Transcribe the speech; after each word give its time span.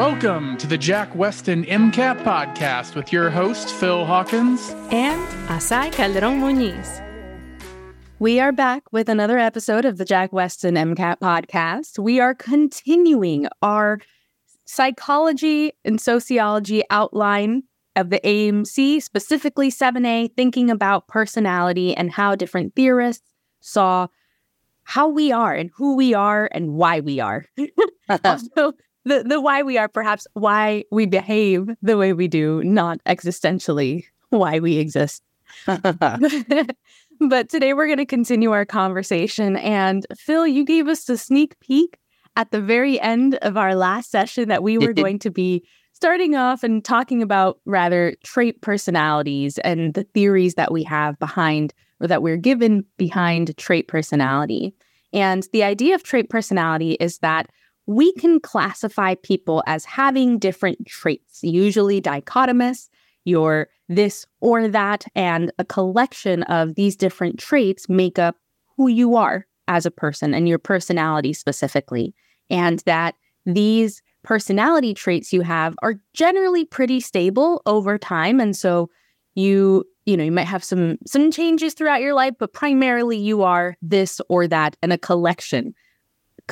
Welcome 0.00 0.56
to 0.56 0.66
the 0.66 0.78
Jack 0.78 1.12
Westin 1.12 1.68
MCAT 1.68 2.24
podcast 2.24 2.94
with 2.94 3.12
your 3.12 3.28
host, 3.28 3.68
Phil 3.68 4.06
Hawkins. 4.06 4.70
and 4.90 5.20
Azaii 5.48 5.92
Calderon 5.92 6.40
Muniz. 6.40 7.04
We 8.18 8.40
are 8.40 8.50
back 8.50 8.90
with 8.92 9.10
another 9.10 9.38
episode 9.38 9.84
of 9.84 9.98
the 9.98 10.06
Jack 10.06 10.30
Westin 10.30 10.78
MCAT 10.78 11.18
podcast. 11.18 11.98
We 11.98 12.18
are 12.18 12.34
continuing 12.34 13.46
our 13.60 13.98
psychology 14.64 15.72
and 15.84 16.00
sociology 16.00 16.82
outline 16.88 17.64
of 17.94 18.08
the 18.08 18.20
AAMC, 18.20 19.02
specifically 19.02 19.70
7A, 19.70 20.34
thinking 20.34 20.70
about 20.70 21.08
personality 21.08 21.94
and 21.94 22.10
how 22.10 22.34
different 22.36 22.74
theorists 22.74 23.34
saw 23.60 24.06
how 24.84 25.08
we 25.08 25.30
are 25.30 25.52
and 25.52 25.70
who 25.76 25.94
we 25.94 26.14
are 26.14 26.48
and 26.52 26.72
why 26.72 27.00
we 27.00 27.20
are. 27.20 27.44
also, 28.24 28.72
the, 29.04 29.22
the 29.24 29.40
why 29.40 29.62
we 29.62 29.78
are, 29.78 29.88
perhaps 29.88 30.26
why 30.34 30.84
we 30.90 31.06
behave 31.06 31.68
the 31.82 31.96
way 31.96 32.12
we 32.12 32.28
do, 32.28 32.62
not 32.64 33.02
existentially 33.04 34.04
why 34.30 34.58
we 34.58 34.76
exist. 34.78 35.22
but 35.66 37.48
today 37.48 37.74
we're 37.74 37.86
going 37.86 37.98
to 37.98 38.06
continue 38.06 38.52
our 38.52 38.64
conversation. 38.64 39.56
And 39.56 40.06
Phil, 40.16 40.46
you 40.46 40.64
gave 40.64 40.88
us 40.88 41.08
a 41.08 41.18
sneak 41.18 41.58
peek 41.60 41.98
at 42.36 42.50
the 42.50 42.60
very 42.60 43.00
end 43.00 43.34
of 43.36 43.56
our 43.56 43.74
last 43.74 44.10
session 44.10 44.48
that 44.48 44.62
we 44.62 44.78
were 44.78 44.92
going 44.92 45.18
to 45.20 45.30
be 45.30 45.64
starting 45.92 46.36
off 46.36 46.62
and 46.62 46.84
talking 46.84 47.22
about 47.22 47.60
rather 47.66 48.14
trait 48.24 48.60
personalities 48.62 49.58
and 49.58 49.94
the 49.94 50.04
theories 50.04 50.54
that 50.54 50.72
we 50.72 50.82
have 50.82 51.18
behind 51.18 51.74
or 52.00 52.06
that 52.06 52.22
we're 52.22 52.36
given 52.36 52.84
behind 52.96 53.54
trait 53.58 53.88
personality. 53.88 54.74
And 55.12 55.46
the 55.52 55.64
idea 55.64 55.94
of 55.94 56.02
trait 56.02 56.30
personality 56.30 56.92
is 56.92 57.18
that 57.18 57.50
we 57.90 58.12
can 58.12 58.38
classify 58.38 59.16
people 59.16 59.64
as 59.66 59.84
having 59.84 60.38
different 60.38 60.86
traits, 60.86 61.40
usually 61.42 62.00
dichotomous, 62.00 62.88
you're 63.24 63.68
this 63.88 64.24
or 64.40 64.68
that, 64.68 65.04
and 65.16 65.50
a 65.58 65.64
collection 65.64 66.44
of 66.44 66.76
these 66.76 66.94
different 66.94 67.40
traits 67.40 67.88
make 67.88 68.16
up 68.16 68.36
who 68.76 68.86
you 68.86 69.16
are 69.16 69.44
as 69.66 69.86
a 69.86 69.90
person 69.90 70.34
and 70.34 70.48
your 70.48 70.58
personality 70.58 71.32
specifically. 71.32 72.14
And 72.48 72.78
that 72.86 73.16
these 73.44 74.02
personality 74.22 74.94
traits 74.94 75.32
you 75.32 75.40
have 75.40 75.74
are 75.82 75.96
generally 76.14 76.64
pretty 76.64 77.00
stable 77.00 77.60
over 77.66 77.98
time. 77.98 78.38
And 78.38 78.56
so 78.56 78.88
you, 79.34 79.84
you 80.06 80.16
know, 80.16 80.22
you 80.22 80.32
might 80.32 80.46
have 80.46 80.62
some 80.62 80.96
some 81.08 81.32
changes 81.32 81.74
throughout 81.74 82.02
your 82.02 82.14
life, 82.14 82.34
but 82.38 82.52
primarily 82.52 83.18
you 83.18 83.42
are 83.42 83.76
this 83.82 84.20
or 84.28 84.46
that 84.46 84.76
and 84.80 84.92
a 84.92 84.98
collection 84.98 85.74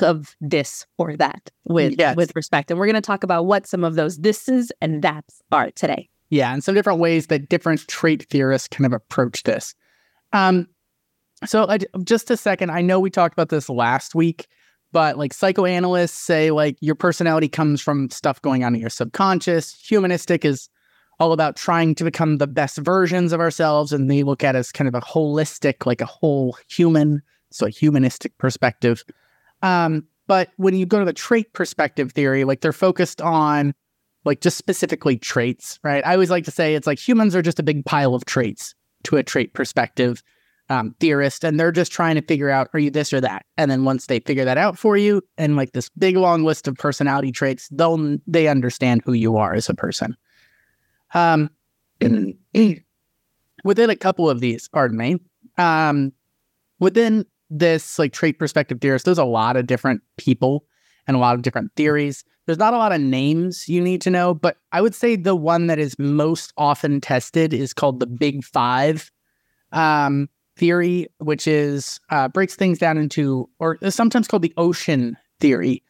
of 0.03 0.37
this 0.41 0.87
or 0.99 1.17
that 1.17 1.51
with 1.65 1.95
Yes. 1.99 2.17
with 2.17 2.35
respect. 2.37 2.71
And 2.71 2.79
we're 2.79 2.87
going 2.87 2.95
to 2.95 3.01
talk 3.01 3.25
about 3.25 3.47
what 3.47 3.67
some 3.67 3.85
of 3.85 3.95
those 3.95 4.19
thises 4.19 4.71
and 4.81 5.03
that's 5.03 5.43
are 5.53 5.71
today. 5.73 6.09
Yeah, 6.31 6.53
and 6.53 6.63
some 6.63 6.75
different 6.75 7.01
ways 7.01 7.29
that 7.29 7.49
different 7.49 7.87
trait 7.89 8.27
theorists 8.29 8.69
kind 8.69 8.85
of 8.87 8.93
approach 8.93 9.45
this. 9.45 9.75
Um, 10.33 10.69
so 11.47 11.67
I, 11.69 11.79
just 12.05 12.31
a 12.31 12.37
second, 12.37 12.71
I 12.71 12.83
know 12.83 13.01
we 13.01 13.11
talked 13.11 13.33
about 13.33 13.49
this 13.49 13.69
last 13.71 14.15
week, 14.15 14.47
but 14.93 15.17
like 15.17 15.33
psychoanalysts 15.33 16.19
say, 16.19 16.51
like 16.51 16.77
your 16.81 16.95
personality 16.95 17.49
comes 17.49 17.81
from 17.81 18.11
stuff 18.11 18.43
going 18.43 18.65
on 18.65 18.75
in 18.75 18.81
your 18.81 18.91
subconscious. 18.91 19.73
Humanistic 19.89 20.45
is 20.45 20.69
all 21.21 21.33
about 21.33 21.57
trying 21.57 21.95
to 21.97 22.05
become 22.05 22.39
the 22.39 22.47
best 22.47 22.77
versions 22.79 23.33
of 23.33 23.41
ourselves, 23.41 23.93
and 23.93 24.11
they 24.11 24.23
look 24.23 24.45
at 24.45 24.55
it 24.55 24.59
as 24.59 24.71
kind 24.71 24.87
of 24.87 24.95
a 24.95 25.01
holistic, 25.01 25.87
like 25.87 26.01
a 26.01 26.07
whole 26.07 26.57
human, 26.69 27.23
so 27.51 27.67
a 27.67 27.71
humanistic 27.71 28.37
perspective. 28.39 29.03
Um, 29.63 30.07
but 30.27 30.51
when 30.57 30.75
you 30.75 30.87
go 30.87 30.99
to 30.99 31.05
the 31.05 31.13
trait 31.13 31.53
perspective 31.53 32.13
theory, 32.13 32.45
like 32.45 32.61
they're 32.61 32.73
focused 32.73 33.21
on 33.21 33.75
like 34.25 34.41
just 34.41 34.59
specifically 34.59 35.17
traits, 35.17 35.79
right? 35.83 36.07
I 36.07 36.13
always 36.13 36.31
like 36.31 36.45
to 36.45 36.51
say 36.51 36.75
it's 36.75 36.87
like 36.87 36.99
humans 36.99 37.35
are 37.35 37.43
just 37.43 37.59
a 37.59 37.63
big 37.63 37.85
pile 37.85 38.15
of 38.15 38.25
traits 38.27 38.75
to 39.05 39.17
a 39.17 39.23
trait 39.23 39.55
perspective 39.55 40.23
um, 40.69 40.95
theorist, 41.01 41.45
and 41.45 41.59
they're 41.59 41.73
just 41.73 41.93
trying 41.93 42.17
to 42.17 42.23
figure 42.23 42.51
out 42.51 42.69
are 42.75 42.79
you 42.79 42.91
this 42.91 43.13
or 43.13 43.23
that, 43.23 43.47
and 43.57 43.71
then 43.71 43.85
once 43.85 44.07
they 44.07 44.21
figure 44.21 44.45
that 44.45 44.59
out 44.59 44.79
for 44.79 44.99
you, 44.99 45.23
and 45.39 45.57
like 45.57 45.73
this 45.73 45.89
big 45.91 46.17
long 46.17 46.45
list 46.45 46.69
of 46.69 46.75
personality 46.77 47.33
traits, 47.33 47.69
they'll 47.71 48.19
they 48.27 48.49
understand 48.49 49.01
who 49.05 49.15
you 49.15 49.37
are 49.39 49.55
as 49.55 49.71
a 49.71 49.75
person. 49.75 50.15
Um, 51.15 51.49
within 53.65 53.91
a 53.91 53.97
couple 53.97 54.29
of 54.29 54.41
these, 54.41 54.69
pardon 54.69 54.99
me, 54.99 55.19
um, 55.57 56.13
within 56.81 57.25
this 57.51 57.99
like 57.99 58.13
trait 58.13 58.39
perspective 58.39 58.81
theorist, 58.81 59.05
there's 59.05 59.19
a 59.19 59.25
lot 59.25 59.57
of 59.57 59.67
different 59.67 60.03
people 60.17 60.65
and 61.07 61.17
a 61.17 61.21
lot 61.21 61.35
of 61.35 61.43
different 61.43 61.73
theories. 61.77 62.25
There's 62.47 62.59
not 62.59 62.75
a 62.75 62.79
lot 62.79 62.93
of 62.93 63.01
names 63.01 63.69
you 63.69 63.81
need 63.81 64.01
to 64.03 64.11
know, 64.11 64.35
but 64.35 64.57
I 64.73 64.81
would 64.81 64.95
say 64.95 65.17
the 65.17 65.37
one 65.37 65.67
that 65.67 65.79
is 65.79 65.99
most 65.99 66.53
often 66.57 67.01
tested 67.01 67.53
is 67.53 67.75
called 67.75 68.01
the 68.01 68.07
Big 68.07 68.45
Five 68.45 69.11
um, 69.73 70.29
theory, 70.57 71.09
which 71.19 71.47
is 71.47 72.01
uh, 72.11 72.29
breaks 72.29 72.57
things 72.57 72.79
down 72.79 72.97
into, 72.97 73.49
or 73.59 73.79
sometimes 73.91 74.29
called 74.29 74.43
the 74.43 74.55
ocean 74.57 75.17
theory, 75.41 75.83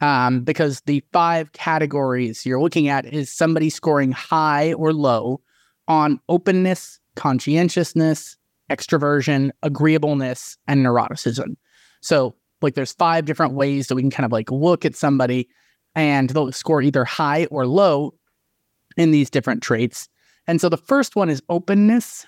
um, 0.00 0.42
because 0.42 0.80
the 0.82 1.02
five 1.12 1.52
categories 1.52 2.44
you're 2.46 2.60
looking 2.60 2.88
at 2.88 3.06
is 3.06 3.30
somebody 3.30 3.70
scoring 3.70 4.12
high 4.12 4.72
or 4.74 4.92
low 4.92 5.40
on 5.88 6.20
openness, 6.28 6.98
conscientiousness, 7.14 8.36
extroversion, 8.70 9.50
agreeableness, 9.62 10.56
and 10.66 10.84
neuroticism. 10.84 11.56
So, 12.00 12.34
like, 12.62 12.74
there's 12.74 12.92
five 12.92 13.24
different 13.24 13.54
ways 13.54 13.88
that 13.88 13.94
we 13.94 14.02
can 14.02 14.10
kind 14.10 14.24
of 14.24 14.32
like 14.32 14.50
look 14.50 14.84
at 14.84 14.96
somebody 14.96 15.48
and 15.94 16.30
they'll 16.30 16.52
score 16.52 16.82
either 16.82 17.04
high 17.04 17.46
or 17.46 17.66
low 17.66 18.14
in 18.96 19.10
these 19.10 19.30
different 19.30 19.62
traits. 19.62 20.08
And 20.46 20.60
so 20.60 20.68
the 20.68 20.76
first 20.76 21.16
one 21.16 21.28
is 21.28 21.42
openness. 21.48 22.26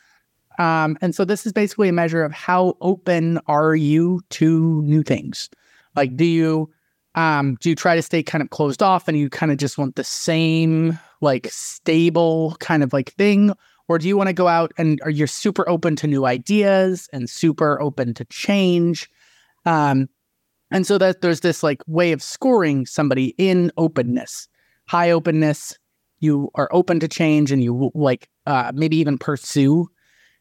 Um, 0.59 0.99
and 1.01 1.15
so 1.15 1.25
this 1.25 1.47
is 1.47 1.53
basically 1.53 1.89
a 1.89 1.93
measure 1.93 2.25
of 2.25 2.33
how 2.33 2.77
open 2.81 3.39
are 3.47 3.77
you 3.77 4.21
to 4.31 4.83
new 4.83 5.03
things. 5.03 5.49
Like, 5.95 6.17
do 6.17 6.25
you 6.25 6.71
um, 7.15 7.57
do 7.61 7.71
you 7.71 7.75
try 7.75 7.97
to 7.97 8.03
stay 8.03 8.23
kind 8.23 8.43
of 8.43 8.51
closed 8.51 8.83
off 8.83 9.09
and 9.09 9.19
you 9.19 9.29
kind 9.29 9.51
of 9.51 9.59
just 9.59 9.79
want 9.79 9.97
the 9.97 10.05
same 10.05 10.99
like 11.21 11.49
stable 11.51 12.57
kind 12.61 12.83
of 12.83 12.93
like 12.93 13.13
thing, 13.15 13.53
or 13.89 13.99
do 13.99 14.07
you 14.07 14.17
want 14.17 14.29
to 14.29 14.35
go 14.35 14.49
out 14.49 14.73
and 14.79 15.01
are 15.03 15.11
you 15.11 15.27
super 15.27 15.69
open 15.69 15.97
to 15.97 16.07
new 16.07 16.27
ideas 16.27 17.09
and 17.13 17.29
super 17.29 17.81
open 17.81 18.15
to 18.15 18.25
change? 18.27 19.11
Um, 19.65 20.09
and 20.71 20.87
so 20.87 20.99
that 20.99 21.23
there's 21.23 21.41
this 21.41 21.63
like 21.63 21.83
way 21.87 22.13
of 22.13 22.23
scoring 22.23 22.87
somebody 22.87 23.35
in 23.39 23.73
openness, 23.77 24.49
high 24.87 25.11
openness. 25.11 25.79
You 26.21 26.51
are 26.55 26.69
open 26.73 27.01
to 27.01 27.09
change 27.09 27.51
and 27.51 27.63
you 27.63 27.91
like 27.95 28.29
uh, 28.47 28.73
maybe 28.75 28.97
even 28.97 29.19
pursue 29.19 29.89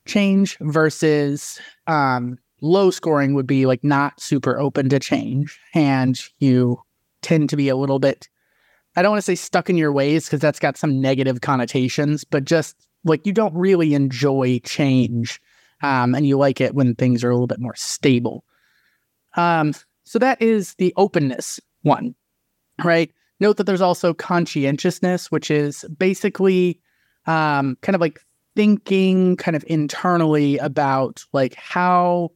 change 0.05 0.57
versus 0.61 1.59
um, 1.85 2.37
low 2.61 2.89
scoring 2.89 3.33
would 3.33 3.47
be 3.47 3.65
like 3.65 3.83
not 3.83 4.19
super 4.19 4.59
open 4.59 4.89
to 4.89 4.99
change 4.99 5.59
and 5.73 6.19
you 6.39 6.81
tend 7.21 7.49
to 7.49 7.55
be 7.55 7.69
a 7.69 7.75
little 7.75 7.99
bit 7.99 8.27
i 8.95 9.01
don't 9.01 9.11
want 9.11 9.19
to 9.19 9.25
say 9.25 9.35
stuck 9.35 9.69
in 9.69 9.77
your 9.77 9.91
ways 9.91 10.25
because 10.25 10.39
that's 10.39 10.59
got 10.59 10.77
some 10.77 10.99
negative 10.99 11.41
connotations 11.41 12.23
but 12.23 12.45
just 12.45 12.86
like 13.03 13.25
you 13.25 13.33
don't 13.33 13.53
really 13.55 13.93
enjoy 13.93 14.59
change 14.59 15.41
um, 15.81 16.15
and 16.15 16.27
you 16.27 16.37
like 16.37 16.59
it 16.61 16.75
when 16.75 16.95
things 16.95 17.23
are 17.23 17.29
a 17.29 17.33
little 17.33 17.47
bit 17.47 17.59
more 17.59 17.75
stable. 17.75 18.43
Um, 19.35 19.73
so 20.03 20.19
that 20.19 20.41
is 20.41 20.73
the 20.75 20.93
openness 20.97 21.59
one 21.83 22.15
right? 22.83 23.11
Note 23.39 23.57
that 23.57 23.65
there's 23.65 23.81
also 23.81 24.13
conscientiousness 24.13 25.31
which 25.31 25.51
is 25.51 25.85
basically 25.97 26.79
um, 27.25 27.77
kind 27.81 27.95
of 27.95 28.01
like 28.01 28.19
thinking 28.55 29.35
kind 29.37 29.55
of 29.55 29.63
internally 29.67 30.57
about 30.57 31.23
like 31.31 31.53
how 31.53 32.31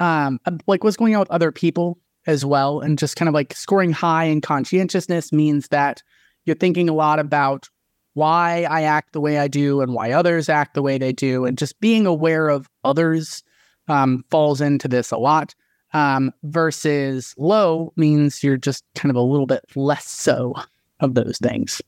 um 0.00 0.40
like 0.66 0.82
what's 0.82 0.96
going 0.96 1.14
on 1.14 1.20
with 1.20 1.30
other 1.30 1.52
people 1.52 1.96
as 2.26 2.44
well 2.44 2.80
and 2.80 2.98
just 2.98 3.14
kind 3.14 3.28
of 3.28 3.34
like 3.34 3.54
scoring 3.54 3.92
high 3.92 4.24
in 4.24 4.40
conscientiousness 4.40 5.32
means 5.32 5.68
that 5.68 6.02
you're 6.44 6.56
thinking 6.56 6.88
a 6.88 6.92
lot 6.92 7.20
about 7.20 7.68
why 8.14 8.66
I 8.70 8.82
act 8.82 9.12
the 9.12 9.20
way 9.20 9.38
I 9.38 9.48
do 9.48 9.80
and 9.80 9.92
why 9.94 10.12
others 10.12 10.48
act 10.48 10.74
the 10.74 10.82
way 10.82 10.98
they 10.98 11.12
do 11.12 11.44
and 11.44 11.58
just 11.58 11.78
being 11.80 12.06
aware 12.06 12.48
of 12.48 12.68
others 12.84 13.42
um, 13.88 14.24
falls 14.30 14.60
into 14.60 14.88
this 14.88 15.10
a 15.10 15.16
lot 15.18 15.54
um, 15.92 16.32
versus 16.44 17.34
low 17.38 17.92
means 17.96 18.42
you're 18.42 18.56
just 18.56 18.84
kind 18.94 19.10
of 19.10 19.16
a 19.16 19.20
little 19.20 19.46
bit 19.46 19.64
less 19.76 20.08
so 20.08 20.54
of 21.00 21.14
those 21.14 21.38
things 21.38 21.82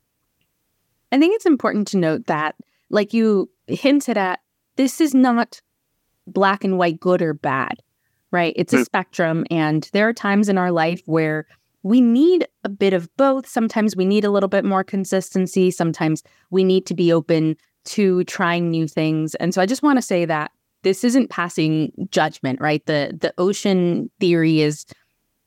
I 1.11 1.17
think 1.19 1.35
it's 1.35 1.45
important 1.45 1.87
to 1.89 1.97
note 1.97 2.25
that, 2.27 2.55
like 2.89 3.13
you 3.13 3.49
hinted 3.67 4.17
at, 4.17 4.39
this 4.75 4.99
is 4.99 5.13
not 5.13 5.61
black 6.27 6.65
and 6.65 6.77
white, 6.77 6.99
good 6.99 7.21
or 7.21 7.33
bad, 7.33 7.81
right? 8.31 8.53
It's 8.57 8.73
a 8.73 8.77
Mm. 8.79 8.85
spectrum. 8.85 9.45
And 9.49 9.89
there 9.93 10.07
are 10.09 10.13
times 10.13 10.49
in 10.49 10.57
our 10.57 10.71
life 10.71 11.01
where 11.05 11.45
we 11.83 12.01
need 12.01 12.47
a 12.63 12.69
bit 12.69 12.93
of 12.93 13.09
both. 13.17 13.47
Sometimes 13.47 13.95
we 13.95 14.05
need 14.05 14.25
a 14.25 14.31
little 14.31 14.49
bit 14.49 14.65
more 14.65 14.83
consistency. 14.83 15.71
Sometimes 15.71 16.23
we 16.49 16.63
need 16.63 16.85
to 16.87 16.93
be 16.93 17.13
open 17.13 17.55
to 17.85 18.23
trying 18.25 18.69
new 18.69 18.87
things. 18.87 19.35
And 19.35 19.53
so 19.53 19.61
I 19.61 19.65
just 19.65 19.83
want 19.83 19.97
to 19.97 20.01
say 20.01 20.25
that 20.25 20.51
this 20.83 21.03
isn't 21.03 21.29
passing 21.29 21.91
judgment, 22.11 22.59
right? 22.61 22.85
The 22.85 23.17
the 23.19 23.33
ocean 23.37 24.09
theory 24.19 24.61
is 24.61 24.85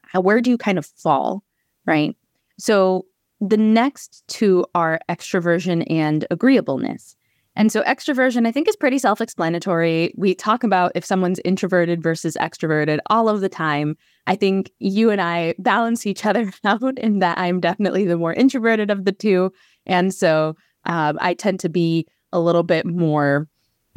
how, 0.03 0.21
where 0.21 0.41
do 0.41 0.51
you 0.51 0.59
kind 0.59 0.79
of 0.79 0.87
fall, 0.87 1.45
right? 1.87 2.17
So 2.59 3.07
the 3.41 3.57
next 3.57 4.23
two 4.29 4.67
are 4.75 5.01
extroversion 5.09 5.87
and 5.91 6.27
agreeableness. 6.31 7.17
And 7.57 7.73
so 7.73 7.83
extroversion, 7.83 8.47
I 8.47 8.53
think, 8.53 8.69
is 8.69 8.77
pretty 8.77 8.99
self 8.99 9.21
explanatory. 9.21 10.15
We 10.17 10.35
talk 10.35 10.65
about 10.65 10.93
if 10.95 11.05
someone's 11.05 11.41
introverted 11.45 12.03
versus 12.03 12.37
extroverted 12.41 12.99
all 13.09 13.29
of 13.29 13.41
the 13.41 13.49
time. 13.49 13.97
I 14.27 14.37
think 14.37 14.71
you 14.79 15.11
and 15.11 15.21
I 15.21 15.55
balance 15.59 16.07
each 16.07 16.25
other 16.25 16.53
out 16.65 16.99
in 16.99 17.19
that 17.21 17.39
I'm 17.39 17.61
definitely 17.61 18.05
the 18.05 18.17
more 18.17 18.35
introverted 18.35 18.91
of 18.91 19.05
the 19.05 19.13
two. 19.13 19.53
And 19.87 20.15
so 20.15 20.57
um, 20.85 21.19
I 21.21 21.35
tend 21.35 21.61
to 21.61 21.69
be 21.69 22.07
a 22.33 22.41
little 22.41 22.63
bit 22.63 22.87
more 22.87 23.49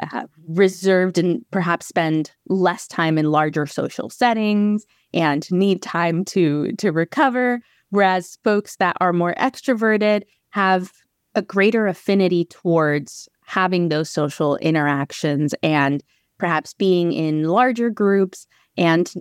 uh, 0.01 0.25
reserved 0.47 1.17
and 1.17 1.45
perhaps 1.51 1.87
spend 1.87 2.31
less 2.47 2.87
time 2.87 3.17
in 3.17 3.31
larger 3.31 3.65
social 3.65 4.09
settings 4.09 4.85
and 5.13 5.49
need 5.51 5.81
time 5.81 6.25
to 6.25 6.71
to 6.73 6.91
recover 6.91 7.61
whereas 7.91 8.39
folks 8.43 8.77
that 8.77 8.97
are 8.99 9.13
more 9.13 9.35
extroverted 9.35 10.23
have 10.49 10.91
a 11.35 11.43
greater 11.43 11.85
affinity 11.85 12.45
towards 12.45 13.29
having 13.45 13.89
those 13.89 14.09
social 14.09 14.57
interactions 14.57 15.53
and 15.61 16.03
perhaps 16.39 16.73
being 16.73 17.13
in 17.13 17.43
larger 17.43 17.89
groups 17.89 18.47
and 18.77 19.13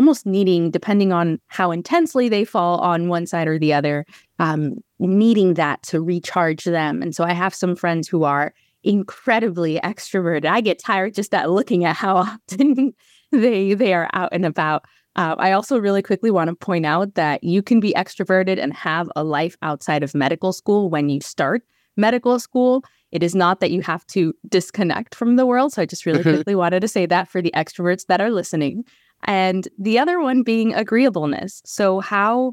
almost 0.00 0.24
needing 0.24 0.70
depending 0.70 1.12
on 1.12 1.38
how 1.48 1.70
intensely 1.70 2.28
they 2.28 2.44
fall 2.44 2.78
on 2.80 3.08
one 3.08 3.26
side 3.26 3.46
or 3.46 3.58
the 3.58 3.72
other 3.72 4.06
um, 4.38 4.82
needing 4.98 5.54
that 5.54 5.82
to 5.82 6.00
recharge 6.00 6.64
them 6.64 7.02
and 7.02 7.14
so 7.14 7.24
i 7.24 7.32
have 7.32 7.54
some 7.54 7.76
friends 7.76 8.08
who 8.08 8.24
are 8.24 8.52
incredibly 8.82 9.78
extroverted. 9.80 10.46
I 10.46 10.60
get 10.60 10.78
tired 10.78 11.14
just 11.14 11.34
at 11.34 11.50
looking 11.50 11.84
at 11.84 11.96
how 11.96 12.16
often 12.50 12.94
they 13.32 13.74
they 13.74 13.94
are 13.94 14.08
out 14.12 14.30
and 14.32 14.44
about. 14.44 14.84
Uh, 15.16 15.34
I 15.38 15.52
also 15.52 15.78
really 15.78 16.02
quickly 16.02 16.30
want 16.30 16.48
to 16.48 16.54
point 16.54 16.86
out 16.86 17.14
that 17.14 17.42
you 17.42 17.62
can 17.62 17.80
be 17.80 17.92
extroverted 17.94 18.58
and 18.58 18.72
have 18.72 19.10
a 19.16 19.24
life 19.24 19.56
outside 19.60 20.02
of 20.02 20.14
medical 20.14 20.52
school 20.52 20.88
when 20.88 21.08
you 21.08 21.20
start 21.20 21.62
medical 21.96 22.38
school. 22.38 22.84
It 23.10 23.24
is 23.24 23.34
not 23.34 23.58
that 23.58 23.72
you 23.72 23.82
have 23.82 24.06
to 24.08 24.32
disconnect 24.48 25.16
from 25.16 25.34
the 25.34 25.46
world. 25.46 25.72
So 25.72 25.82
I 25.82 25.86
just 25.86 26.06
really 26.06 26.20
mm-hmm. 26.20 26.36
quickly 26.36 26.54
wanted 26.54 26.80
to 26.80 26.88
say 26.88 27.06
that 27.06 27.28
for 27.28 27.42
the 27.42 27.52
extroverts 27.56 28.06
that 28.06 28.20
are 28.20 28.30
listening. 28.30 28.84
And 29.24 29.68
the 29.78 29.98
other 29.98 30.20
one 30.20 30.42
being 30.42 30.74
agreeableness. 30.74 31.62
So, 31.64 32.00
how 32.00 32.52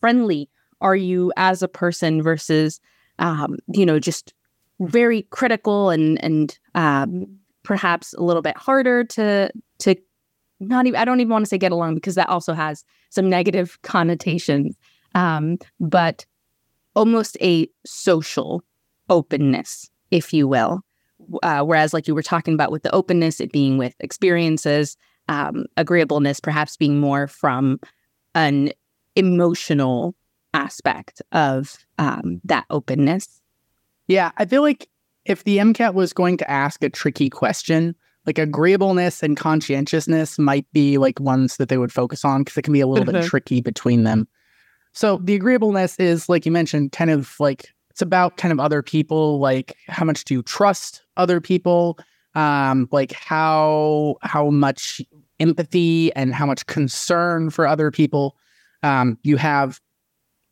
friendly 0.00 0.48
are 0.80 0.96
you 0.96 1.32
as 1.36 1.62
a 1.62 1.68
person 1.68 2.22
versus, 2.22 2.80
um, 3.18 3.56
you 3.72 3.86
know, 3.86 3.98
just 3.98 4.34
very 4.80 5.22
critical 5.30 5.90
and 5.90 6.22
and 6.22 6.58
um, 6.74 7.26
perhaps 7.62 8.14
a 8.14 8.22
little 8.22 8.42
bit 8.42 8.56
harder 8.56 9.04
to 9.04 9.50
to 9.78 9.96
not 10.60 10.86
even 10.86 10.98
I 10.98 11.04
don't 11.04 11.20
even 11.20 11.30
want 11.30 11.44
to 11.44 11.48
say 11.48 11.58
get 11.58 11.72
along 11.72 11.94
because 11.94 12.14
that 12.14 12.28
also 12.28 12.54
has 12.54 12.84
some 13.10 13.28
negative 13.28 13.78
connotations. 13.82 14.76
Um, 15.14 15.58
but 15.80 16.26
almost 16.94 17.36
a 17.40 17.68
social 17.84 18.62
openness, 19.08 19.90
if 20.10 20.32
you 20.32 20.48
will. 20.48 20.80
Uh, 21.42 21.62
whereas, 21.62 21.94
like 21.94 22.06
you 22.06 22.14
were 22.14 22.22
talking 22.22 22.54
about 22.54 22.70
with 22.70 22.82
the 22.82 22.94
openness, 22.94 23.40
it 23.40 23.50
being 23.50 23.78
with 23.78 23.94
experiences, 24.00 24.96
um, 25.28 25.66
agreeableness 25.76 26.40
perhaps 26.40 26.76
being 26.76 26.98
more 27.00 27.26
from 27.26 27.80
an 28.34 28.70
emotional 29.14 30.14
aspect 30.54 31.20
of 31.32 31.78
um, 31.98 32.40
that 32.44 32.64
openness. 32.70 33.40
Yeah, 34.08 34.30
I 34.36 34.44
feel 34.44 34.62
like 34.62 34.88
if 35.24 35.44
the 35.44 35.58
MCAT 35.58 35.94
was 35.94 36.12
going 36.12 36.36
to 36.38 36.50
ask 36.50 36.82
a 36.82 36.90
tricky 36.90 37.28
question, 37.28 37.96
like 38.26 38.38
agreeableness 38.38 39.22
and 39.22 39.36
conscientiousness 39.36 40.38
might 40.38 40.66
be 40.72 40.98
like 40.98 41.20
ones 41.20 41.56
that 41.56 41.68
they 41.68 41.78
would 41.78 41.92
focus 41.92 42.24
on 42.24 42.42
because 42.42 42.56
it 42.56 42.62
can 42.62 42.72
be 42.72 42.80
a 42.80 42.86
little 42.86 43.04
mm-hmm. 43.04 43.20
bit 43.20 43.28
tricky 43.28 43.60
between 43.60 44.04
them. 44.04 44.28
So 44.92 45.18
the 45.22 45.34
agreeableness 45.34 45.96
is, 45.98 46.28
like 46.28 46.46
you 46.46 46.52
mentioned, 46.52 46.92
kind 46.92 47.10
of 47.10 47.38
like 47.38 47.72
it's 47.90 48.02
about 48.02 48.36
kind 48.36 48.52
of 48.52 48.60
other 48.60 48.82
people, 48.82 49.38
like 49.38 49.76
how 49.88 50.04
much 50.04 50.24
do 50.24 50.34
you 50.34 50.42
trust 50.42 51.02
other 51.16 51.40
people, 51.40 51.98
um, 52.34 52.88
like 52.92 53.12
how 53.12 54.16
how 54.22 54.50
much 54.50 55.00
empathy 55.40 56.12
and 56.14 56.34
how 56.34 56.46
much 56.46 56.66
concern 56.66 57.50
for 57.50 57.66
other 57.66 57.90
people 57.90 58.36
um, 58.82 59.18
you 59.22 59.36
have, 59.36 59.80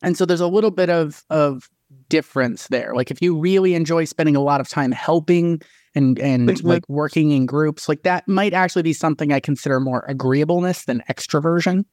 and 0.02 0.16
so 0.16 0.25
there's 0.25 0.40
a 0.40 0.48
little 0.48 0.70
bit 0.70 0.90
of 0.90 1.25
of 1.31 1.69
difference 2.08 2.69
there. 2.69 2.94
Like 2.94 3.10
if 3.10 3.22
you 3.22 3.38
really 3.38 3.75
enjoy 3.75 4.04
spending 4.04 4.36
a 4.36 4.40
lot 4.40 4.60
of 4.60 4.69
time 4.69 4.92
helping 4.92 5.60
and 5.94 6.19
and 6.19 6.48
mm-hmm. 6.48 6.66
like 6.66 6.88
working 6.88 7.31
in 7.31 7.46
groups, 7.46 7.88
like 7.88 8.02
that 8.02 8.26
might 8.28 8.52
actually 8.52 8.82
be 8.82 8.92
something 8.92 9.32
I 9.32 9.40
consider 9.40 9.81
more 9.81 10.04
agreeableness 10.08 10.84
than 10.84 11.02
extroversion. 11.08 11.84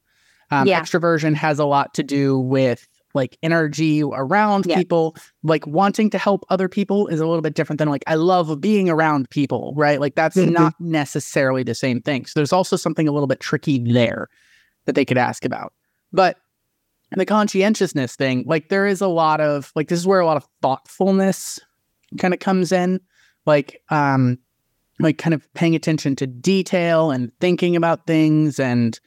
Um, 0.50 0.66
yeah. 0.66 0.80
Extroversion 0.80 1.34
has 1.34 1.58
a 1.58 1.64
lot 1.64 1.94
to 1.94 2.02
do 2.02 2.38
with 2.38 2.86
like 3.14 3.38
energy 3.42 4.02
around 4.02 4.66
yeah. 4.66 4.76
people. 4.76 5.16
Like 5.42 5.66
wanting 5.66 6.10
to 6.10 6.18
help 6.18 6.44
other 6.48 6.68
people 6.68 7.08
is 7.08 7.20
a 7.20 7.26
little 7.26 7.42
bit 7.42 7.54
different 7.54 7.78
than 7.78 7.88
like 7.88 8.04
I 8.06 8.14
love 8.14 8.60
being 8.60 8.88
around 8.88 9.30
people, 9.30 9.72
right? 9.76 10.00
Like 10.00 10.14
that's 10.14 10.36
mm-hmm. 10.36 10.52
not 10.52 10.74
necessarily 10.80 11.62
the 11.62 11.74
same 11.74 12.00
thing. 12.00 12.26
So 12.26 12.32
there's 12.36 12.52
also 12.52 12.76
something 12.76 13.08
a 13.08 13.12
little 13.12 13.26
bit 13.26 13.40
tricky 13.40 13.78
there 13.78 14.28
that 14.84 14.94
they 14.94 15.04
could 15.04 15.18
ask 15.18 15.44
about. 15.44 15.72
But 16.12 16.38
the 17.10 17.26
conscientiousness 17.26 18.16
thing, 18.16 18.44
like 18.46 18.68
there 18.68 18.86
is 18.86 19.00
a 19.00 19.08
lot 19.08 19.40
of 19.40 19.72
like 19.74 19.88
this 19.88 19.98
is 19.98 20.06
where 20.06 20.20
a 20.20 20.26
lot 20.26 20.36
of 20.36 20.46
thoughtfulness 20.62 21.60
kind 22.18 22.34
of 22.34 22.40
comes 22.40 22.72
in. 22.72 23.00
Like 23.44 23.82
um 23.90 24.38
like 24.98 25.18
kind 25.18 25.34
of 25.34 25.52
paying 25.54 25.74
attention 25.74 26.16
to 26.16 26.26
detail 26.26 27.10
and 27.10 27.32
thinking 27.40 27.76
about 27.76 28.06
things 28.06 28.60
and 28.60 28.98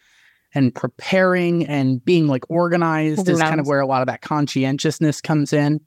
and 0.56 0.74
preparing 0.74 1.66
and 1.68 2.04
being 2.04 2.28
like 2.28 2.50
organized 2.50 3.30
is 3.30 3.40
kind 3.40 3.60
of 3.60 3.68
where 3.68 3.82
a 3.82 3.86
lot 3.86 4.02
of 4.02 4.08
that 4.08 4.22
conscientiousness 4.22 5.22
comes 5.22 5.54
in. 5.54 5.80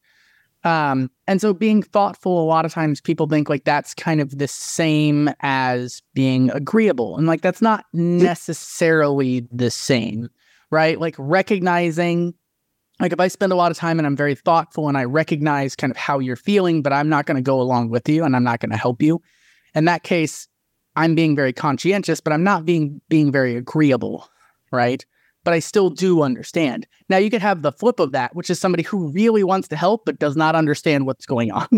Um, 0.65 1.11
and 1.27 1.41
so 1.41 1.55
being 1.55 1.83
thoughtful, 1.83 2.43
a 2.43 2.45
lot 2.45 2.65
of 2.65 2.73
times 2.73 3.01
people 3.01 3.27
think 3.27 3.49
like 3.49 3.65
that's 3.65 3.95
kind 3.95 4.21
of 4.21 4.39
the 4.39 4.49
same 4.49 5.31
as 5.41 6.03
being 6.15 6.51
agreeable. 6.51 7.17
And 7.17 7.27
like 7.27 7.41
that's 7.41 7.63
not 7.63 7.87
necessarily 7.93 9.49
the 9.51 9.71
same 9.71 10.29
right? 10.71 11.01
Like 11.01 11.15
recognizing, 11.19 12.35
like 13.01 13.13
if 13.13 13.21
I 13.21 13.29
spend 13.29 13.53
a 13.53 13.57
lot 13.57 13.71
of 13.71 13.77
time 13.77 13.99
and 13.99 14.07
I'm 14.07 14.17
very 14.17 14.35
thoughtful 14.35 14.89
and 14.89 14.99
I 14.99 15.05
recognize 15.05 15.77
kind 15.77 15.91
of 15.91 15.97
how 15.97 16.19
you're 16.19 16.37
feeling, 16.37 16.83
but 16.83 16.93
I'm 16.93 17.09
not 17.09 17.27
going 17.27 17.37
to 17.37 17.43
go 17.43 17.61
along 17.61 17.91
with 17.91 18.09
you 18.09 18.25
and 18.25 18.35
I'm 18.35 18.45
not 18.45 18.61
going 18.61 18.71
to 18.71 18.77
help 18.77 19.03
you. 19.03 19.23
In 19.75 19.85
that 19.87 20.03
case, 20.03 20.49
I'm 20.97 21.15
being 21.15 21.37
very 21.37 21.53
conscientious, 21.53 22.21
but 22.21 22.33
I'm 22.33 22.43
not 22.43 22.65
being 22.65 23.01
being 23.09 23.31
very 23.31 23.55
agreeable, 23.57 24.29
right? 24.71 25.05
But 25.45 25.55
I 25.55 25.61
still 25.61 25.89
do 25.89 26.23
understand. 26.23 26.87
Now 27.09 27.17
you 27.17 27.31
could 27.31 27.41
have 27.41 27.63
the 27.63 27.73
flip 27.73 28.01
of 28.01 28.13
that, 28.13 28.35
which 28.35 28.51
is 28.51 28.59
somebody 28.59 28.83
who 28.83 29.09
really 29.09 29.45
wants 29.45 29.69
to 29.69 29.77
help 29.77 30.05
but 30.05 30.19
does 30.19 30.37
not 30.37 30.55
understand 30.55 31.07
what's 31.07 31.27
going 31.27 31.53
on. 31.53 31.69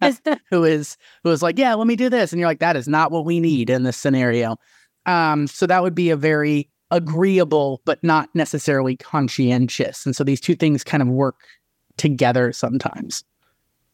who 0.50 0.64
is 0.64 0.96
who 1.22 1.30
is 1.30 1.42
like, 1.42 1.58
yeah, 1.58 1.74
let 1.74 1.86
me 1.86 1.96
do 1.96 2.08
this, 2.08 2.32
and 2.32 2.40
you're 2.40 2.48
like, 2.48 2.60
that 2.60 2.76
is 2.76 2.88
not 2.88 3.12
what 3.12 3.24
we 3.24 3.40
need 3.40 3.70
in 3.70 3.84
this 3.84 3.96
scenario. 3.96 4.56
Um, 5.06 5.46
so 5.46 5.66
that 5.66 5.82
would 5.82 5.94
be 5.94 6.10
a 6.10 6.16
very 6.16 6.68
agreeable 6.90 7.80
but 7.84 8.02
not 8.02 8.28
necessarily 8.34 8.96
conscientious. 8.96 10.04
And 10.04 10.16
so 10.16 10.24
these 10.24 10.40
two 10.40 10.56
things 10.56 10.82
kind 10.82 11.02
of 11.02 11.08
work 11.08 11.36
together 11.96 12.52
sometimes. 12.52 13.24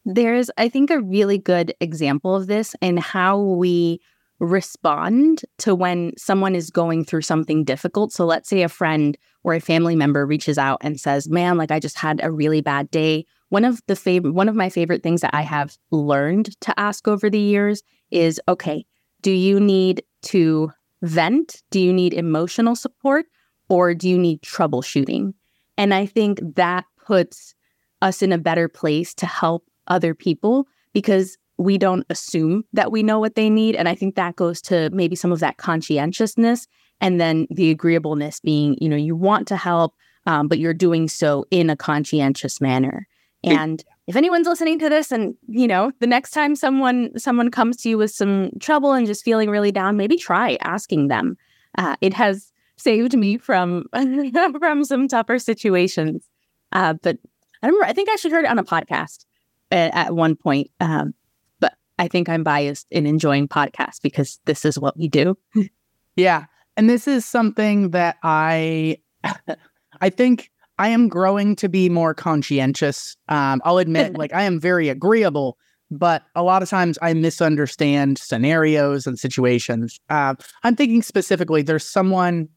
There's, 0.05 0.51
I 0.57 0.69
think, 0.69 0.91
a 0.91 1.01
really 1.01 1.37
good 1.37 1.75
example 1.81 2.35
of 2.35 2.47
this 2.47 2.77
in 2.81 2.97
how 2.97 3.41
we 3.41 4.01
respond 4.39 5.43
to 5.59 5.75
when 5.75 6.13
someone 6.19 6.55
is 6.55 6.71
going 6.71 7.05
through 7.05 7.23
something 7.23 7.65
difficult. 7.65 8.13
So 8.13 8.27
let's 8.27 8.49
say 8.49 8.63
a 8.63 8.69
friend 8.69 9.17
or 9.45 9.55
a 9.55 9.61
family 9.61 9.97
member 9.97 10.27
reaches 10.27 10.59
out 10.59 10.79
and 10.83 11.01
says, 11.01 11.29
"Man, 11.29 11.57
like 11.57 11.71
I 11.71 11.81
just 11.81 11.99
had 11.99 12.21
a 12.23 12.31
really 12.31 12.61
bad 12.61 12.91
day." 12.91 13.25
One 13.49 13.65
of 13.65 13.81
the 13.87 13.97
favorite 13.97 14.35
one 14.35 14.49
of 14.49 14.55
my 14.55 14.69
favorite 14.69 15.03
things 15.03 15.21
that 15.23 15.35
I 15.35 15.43
have 15.43 15.77
learned 15.91 16.61
to 16.63 16.79
ask 16.79 17.09
over 17.09 17.31
the 17.31 17.39
years 17.39 17.83
is, 18.11 18.41
"Okay, 18.49 18.85
do 19.23 19.31
you 19.31 19.59
need 19.61 20.03
to 20.23 20.71
vent? 21.03 21.63
Do 21.71 21.81
you 21.81 21.93
need 21.93 22.15
emotional 22.15 22.77
support 22.77 23.27
or 23.69 23.95
do 23.95 24.09
you 24.09 24.19
need 24.19 24.43
troubleshooting? 24.43 25.35
And 25.79 25.95
I 25.95 26.07
think 26.07 26.41
that 26.57 26.85
puts 27.05 27.55
us 28.03 28.23
in 28.23 28.33
a 28.33 28.39
better 28.39 28.69
place 28.69 29.15
to 29.15 29.27
help 29.27 29.65
other 29.87 30.15
people 30.15 30.67
because 30.93 31.37
we 31.59 31.79
don't 31.79 32.05
assume 32.11 32.65
that 32.73 32.93
we 32.93 33.03
know 33.03 33.19
what 33.19 33.35
they 33.35 33.49
need. 33.49 33.77
And 33.77 33.89
I 33.89 33.95
think 33.95 34.15
that 34.15 34.37
goes 34.37 34.61
to 34.63 34.91
maybe 34.91 35.17
some 35.17 35.33
of 35.33 35.41
that 35.41 35.57
conscientiousness 35.57 36.67
and 37.01 37.21
then 37.21 37.47
the 37.51 37.71
agreeableness 37.71 38.41
being, 38.41 38.77
you 38.81 38.89
know, 38.89 38.97
you 38.97 39.17
want 39.17 39.49
to 39.49 39.57
help, 39.57 39.95
um, 40.27 40.49
but 40.49 40.59
you're 40.59 40.75
doing 40.75 41.09
so 41.09 41.47
in 41.51 41.71
a 41.71 41.77
conscientious 41.77 42.61
manner. 42.61 43.07
And 43.45 43.85
if 44.07 44.17
anyone's 44.17 44.47
listening 44.47 44.79
to 44.79 44.89
this 44.89 45.11
and 45.11 45.35
you 45.49 45.67
know 45.67 45.93
the 46.01 46.07
next 46.07 46.31
time 46.31 46.55
someone 46.55 47.17
someone 47.19 47.51
comes 47.51 47.77
to 47.79 47.89
you 47.89 47.99
with 47.99 48.11
some 48.11 48.51
trouble 48.61 48.93
and 48.93 49.07
just 49.07 49.25
feeling 49.25 49.51
really 49.51 49.73
down 49.73 49.97
maybe 49.97 50.17
try 50.17 50.57
asking 50.63 51.09
them 51.09 51.37
uh, 51.79 51.97
it 52.01 52.15
has 52.15 52.53
saved 52.77 53.17
me 53.17 53.37
from 53.37 53.85
from 54.59 54.85
some 54.85 55.09
tougher 55.09 55.39
situations 55.39 56.29
uh, 56.73 56.95
but 57.03 57.19
i 57.63 57.67
remember 57.67 57.87
i 57.87 57.93
think 57.93 58.09
i 58.09 58.13
actually 58.13 58.31
heard 58.31 58.45
it 58.45 58.51
on 58.51 58.59
a 58.59 58.65
podcast 58.65 59.25
at, 59.71 59.95
at 59.95 60.15
one 60.15 60.37
point 60.37 60.71
um, 60.81 61.15
i 61.99 62.09
think 62.09 62.29
i'm 62.29 62.43
biased 62.43 62.87
in 62.91 63.07
enjoying 63.07 63.49
podcasts 63.49 64.01
because 64.03 64.39
this 64.45 64.65
is 64.65 64.79
what 64.79 64.97
we 64.97 65.09
do 65.09 65.37
yeah 66.17 66.45
and 66.77 66.89
this 66.91 67.09
is 67.09 67.25
something 67.25 67.91
that 67.91 68.17
i 68.23 68.97
i 70.01 70.11
think 70.11 70.51
I 70.79 70.89
am 70.89 71.09
growing 71.09 71.57
to 71.57 71.69
be 71.69 71.89
more 71.89 72.15
conscientious. 72.15 73.17
Um, 73.29 73.63
I'll 73.65 73.79
admit, 73.79 74.15
like 74.19 74.33
I 74.33 74.43
am 74.43 74.61
very 74.61 74.89
agreeable, 74.89 75.57
but 75.91 76.25
a 76.35 76.43
lot 76.43 76.63
of 76.63 76.69
times 76.69 76.99
I 77.01 77.15
misunderstand 77.15 78.19
scenarios 78.19 79.07
and 79.07 79.19
situations. 79.19 79.99
Uh, 80.11 80.35
I'm 80.63 80.77
thinking 80.77 81.03
specifically, 81.03 81.63
there's 81.63 81.89
someone 81.89 82.49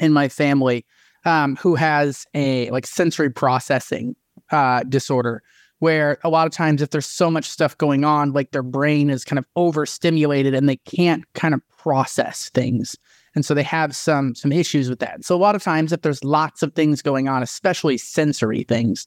in 0.00 0.12
my 0.12 0.28
family 0.28 0.84
um, 1.24 1.56
who 1.56 1.74
has 1.74 2.26
a 2.34 2.70
like 2.70 2.86
sensory 2.86 3.30
processing 3.30 4.16
uh, 4.50 4.82
disorder, 4.84 5.42
where 5.80 6.18
a 6.24 6.28
lot 6.28 6.46
of 6.46 6.52
times 6.52 6.80
if 6.82 6.90
there's 6.90 7.06
so 7.06 7.30
much 7.30 7.48
stuff 7.48 7.76
going 7.78 8.04
on, 8.04 8.32
like 8.32 8.52
their 8.52 8.62
brain 8.62 9.10
is 9.10 9.24
kind 9.24 9.38
of 9.38 9.46
overstimulated 9.56 10.54
and 10.54 10.68
they 10.68 10.76
can't 10.76 11.24
kind 11.34 11.54
of 11.54 11.60
process 11.68 12.50
things 12.50 12.96
and 13.34 13.44
so 13.44 13.54
they 13.54 13.62
have 13.62 13.94
some 13.94 14.34
some 14.34 14.52
issues 14.52 14.88
with 14.88 15.00
that. 15.00 15.24
So 15.24 15.34
a 15.34 15.38
lot 15.38 15.54
of 15.54 15.62
times, 15.62 15.92
if 15.92 16.02
there's 16.02 16.24
lots 16.24 16.62
of 16.62 16.74
things 16.74 17.02
going 17.02 17.28
on, 17.28 17.42
especially 17.42 17.98
sensory 17.98 18.62
things, 18.64 19.06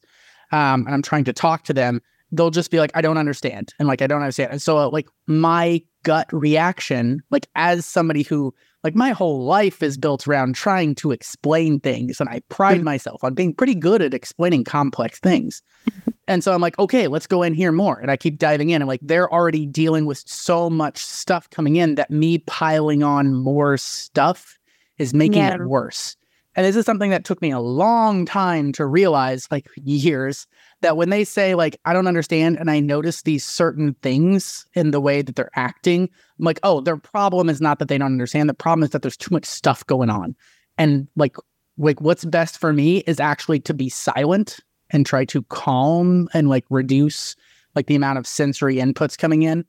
um, 0.52 0.86
and 0.86 0.94
I'm 0.94 1.02
trying 1.02 1.24
to 1.26 1.34
talk 1.34 1.64
to 1.66 1.74
them, 1.74 2.02
they'll 2.32 2.52
just 2.52 2.72
be 2.72 2.80
like, 2.80 2.92
"I 2.94 3.02
don't 3.02 3.18
understand," 3.18 3.74
and 3.80 3.88
like, 3.88 4.02
"I 4.02 4.08
don't 4.08 4.22
understand." 4.22 4.52
And 4.52 4.62
so, 4.62 4.78
uh, 4.78 4.90
like, 4.90 5.08
my 5.28 5.82
gut 6.04 6.28
reaction, 6.32 7.22
like 7.32 7.48
as 7.56 7.86
somebody 7.86 8.24
who, 8.24 8.54
like, 8.88 8.96
my 8.96 9.12
whole 9.12 9.44
life 9.44 9.84
is 9.84 9.98
built 9.98 10.28
around 10.28 10.56
trying 10.56 10.96
to 10.96 11.12
explain 11.12 11.80
things, 11.80 12.20
and 12.20 12.30
I 12.30 12.42
pride 12.50 12.82
mm. 12.82 12.86
myself 12.86 13.24
on 13.24 13.34
being 13.34 13.54
pretty 13.54 13.76
good 13.76 14.02
at 14.02 14.14
explaining 14.14 14.64
complex 14.64 15.20
things. 15.20 15.62
And 16.30 16.44
so 16.44 16.54
I'm 16.54 16.60
like, 16.60 16.78
okay, 16.78 17.08
let's 17.08 17.26
go 17.26 17.42
in 17.42 17.54
here 17.54 17.72
more. 17.72 17.98
And 18.00 18.12
I 18.12 18.18
keep 18.18 18.38
diving 18.38 18.70
in. 18.70 18.82
And 18.82 18.88
like, 18.90 19.00
they're 19.02 19.32
already 19.32 19.66
dealing 19.66 20.06
with 20.06 20.22
so 20.26 20.70
much 20.70 20.98
stuff 20.98 21.50
coming 21.50 21.78
in 21.78 21.96
that 21.96 22.12
me 22.12 22.40
piling 22.40 23.02
on 23.02 23.34
more 23.34 23.78
stuff 23.78 24.60
is 24.98 25.14
making 25.14 25.38
yeah. 25.38 25.56
it 25.56 25.66
worse. 25.68 26.18
And 26.58 26.66
this 26.66 26.76
is 26.76 26.86
something 26.86 27.12
that 27.12 27.24
took 27.24 27.40
me 27.40 27.52
a 27.52 27.60
long 27.60 28.26
time 28.26 28.72
to 28.74 28.86
realize, 28.88 29.48
like 29.52 29.70
years, 29.76 30.48
that 30.82 30.98
when 30.98 31.12
they 31.12 31.24
say, 31.24 31.54
like, 31.54 31.80
I 31.86 31.94
don't 31.94 32.08
understand, 32.08 32.58
and 32.58 32.72
I 32.72 32.80
notice 32.80 33.22
these 33.22 33.46
certain 33.46 33.94
things 34.02 34.66
in 34.74 34.90
the 34.90 35.00
way 35.00 35.22
that 35.22 35.36
they're 35.36 35.52
acting, 35.56 36.10
I'm 36.40 36.46
like, 36.46 36.60
oh, 36.64 36.82
their 36.82 36.98
problem 36.98 37.48
is 37.48 37.62
not 37.62 37.78
that 37.78 37.90
they 37.90 38.00
don't 38.00 38.08
understand. 38.08 38.50
The 38.50 38.56
problem 38.56 38.84
is 38.84 38.90
that 38.90 39.04
there's 39.04 39.16
too 39.16 39.34
much 39.34 39.46
stuff 39.46 39.86
going 39.86 40.10
on. 40.10 40.36
And 40.80 41.08
like, 41.16 41.38
like 41.78 42.02
what's 42.02 42.26
best 42.26 42.58
for 42.58 42.74
me 42.74 42.98
is 43.06 43.20
actually 43.20 43.60
to 43.60 43.74
be 43.76 43.88
silent 43.88 44.60
and 44.90 45.06
try 45.06 45.26
to 45.26 45.44
calm 45.44 46.28
and 46.34 46.50
like 46.50 46.66
reduce 46.72 47.36
like 47.76 47.86
the 47.86 47.96
amount 47.96 48.18
of 48.18 48.26
sensory 48.26 48.78
inputs 48.78 49.16
coming 49.16 49.44
in 49.44 49.64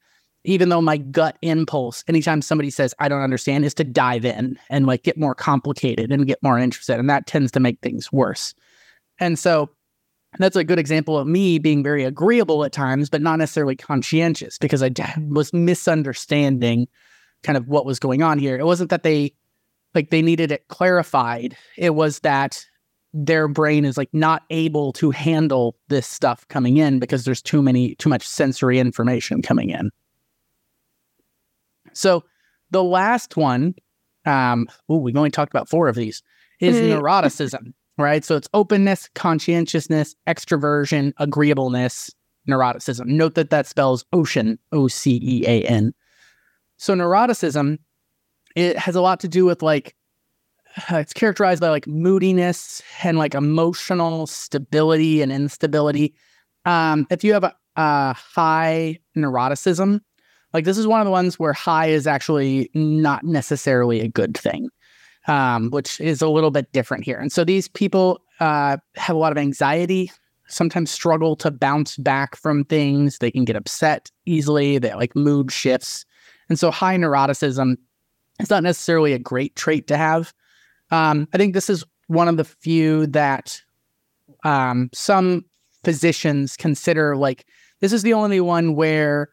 even 0.49 0.71
though 0.71 0.81
my 0.81 0.97
gut 0.97 1.37
impulse 1.43 2.03
anytime 2.09 2.41
somebody 2.41 2.71
says 2.71 2.95
i 2.99 3.09
don't 3.09 3.23
understand 3.23 3.65
is 3.65 3.75
to 3.75 3.85
dive 3.85 4.25
in 4.25 4.59
and 4.71 4.87
like 4.87 5.03
get 5.03 5.19
more 5.19 5.35
complicated 5.35 6.11
and 6.11 6.27
get 6.27 6.43
more 6.43 6.59
interested 6.59 6.99
and 6.99 7.11
that 7.11 7.27
tends 7.27 7.53
to 7.53 7.61
make 7.61 7.79
things 7.81 8.13
worse. 8.13 8.55
And 9.21 9.39
so 9.39 9.69
that's 10.39 10.57
a 10.57 10.65
good 10.65 10.79
example 10.79 11.19
of 11.19 11.27
me 11.27 11.59
being 11.59 11.83
very 11.83 12.05
agreeable 12.05 12.65
at 12.65 12.73
times 12.73 13.11
but 13.11 13.23
not 13.23 13.39
necessarily 13.39 13.77
conscientious 13.77 14.59
because 14.59 14.83
i 14.83 14.91
was 15.31 15.53
misunderstanding 15.53 16.87
kind 17.43 17.57
of 17.57 17.69
what 17.69 17.87
was 17.87 17.99
going 17.99 18.23
on 18.23 18.39
here. 18.39 18.59
It 18.59 18.67
wasn't 18.67 18.91
that 18.91 19.03
they 19.03 19.33
like 19.95 20.11
they 20.11 20.23
needed 20.23 20.53
it 20.53 20.69
clarified. 20.69 21.57
It 21.77 21.95
was 21.95 22.21
that 22.21 22.65
their 23.15 23.49
brain 23.49 23.85
is 23.85 23.97
like 23.97 24.13
not 24.13 24.43
able 24.51 24.93
to 24.95 25.11
handle 25.11 25.77
this 25.89 26.07
stuff 26.07 26.47
coming 26.49 26.77
in 26.77 26.99
because 26.99 27.25
there's 27.25 27.43
too 27.43 27.63
many 27.63 27.95
too 27.97 28.09
much 28.09 28.27
sensory 28.27 28.79
information 28.79 29.43
coming 29.43 29.71
in. 29.71 29.91
So 31.97 32.25
the 32.71 32.85
last 32.85 33.37
one, 33.37 33.75
um, 34.27 34.69
ooh, 34.91 34.97
we've 34.97 35.17
only 35.17 35.31
talked 35.31 35.53
about 35.53 35.69
four 35.69 35.89
of 35.89 35.97
these, 35.97 36.23
is 36.61 36.77
mm-hmm. 36.77 37.01
neuroticism, 37.01 37.73
right? 37.97 38.25
So 38.25 38.37
it's 38.37 38.49
openness, 38.55 39.09
conscientiousness, 39.15 40.15
extroversion, 40.27 41.13
agreeableness, 41.19 42.11
neuroticism. 42.49 43.07
Note 43.07 43.35
that 43.35 43.51
that 43.51 43.67
spells 43.67 44.05
ocean, 44.13 44.59
O 44.73 44.89
C 44.89 45.21
E 45.23 45.45
A 45.47 45.63
N. 45.65 45.95
So 46.77 46.95
neuroticism, 46.95 47.79
it 48.57 48.79
has 48.79 48.97
a 48.97 49.01
lot 49.01 49.21
to 49.21 49.29
do 49.29 49.45
with 49.45 49.63
like 49.63 49.95
it's 50.91 51.13
characterized 51.13 51.61
by 51.61 51.71
like 51.71 51.87
moodiness 51.87 52.83
and 53.03 53.19
like 53.19 53.35
emotional 53.35 54.27
stability 54.27 55.23
and 55.23 55.33
instability. 55.33 56.15
Um, 56.65 57.07
if 57.11 57.25
you 57.25 57.33
have 57.33 57.45
a, 57.45 57.55
a 57.77 58.15
high 58.15 58.99
neuroticism, 59.17 60.01
like 60.53 60.65
this 60.65 60.79
is 60.79 60.87
one 60.87 61.01
of 61.01 61.05
the 61.05 61.11
ones 61.11 61.39
where 61.39 61.53
high 61.53 61.87
is 61.87 62.07
actually 62.07 62.71
not 62.75 63.25
necessarily 63.25 64.01
a 64.01 64.09
good 64.09 64.37
thing, 64.37 64.69
um, 65.27 65.71
which 65.71 66.01
is 66.01 66.23
a 66.23 66.29
little 66.29 66.51
bit 66.51 66.73
different 66.73 67.05
here. 67.05 67.19
And 67.19 67.31
so 67.31 67.45
these 67.45 67.69
people 67.69 68.21
uh, 68.41 68.79
have 68.97 69.17
a 69.17 69.19
lot 69.19 69.33
of 69.33 69.39
anxiety, 69.39 70.11
sometimes 70.49 70.91
struggle 70.91 71.37
to 71.37 71.51
bounce 71.51 71.97
back 71.97 72.37
from 72.37 72.65
things. 72.65 73.19
They 73.19 73.31
can 73.31 73.45
get 73.45 73.57
upset 73.57 74.11
easily. 74.27 74.79
They 74.79 74.95
like 74.95 75.15
mood 75.15 75.53
shifts. 75.53 76.05
And 76.49 76.59
so 76.59 76.71
high 76.71 76.97
neuroticism 76.97 77.77
is 78.41 78.51
not 78.51 78.63
necessarily 78.63 79.13
a 79.13 79.19
great 79.19 79.55
trait 79.57 79.87
to 79.89 79.97
have. 79.97 80.33
Um, 80.91 81.29
I 81.35 81.37
think 81.37 81.53
this 81.53 81.69
is 81.69 81.85
one 82.07 82.29
of 82.29 82.39
the 82.39 82.45
few 82.45 83.07
that 83.09 83.61
um, 84.45 84.89
some 84.95 85.45
physicians 85.85 86.57
consider 86.57 87.17
like 87.17 87.47
this 87.81 87.93
is 87.93 88.03
the 88.03 88.15
only 88.15 88.41
one 88.41 88.75
where 88.75 89.29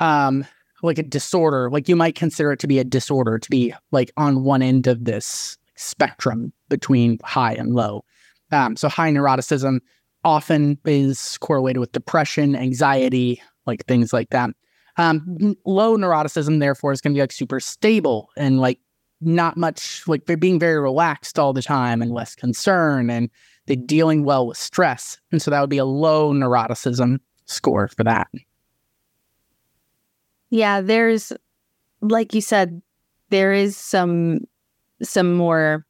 um, 0.00 0.44
like 0.82 0.98
a 0.98 1.02
disorder, 1.02 1.70
like 1.70 1.88
you 1.88 1.96
might 1.96 2.14
consider 2.14 2.52
it 2.52 2.60
to 2.60 2.66
be 2.66 2.78
a 2.78 2.84
disorder, 2.84 3.38
to 3.38 3.50
be 3.50 3.74
like 3.90 4.10
on 4.16 4.44
one 4.44 4.62
end 4.62 4.86
of 4.86 5.04
this 5.04 5.56
spectrum 5.76 6.52
between 6.68 7.18
high 7.24 7.54
and 7.54 7.74
low. 7.74 8.04
Um, 8.52 8.76
so 8.76 8.88
high 8.88 9.10
neuroticism 9.10 9.80
often 10.24 10.78
is 10.84 11.38
correlated 11.38 11.80
with 11.80 11.92
depression, 11.92 12.56
anxiety, 12.56 13.42
like 13.66 13.84
things 13.86 14.12
like 14.12 14.30
that. 14.30 14.50
Um, 14.96 15.56
low 15.64 15.96
neuroticism, 15.96 16.58
therefore, 16.58 16.92
is 16.92 17.00
going 17.00 17.14
to 17.14 17.18
be 17.18 17.20
like 17.20 17.32
super 17.32 17.60
stable 17.60 18.30
and 18.36 18.60
like 18.60 18.80
not 19.20 19.56
much 19.56 20.06
like 20.06 20.26
they're 20.26 20.36
being 20.36 20.58
very 20.58 20.80
relaxed 20.80 21.38
all 21.38 21.52
the 21.52 21.62
time 21.62 22.02
and 22.02 22.12
less 22.12 22.34
concern 22.34 23.10
and 23.10 23.30
they're 23.66 23.76
dealing 23.76 24.24
well 24.24 24.46
with 24.46 24.56
stress. 24.56 25.18
And 25.30 25.42
so 25.42 25.50
that 25.50 25.60
would 25.60 25.70
be 25.70 25.78
a 25.78 25.84
low 25.84 26.32
neuroticism 26.32 27.18
score 27.46 27.88
for 27.88 28.04
that. 28.04 28.28
Yeah, 30.50 30.80
there's 30.80 31.32
like 32.00 32.34
you 32.34 32.40
said, 32.40 32.80
there 33.30 33.52
is 33.52 33.76
some 33.76 34.40
some 35.02 35.34
more 35.34 35.86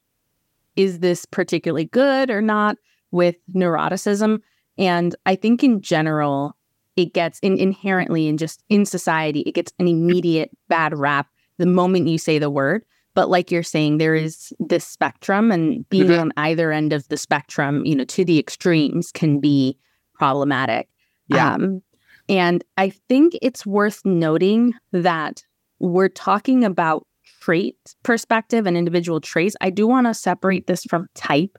is 0.75 0.99
this 0.99 1.25
particularly 1.25 1.85
good 1.85 2.29
or 2.29 2.41
not 2.41 2.77
with 3.11 3.35
neuroticism? 3.53 4.39
And 4.77 5.15
I 5.25 5.35
think 5.35 5.63
in 5.63 5.81
general, 5.81 6.55
it 6.95 7.13
gets 7.13 7.39
in, 7.39 7.57
inherently 7.57 8.23
and 8.27 8.33
in 8.33 8.37
just 8.37 8.63
in 8.69 8.85
society, 8.85 9.41
it 9.41 9.53
gets 9.53 9.73
an 9.79 9.87
immediate 9.87 10.51
bad 10.67 10.97
rap 10.97 11.27
the 11.57 11.65
moment 11.65 12.07
you 12.07 12.17
say 12.17 12.39
the 12.39 12.49
word. 12.49 12.83
But 13.13 13.29
like 13.29 13.51
you're 13.51 13.63
saying, 13.63 13.97
there 13.97 14.15
is 14.15 14.53
this 14.59 14.85
spectrum, 14.85 15.51
and 15.51 15.87
being 15.89 16.07
mm-hmm. 16.07 16.21
on 16.21 16.31
either 16.37 16.71
end 16.71 16.93
of 16.93 17.07
the 17.09 17.17
spectrum, 17.17 17.85
you 17.85 17.95
know, 17.95 18.05
to 18.05 18.23
the 18.23 18.39
extremes 18.39 19.11
can 19.11 19.39
be 19.39 19.77
problematic. 20.13 20.87
Yeah. 21.27 21.55
Um, 21.55 21.81
and 22.29 22.63
I 22.77 22.89
think 22.89 23.33
it's 23.41 23.65
worth 23.65 24.05
noting 24.05 24.73
that 24.91 25.43
we're 25.79 26.09
talking 26.09 26.63
about 26.63 27.05
trait 27.41 27.75
perspective 28.03 28.67
and 28.67 28.77
individual 28.77 29.19
traits. 29.19 29.55
I 29.61 29.71
do 29.71 29.87
want 29.87 30.07
to 30.07 30.13
separate 30.13 30.67
this 30.67 30.83
from 30.83 31.07
type 31.15 31.57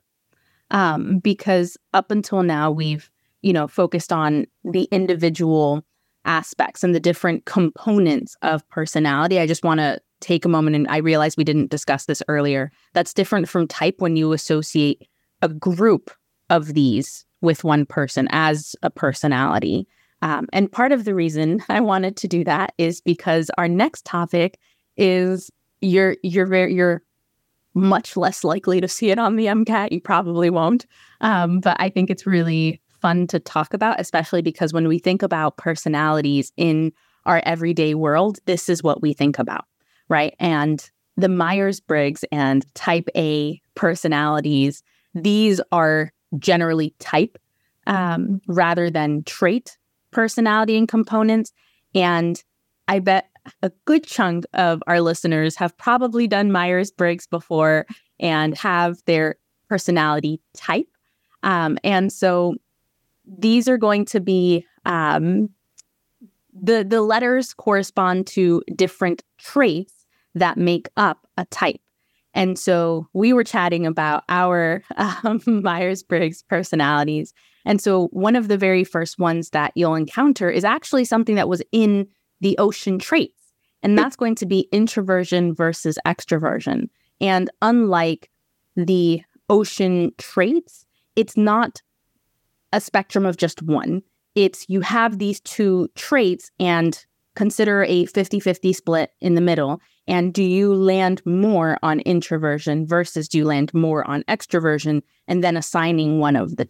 um, 0.70 1.18
because 1.18 1.76
up 1.92 2.10
until 2.10 2.42
now, 2.42 2.70
we've, 2.70 3.10
you 3.42 3.52
know, 3.52 3.66
focused 3.66 4.12
on 4.12 4.46
the 4.64 4.84
individual 4.92 5.84
aspects 6.24 6.84
and 6.84 6.94
the 6.94 7.00
different 7.00 7.46
components 7.46 8.36
of 8.42 8.68
personality. 8.68 9.40
I 9.40 9.46
just 9.46 9.64
want 9.64 9.80
to 9.80 10.00
take 10.20 10.44
a 10.44 10.48
moment 10.48 10.76
and 10.76 10.86
I 10.88 10.98
realize 10.98 11.36
we 11.36 11.44
didn't 11.44 11.70
discuss 11.70 12.04
this 12.04 12.22
earlier. 12.28 12.70
That's 12.92 13.14
different 13.14 13.48
from 13.48 13.66
type 13.66 13.96
when 13.98 14.16
you 14.16 14.32
associate 14.32 15.08
a 15.42 15.48
group 15.48 16.10
of 16.50 16.74
these 16.74 17.24
with 17.40 17.64
one 17.64 17.86
person 17.86 18.28
as 18.30 18.76
a 18.82 18.90
personality. 18.90 19.88
Um, 20.22 20.46
and 20.52 20.70
part 20.70 20.92
of 20.92 21.04
the 21.04 21.14
reason 21.14 21.62
I 21.68 21.80
wanted 21.80 22.16
to 22.18 22.28
do 22.28 22.44
that 22.44 22.74
is 22.78 23.00
because 23.00 23.50
our 23.58 23.68
next 23.68 24.04
topic 24.04 24.58
is 24.96 25.50
you're 25.80 26.16
you're 26.22 26.46
very 26.46 26.74
you're 26.74 27.02
much 27.74 28.16
less 28.16 28.42
likely 28.42 28.80
to 28.80 28.88
see 28.88 29.10
it 29.10 29.18
on 29.18 29.36
the 29.36 29.46
MCAT. 29.46 29.92
You 29.92 30.00
probably 30.00 30.50
won't, 30.50 30.86
um, 31.20 31.60
but 31.60 31.76
I 31.78 31.88
think 31.88 32.10
it's 32.10 32.26
really 32.26 32.80
fun 33.00 33.26
to 33.28 33.38
talk 33.38 33.72
about, 33.72 34.00
especially 34.00 34.42
because 34.42 34.72
when 34.72 34.88
we 34.88 34.98
think 34.98 35.22
about 35.22 35.56
personalities 35.56 36.52
in 36.56 36.92
our 37.26 37.40
everyday 37.46 37.94
world, 37.94 38.38
this 38.46 38.68
is 38.68 38.82
what 38.82 39.00
we 39.00 39.12
think 39.12 39.38
about 39.38 39.64
right? 40.10 40.34
And 40.38 40.90
the 41.16 41.30
Myers 41.30 41.80
Briggs 41.80 42.24
and 42.30 42.66
type 42.74 43.08
A 43.16 43.58
personalities, 43.74 44.82
these 45.14 45.60
are 45.72 46.12
generally 46.38 46.94
type 46.98 47.38
um, 47.86 48.42
rather 48.46 48.90
than 48.90 49.22
trait 49.24 49.78
personality 50.10 50.76
and 50.76 50.88
components. 50.88 51.52
And 51.94 52.42
I 52.88 52.98
bet 52.98 53.28
a 53.62 53.70
good 53.84 54.04
chunk 54.04 54.44
of 54.54 54.82
our 54.86 55.00
listeners 55.00 55.56
have 55.56 55.76
probably 55.78 56.26
done 56.26 56.52
Myers 56.52 56.90
Briggs 56.90 57.26
before 57.26 57.86
and 58.18 58.56
have 58.58 58.98
their 59.06 59.36
personality 59.68 60.40
type. 60.54 60.88
Um, 61.42 61.78
and 61.84 62.12
so 62.12 62.56
these 63.26 63.68
are 63.68 63.78
going 63.78 64.04
to 64.06 64.20
be 64.20 64.66
um, 64.84 65.50
the 66.52 66.84
the 66.84 67.00
letters 67.00 67.54
correspond 67.54 68.26
to 68.26 68.62
different 68.74 69.22
traits 69.38 70.06
that 70.34 70.58
make 70.58 70.88
up 70.96 71.26
a 71.36 71.44
type. 71.46 71.80
And 72.34 72.58
so 72.58 73.08
we 73.12 73.32
were 73.32 73.44
chatting 73.44 73.86
about 73.86 74.24
our 74.28 74.82
um, 74.96 75.40
Myers 75.46 76.02
Briggs 76.02 76.42
personalities. 76.42 77.32
And 77.64 77.80
so 77.80 78.08
one 78.08 78.36
of 78.36 78.48
the 78.48 78.58
very 78.58 78.84
first 78.84 79.18
ones 79.18 79.50
that 79.50 79.72
you'll 79.74 79.94
encounter 79.94 80.50
is 80.50 80.64
actually 80.64 81.04
something 81.04 81.34
that 81.34 81.48
was 81.48 81.62
in 81.72 82.06
the 82.40 82.56
ocean 82.58 82.98
traits. 82.98 83.52
And 83.82 83.98
that's 83.98 84.16
going 84.16 84.34
to 84.36 84.46
be 84.46 84.68
introversion 84.72 85.54
versus 85.54 85.98
extroversion. 86.06 86.88
And 87.20 87.50
unlike 87.62 88.30
the 88.76 89.22
ocean 89.48 90.12
traits, 90.18 90.86
it's 91.16 91.36
not 91.36 91.82
a 92.72 92.80
spectrum 92.80 93.26
of 93.26 93.36
just 93.36 93.62
one. 93.62 94.02
It's 94.34 94.64
you 94.68 94.80
have 94.82 95.18
these 95.18 95.40
two 95.40 95.88
traits 95.94 96.50
and 96.60 97.04
consider 97.34 97.84
a 97.84 98.06
50 98.06 98.40
50 98.40 98.72
split 98.72 99.10
in 99.20 99.34
the 99.34 99.40
middle. 99.40 99.80
And 100.06 100.32
do 100.32 100.42
you 100.42 100.74
land 100.74 101.22
more 101.24 101.78
on 101.82 102.00
introversion 102.00 102.86
versus 102.86 103.28
do 103.28 103.38
you 103.38 103.44
land 103.44 103.72
more 103.72 104.08
on 104.08 104.24
extroversion 104.24 105.02
and 105.28 105.42
then 105.42 105.56
assigning 105.56 106.18
one 106.18 106.36
of 106.36 106.56
the 106.56 106.64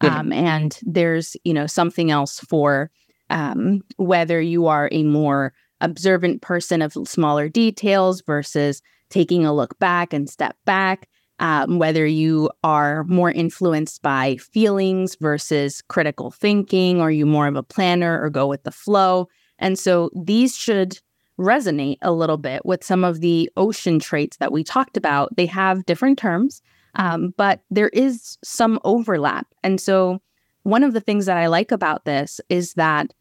2 0.00 0.08
um, 0.08 0.32
and 0.32 0.78
there's, 0.82 1.36
you 1.44 1.54
know, 1.54 1.66
something 1.66 2.10
else 2.10 2.40
for 2.40 2.90
um, 3.30 3.80
whether 3.96 4.40
you 4.40 4.66
are 4.66 4.88
a 4.92 5.02
more 5.02 5.52
observant 5.80 6.42
person 6.42 6.82
of 6.82 6.92
smaller 7.06 7.48
details 7.48 8.22
versus 8.22 8.82
taking 9.08 9.46
a 9.46 9.54
look 9.54 9.78
back 9.78 10.12
and 10.12 10.28
step 10.28 10.56
back 10.64 11.08
um, 11.40 11.78
whether 11.78 12.06
you 12.06 12.50
are 12.62 13.04
more 13.04 13.30
influenced 13.30 14.02
by 14.02 14.36
feelings 14.36 15.16
versus 15.20 15.82
critical 15.88 16.30
thinking, 16.30 17.00
or 17.00 17.10
you 17.10 17.24
more 17.24 17.46
of 17.46 17.56
a 17.56 17.62
planner 17.62 18.22
or 18.22 18.28
go 18.28 18.46
with 18.46 18.62
the 18.62 18.70
flow. 18.70 19.26
And 19.58 19.78
so 19.78 20.10
these 20.14 20.54
should 20.54 20.98
resonate 21.38 21.96
a 22.02 22.12
little 22.12 22.36
bit 22.36 22.66
with 22.66 22.84
some 22.84 23.02
of 23.02 23.20
the 23.20 23.50
ocean 23.56 23.98
traits 23.98 24.36
that 24.36 24.52
we 24.52 24.62
talked 24.62 24.98
about. 24.98 25.34
They 25.36 25.46
have 25.46 25.86
different 25.86 26.18
terms, 26.18 26.60
um, 26.94 27.34
but 27.36 27.62
there 27.70 27.88
is 27.90 28.38
some 28.42 28.78
overlap. 28.84 29.46
And 29.62 29.80
so 29.80 30.20
one 30.62 30.84
of 30.84 30.92
the 30.92 31.00
things 31.00 31.26
that 31.26 31.36
I 31.36 31.46
like 31.46 31.72
about 31.72 32.04
this 32.04 32.40
is 32.48 32.74
that 32.74 33.12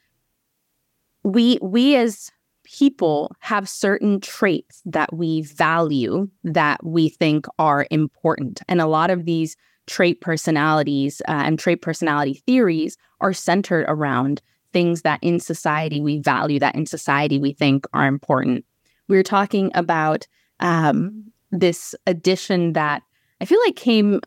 we 1.23 1.59
we 1.61 1.95
as 1.95 2.31
people 2.63 3.35
have 3.39 3.67
certain 3.67 4.19
traits 4.19 4.81
that 4.85 5.11
we 5.13 5.41
value 5.41 6.29
that 6.43 6.83
we 6.85 7.09
think 7.09 7.47
are 7.57 7.87
important. 7.89 8.61
And 8.67 8.79
a 8.79 8.87
lot 8.87 9.09
of 9.09 9.25
these 9.25 9.55
trait 9.87 10.21
personalities 10.21 11.21
uh, 11.27 11.31
and 11.45 11.57
trait 11.57 11.81
personality 11.81 12.43
theories 12.45 12.95
are 13.21 13.33
centered 13.33 13.85
around 13.87 14.41
things 14.71 15.01
that 15.01 15.19
in 15.23 15.39
society 15.39 15.99
we 15.99 16.19
value, 16.19 16.59
that 16.59 16.75
in 16.75 16.85
society 16.85 17.39
we 17.39 17.53
think 17.53 17.87
are 17.93 18.05
important. 18.05 18.63
We're 19.07 19.23
talking 19.23 19.71
about 19.73 20.27
um, 20.59 21.31
this 21.51 21.95
addition 22.05 22.73
that 22.73 23.01
I 23.41 23.45
feel 23.45 23.59
like 23.65 23.75
came 23.75 24.19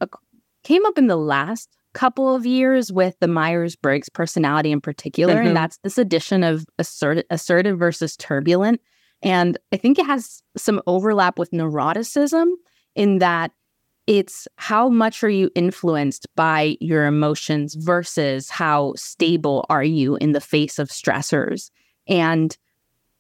came 0.65 0.87
up 0.87 0.99
in 0.99 1.07
the 1.07 1.17
last 1.17 1.69
couple 1.93 2.35
of 2.35 2.47
years 2.47 2.93
with 2.93 3.17
the 3.21 3.29
Myers 3.29 3.77
Briggs 3.77 4.09
personality 4.09 4.73
in 4.73 4.81
particular. 4.81 5.35
Mm-hmm. 5.35 5.49
And 5.49 5.57
that's 5.57 5.79
this 5.79 5.99
addition 5.99 6.43
of 6.43 6.65
assert- 6.79 7.27
assertive 7.31 7.79
versus 7.79 8.17
turbulent. 8.17 8.81
And 9.23 9.59
I 9.73 9.77
think 9.77 9.99
it 9.99 10.07
has 10.07 10.43
some 10.57 10.81
overlap 10.87 11.39
with 11.39 11.51
neuroticism 11.51 12.51
in 12.95 13.19
that 13.19 13.53
it's 14.07 14.49
how 14.57 14.89
much 14.89 15.23
are 15.23 15.31
you 15.31 15.51
influenced 15.55 16.27
by 16.35 16.77
your 16.81 17.07
emotions 17.07 17.75
versus 17.75 18.51
how 18.51 18.95
stable 18.97 19.65
are 19.69 19.85
you 19.85 20.17
in 20.17 20.33
the 20.33 20.41
face 20.41 20.79
of 20.79 20.89
stressors. 20.89 21.71
And 22.09 22.57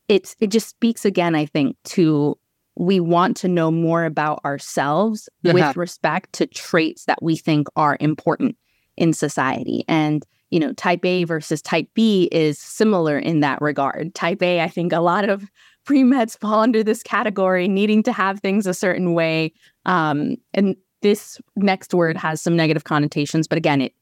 it's 0.08 0.34
it 0.40 0.48
just 0.48 0.68
speaks 0.68 1.04
again, 1.04 1.36
I 1.36 1.46
think, 1.46 1.76
to 1.84 2.36
we 2.76 3.00
want 3.00 3.36
to 3.38 3.48
know 3.48 3.70
more 3.70 4.04
about 4.04 4.44
ourselves 4.44 5.28
uh-huh. 5.44 5.54
with 5.54 5.76
respect 5.76 6.32
to 6.34 6.46
traits 6.46 7.04
that 7.04 7.22
we 7.22 7.36
think 7.36 7.68
are 7.76 7.96
important 8.00 8.56
in 8.96 9.12
society. 9.12 9.84
And, 9.88 10.24
you 10.50 10.60
know, 10.60 10.72
type 10.74 11.04
A 11.04 11.24
versus 11.24 11.62
type 11.62 11.88
B 11.94 12.28
is 12.32 12.58
similar 12.58 13.18
in 13.18 13.40
that 13.40 13.60
regard. 13.60 14.14
Type 14.14 14.42
A, 14.42 14.60
I 14.60 14.68
think 14.68 14.92
a 14.92 15.00
lot 15.00 15.28
of 15.28 15.50
pre 15.84 16.02
meds 16.02 16.38
fall 16.38 16.60
under 16.60 16.82
this 16.84 17.02
category, 17.02 17.68
needing 17.68 18.02
to 18.04 18.12
have 18.12 18.40
things 18.40 18.66
a 18.66 18.74
certain 18.74 19.14
way. 19.14 19.52
Um, 19.84 20.36
and 20.54 20.76
this 21.02 21.40
next 21.56 21.92
word 21.92 22.16
has 22.16 22.40
some 22.40 22.54
negative 22.56 22.84
connotations, 22.84 23.48
but 23.48 23.58
again, 23.58 23.80
it 23.80 23.94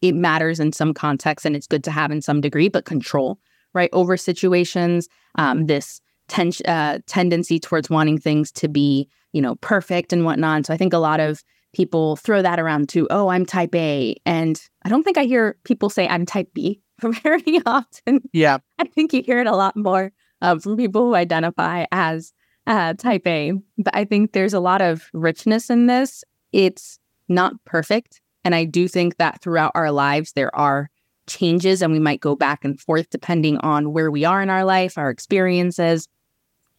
it 0.00 0.14
matters 0.14 0.60
in 0.60 0.72
some 0.72 0.94
context 0.94 1.44
and 1.44 1.56
it's 1.56 1.66
good 1.66 1.82
to 1.84 1.90
have 1.90 2.12
in 2.12 2.22
some 2.22 2.40
degree, 2.40 2.68
but 2.68 2.84
control, 2.84 3.38
right? 3.74 3.90
Over 3.92 4.16
situations, 4.16 5.08
um, 5.34 5.66
this 5.66 6.00
ten- 6.28 6.52
uh, 6.66 6.98
tendency 7.06 7.58
towards 7.58 7.90
wanting 7.90 8.18
things 8.18 8.52
to 8.52 8.68
be, 8.68 9.08
you 9.32 9.42
know, 9.42 9.56
perfect 9.56 10.12
and 10.12 10.24
whatnot. 10.24 10.66
So 10.66 10.74
I 10.74 10.76
think 10.76 10.92
a 10.92 10.98
lot 10.98 11.20
of 11.20 11.42
people 11.74 12.16
throw 12.16 12.42
that 12.42 12.58
around 12.58 12.88
too. 12.88 13.06
Oh, 13.10 13.28
I'm 13.28 13.44
type 13.44 13.74
A. 13.74 14.16
And 14.24 14.60
I 14.84 14.88
don't 14.88 15.02
think 15.02 15.18
I 15.18 15.24
hear 15.24 15.56
people 15.64 15.90
say 15.90 16.08
I'm 16.08 16.26
type 16.26 16.48
B 16.54 16.80
very 17.02 17.60
often. 17.66 18.22
Yeah. 18.32 18.58
I 18.78 18.84
think 18.84 19.12
you 19.12 19.22
hear 19.22 19.40
it 19.40 19.46
a 19.46 19.56
lot 19.56 19.76
more 19.76 20.12
uh, 20.40 20.58
from 20.58 20.76
people 20.76 21.02
who 21.02 21.14
identify 21.14 21.84
as 21.92 22.32
uh, 22.66 22.94
type 22.94 23.26
A. 23.26 23.52
But 23.76 23.94
I 23.94 24.04
think 24.04 24.32
there's 24.32 24.54
a 24.54 24.60
lot 24.60 24.82
of 24.82 25.08
richness 25.12 25.70
in 25.70 25.86
this. 25.86 26.24
It's 26.52 26.98
not 27.28 27.52
perfect. 27.64 28.20
And 28.44 28.54
I 28.54 28.64
do 28.64 28.88
think 28.88 29.16
that 29.18 29.42
throughout 29.42 29.72
our 29.74 29.90
lives, 29.90 30.32
there 30.32 30.54
are 30.56 30.90
changes 31.26 31.82
and 31.82 31.92
we 31.92 31.98
might 31.98 32.20
go 32.20 32.34
back 32.34 32.64
and 32.64 32.80
forth 32.80 33.10
depending 33.10 33.58
on 33.58 33.92
where 33.92 34.10
we 34.10 34.24
are 34.24 34.40
in 34.40 34.48
our 34.48 34.64
life, 34.64 34.96
our 34.96 35.10
experiences. 35.10 36.08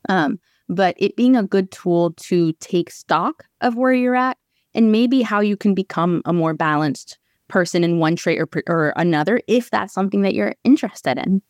Um, 0.07 0.39
but 0.69 0.95
it 0.97 1.15
being 1.15 1.35
a 1.35 1.43
good 1.43 1.71
tool 1.71 2.13
to 2.13 2.53
take 2.53 2.91
stock 2.91 3.45
of 3.61 3.75
where 3.75 3.93
you're 3.93 4.15
at 4.15 4.37
and 4.73 4.91
maybe 4.91 5.21
how 5.21 5.39
you 5.39 5.57
can 5.57 5.73
become 5.73 6.21
a 6.25 6.33
more 6.33 6.53
balanced 6.53 7.17
person 7.47 7.83
in 7.83 7.97
one 7.97 8.15
trait 8.15 8.39
or, 8.39 8.47
or 8.67 8.93
another 8.95 9.41
if 9.47 9.71
that's 9.71 9.93
something 9.93 10.21
that 10.21 10.35
you're 10.35 10.55
interested 10.63 11.17
in. 11.17 11.41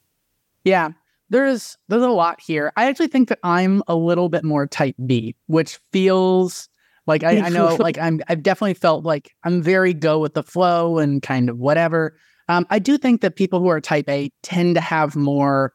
Yeah, 0.63 0.91
there's 1.29 1.77
there's 1.87 2.03
a 2.03 2.09
lot 2.09 2.41
here. 2.41 2.71
I 2.75 2.85
actually 2.85 3.07
think 3.07 3.29
that 3.29 3.39
I'm 3.43 3.83
a 3.87 3.95
little 3.95 4.29
bit 4.29 4.43
more 4.43 4.65
type 4.65 4.95
B, 5.05 5.35
which 5.47 5.79
feels 5.91 6.69
like 7.05 7.23
I, 7.23 7.39
I 7.39 7.49
know 7.49 7.75
like 7.75 7.97
I'm 7.97 8.21
I've 8.29 8.41
definitely 8.43 8.73
felt 8.73 9.03
like 9.03 9.35
I'm 9.43 9.61
very 9.61 9.93
go 9.93 10.19
with 10.19 10.33
the 10.33 10.43
flow 10.43 10.97
and 10.97 11.21
kind 11.21 11.49
of 11.49 11.57
whatever. 11.57 12.17
Um, 12.47 12.65
I 12.69 12.79
do 12.79 12.97
think 12.97 13.21
that 13.21 13.35
people 13.35 13.59
who 13.59 13.67
are 13.67 13.79
type 13.79 14.09
A 14.09 14.31
tend 14.41 14.75
to 14.75 14.81
have 14.81 15.15
more 15.15 15.73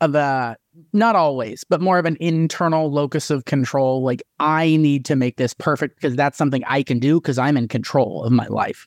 of 0.00 0.14
a 0.14 0.56
not 0.92 1.16
always, 1.16 1.64
but 1.64 1.80
more 1.80 1.98
of 1.98 2.06
an 2.06 2.16
internal 2.20 2.90
locus 2.90 3.30
of 3.30 3.44
control. 3.44 4.02
Like 4.02 4.22
I 4.38 4.76
need 4.76 5.04
to 5.06 5.16
make 5.16 5.36
this 5.36 5.54
perfect 5.54 5.96
because 5.96 6.16
that's 6.16 6.38
something 6.38 6.62
I 6.66 6.82
can 6.82 6.98
do 6.98 7.20
because 7.20 7.38
I'm 7.38 7.56
in 7.56 7.68
control 7.68 8.24
of 8.24 8.32
my 8.32 8.46
life. 8.46 8.86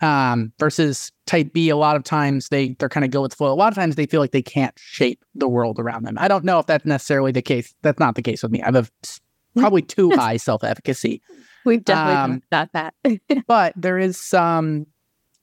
Um, 0.00 0.52
versus 0.58 1.12
type 1.26 1.52
B, 1.52 1.68
a 1.68 1.76
lot 1.76 1.94
of 1.94 2.02
times 2.02 2.48
they 2.48 2.70
they're 2.80 2.88
kind 2.88 3.04
of 3.04 3.12
go 3.12 3.22
with 3.22 3.34
flow. 3.34 3.52
A 3.52 3.54
lot 3.54 3.68
of 3.68 3.76
times 3.76 3.94
they 3.94 4.06
feel 4.06 4.20
like 4.20 4.32
they 4.32 4.42
can't 4.42 4.76
shape 4.76 5.24
the 5.34 5.48
world 5.48 5.78
around 5.78 6.04
them. 6.04 6.16
I 6.18 6.26
don't 6.26 6.44
know 6.44 6.58
if 6.58 6.66
that's 6.66 6.84
necessarily 6.84 7.30
the 7.30 7.42
case. 7.42 7.72
That's 7.82 8.00
not 8.00 8.16
the 8.16 8.22
case 8.22 8.42
with 8.42 8.50
me. 8.50 8.60
I 8.62 8.66
have 8.66 8.74
a, 8.76 9.58
probably 9.60 9.82
too 9.82 10.10
high 10.10 10.38
self 10.38 10.64
efficacy. 10.64 11.22
We've 11.64 11.84
definitely 11.84 12.14
um, 12.16 12.42
about 12.50 12.72
that. 12.72 12.94
but 13.46 13.74
there 13.76 13.98
is 13.98 14.20
some 14.20 14.86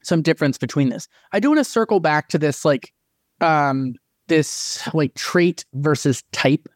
some 0.03 0.21
difference 0.21 0.57
between 0.57 0.89
this. 0.89 1.07
I 1.31 1.39
do 1.39 1.49
want 1.49 1.59
to 1.59 1.63
circle 1.63 2.01
back 2.01 2.27
to 2.29 2.37
this 2.37 2.65
like 2.65 2.93
um 3.39 3.95
this 4.29 4.87
like 4.93 5.13
trait 5.15 5.65
versus 5.73 6.23
type, 6.31 6.69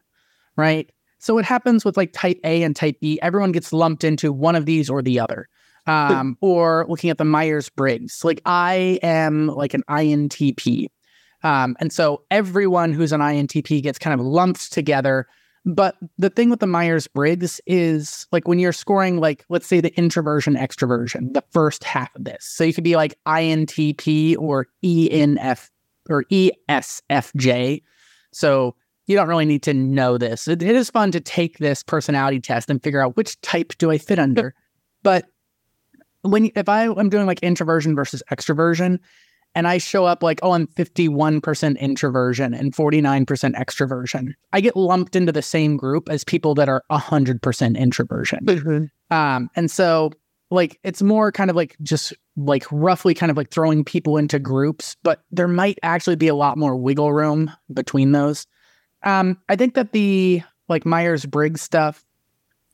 right? 0.56 0.90
So 1.18 1.32
what 1.34 1.44
happens 1.46 1.84
with 1.84 1.96
like 1.96 2.12
type 2.12 2.38
A 2.44 2.62
and 2.62 2.76
type 2.76 3.00
B, 3.00 3.18
everyone 3.22 3.52
gets 3.52 3.72
lumped 3.72 4.04
into 4.04 4.32
one 4.32 4.54
of 4.56 4.66
these 4.66 4.90
or 4.90 5.00
the 5.00 5.18
other. 5.18 5.48
Um, 5.86 6.38
or 6.40 6.86
looking 6.88 7.10
at 7.10 7.18
the 7.18 7.26
Myers 7.26 7.68
Briggs, 7.68 8.24
like 8.24 8.40
I 8.46 8.98
am 9.02 9.48
like 9.48 9.74
an 9.74 9.82
INTP. 9.88 10.86
Um, 11.42 11.76
and 11.78 11.92
so 11.92 12.22
everyone 12.30 12.92
who's 12.92 13.12
an 13.12 13.20
INTP 13.20 13.82
gets 13.82 13.98
kind 13.98 14.18
of 14.18 14.26
lumped 14.26 14.72
together. 14.72 15.26
But 15.66 15.96
the 16.18 16.30
thing 16.30 16.50
with 16.50 16.60
the 16.60 16.66
Myers 16.66 17.06
Briggs 17.06 17.60
is 17.66 18.26
like 18.32 18.48
when 18.48 18.58
you're 18.58 18.72
scoring, 18.72 19.18
like, 19.18 19.44
let's 19.48 19.66
say 19.66 19.80
the 19.80 19.94
introversion, 19.96 20.56
extroversion, 20.56 21.32
the 21.32 21.44
first 21.52 21.84
half 21.84 22.14
of 22.16 22.24
this. 22.24 22.44
So 22.44 22.64
you 22.64 22.72
could 22.74 22.84
be 22.84 22.96
like 22.96 23.18
INTP 23.26 24.36
or 24.38 24.66
ENF 24.82 25.70
or 26.08 26.24
ESFJ. 26.24 27.82
So 28.32 28.74
you 29.06 29.16
don't 29.16 29.28
really 29.28 29.44
need 29.44 29.62
to 29.64 29.74
know 29.74 30.18
this. 30.18 30.48
It, 30.48 30.62
it 30.62 30.74
is 30.74 30.90
fun 30.90 31.10
to 31.12 31.20
take 31.20 31.58
this 31.58 31.82
personality 31.82 32.40
test 32.40 32.70
and 32.70 32.82
figure 32.82 33.02
out 33.02 33.16
which 33.16 33.40
type 33.42 33.72
do 33.78 33.90
I 33.90 33.98
fit 33.98 34.18
under. 34.18 34.54
but 35.02 35.26
when 36.22 36.50
if 36.56 36.68
I 36.68 36.84
am 36.84 37.10
doing 37.10 37.26
like 37.26 37.40
introversion 37.40 37.94
versus 37.94 38.22
extroversion, 38.32 38.98
and 39.54 39.68
I 39.68 39.78
show 39.78 40.04
up 40.04 40.22
like, 40.22 40.40
oh, 40.42 40.52
I'm 40.52 40.66
51% 40.66 41.78
introversion 41.78 42.54
and 42.54 42.74
49% 42.74 43.26
extroversion, 43.54 44.32
I 44.52 44.60
get 44.60 44.76
lumped 44.76 45.14
into 45.14 45.32
the 45.32 45.42
same 45.42 45.76
group 45.76 46.08
as 46.08 46.24
people 46.24 46.54
that 46.56 46.68
are 46.68 46.82
100% 46.90 47.78
introversion. 47.78 48.44
Mm-hmm. 48.44 49.14
Um, 49.14 49.48
and 49.54 49.70
so 49.70 50.10
like 50.54 50.78
it's 50.82 51.02
more 51.02 51.30
kind 51.32 51.50
of 51.50 51.56
like 51.56 51.76
just 51.82 52.12
like 52.36 52.64
roughly 52.70 53.14
kind 53.14 53.30
of 53.30 53.36
like 53.36 53.50
throwing 53.50 53.84
people 53.84 54.16
into 54.16 54.38
groups, 54.38 54.96
but 55.02 55.22
there 55.30 55.48
might 55.48 55.78
actually 55.82 56.16
be 56.16 56.28
a 56.28 56.34
lot 56.34 56.58
more 56.58 56.76
wiggle 56.76 57.12
room 57.12 57.50
between 57.72 58.12
those. 58.12 58.46
Um, 59.02 59.38
I 59.48 59.56
think 59.56 59.74
that 59.74 59.92
the 59.92 60.42
like 60.68 60.86
Myers 60.86 61.26
Briggs 61.26 61.60
stuff 61.60 62.04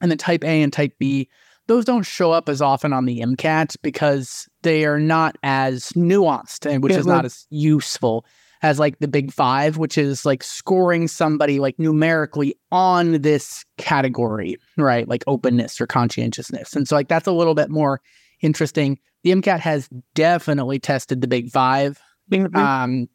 and 0.00 0.10
the 0.10 0.16
type 0.16 0.44
A 0.44 0.62
and 0.62 0.72
type 0.72 0.94
B, 0.98 1.28
those 1.66 1.84
don't 1.84 2.04
show 2.04 2.32
up 2.32 2.48
as 2.48 2.62
often 2.62 2.92
on 2.92 3.04
the 3.04 3.20
MCAT 3.20 3.76
because 3.82 4.48
they 4.62 4.84
are 4.84 4.98
not 4.98 5.36
as 5.42 5.90
nuanced 5.90 6.70
and 6.70 6.82
which 6.82 6.92
is 6.92 7.06
not 7.06 7.24
as 7.24 7.46
useful 7.50 8.24
as 8.62 8.78
like 8.78 8.98
the 8.98 9.08
big 9.08 9.32
five, 9.32 9.78
which 9.78 9.96
is 9.96 10.26
like 10.26 10.42
scoring 10.42 11.08
somebody 11.08 11.58
like 11.60 11.78
numerically 11.78 12.54
on 12.70 13.12
this 13.22 13.64
category, 13.78 14.56
right? 14.76 15.08
Like 15.08 15.24
openness 15.26 15.80
or 15.80 15.86
conscientiousness. 15.86 16.74
And 16.74 16.86
so 16.86 16.94
like 16.94 17.08
that's 17.08 17.26
a 17.26 17.32
little 17.32 17.54
bit 17.54 17.70
more 17.70 18.00
interesting. 18.40 18.98
The 19.24 19.30
MCAT 19.30 19.60
has 19.60 19.88
definitely 20.14 20.78
tested 20.78 21.20
the 21.20 21.28
big 21.28 21.50
5 21.50 22.00
mm-hmm. 22.30 22.56
um, 22.56 23.08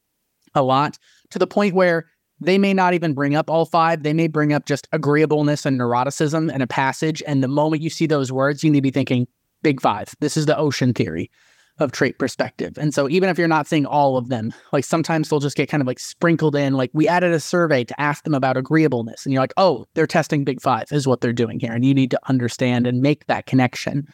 a 0.53 0.63
lot 0.63 0.97
to 1.31 1.39
the 1.39 1.47
point 1.47 1.75
where 1.75 2.05
they 2.41 2.57
may 2.57 2.73
not 2.73 2.93
even 2.93 3.13
bring 3.13 3.35
up 3.35 3.49
all 3.49 3.65
five. 3.65 4.03
They 4.03 4.13
may 4.13 4.27
bring 4.27 4.51
up 4.51 4.65
just 4.65 4.87
agreeableness 4.91 5.65
and 5.65 5.79
neuroticism 5.79 6.51
and 6.51 6.61
a 6.61 6.67
passage. 6.67 7.23
And 7.25 7.41
the 7.41 7.47
moment 7.47 7.81
you 7.81 7.89
see 7.89 8.07
those 8.07 8.31
words, 8.31 8.63
you 8.63 8.69
need 8.69 8.79
to 8.79 8.83
be 8.83 8.91
thinking 8.91 9.27
big 9.61 9.79
five. 9.79 10.13
This 10.19 10.35
is 10.35 10.45
the 10.45 10.57
ocean 10.57 10.93
theory 10.93 11.31
of 11.79 11.91
trait 11.91 12.17
perspective. 12.17 12.77
And 12.77 12.93
so 12.93 13.09
even 13.09 13.27
if 13.27 13.37
you're 13.37 13.47
not 13.47 13.67
seeing 13.67 13.85
all 13.85 14.17
of 14.17 14.29
them, 14.29 14.53
like 14.71 14.85
sometimes 14.85 15.29
they'll 15.29 15.39
just 15.39 15.57
get 15.57 15.69
kind 15.69 15.81
of 15.81 15.87
like 15.87 15.99
sprinkled 15.99 16.55
in, 16.55 16.73
like 16.73 16.89
we 16.93 17.07
added 17.07 17.33
a 17.33 17.39
survey 17.39 17.83
to 17.83 18.01
ask 18.01 18.23
them 18.23 18.33
about 18.33 18.55
agreeableness. 18.55 19.25
And 19.25 19.33
you're 19.33 19.43
like, 19.43 19.53
oh, 19.57 19.85
they're 19.93 20.07
testing 20.07 20.45
big 20.45 20.61
five 20.61 20.85
is 20.91 21.05
what 21.05 21.19
they're 21.19 21.33
doing 21.33 21.59
here. 21.59 21.73
And 21.73 21.83
you 21.83 21.93
need 21.93 22.11
to 22.11 22.19
understand 22.29 22.87
and 22.87 23.01
make 23.01 23.25
that 23.27 23.45
connection. 23.45 24.07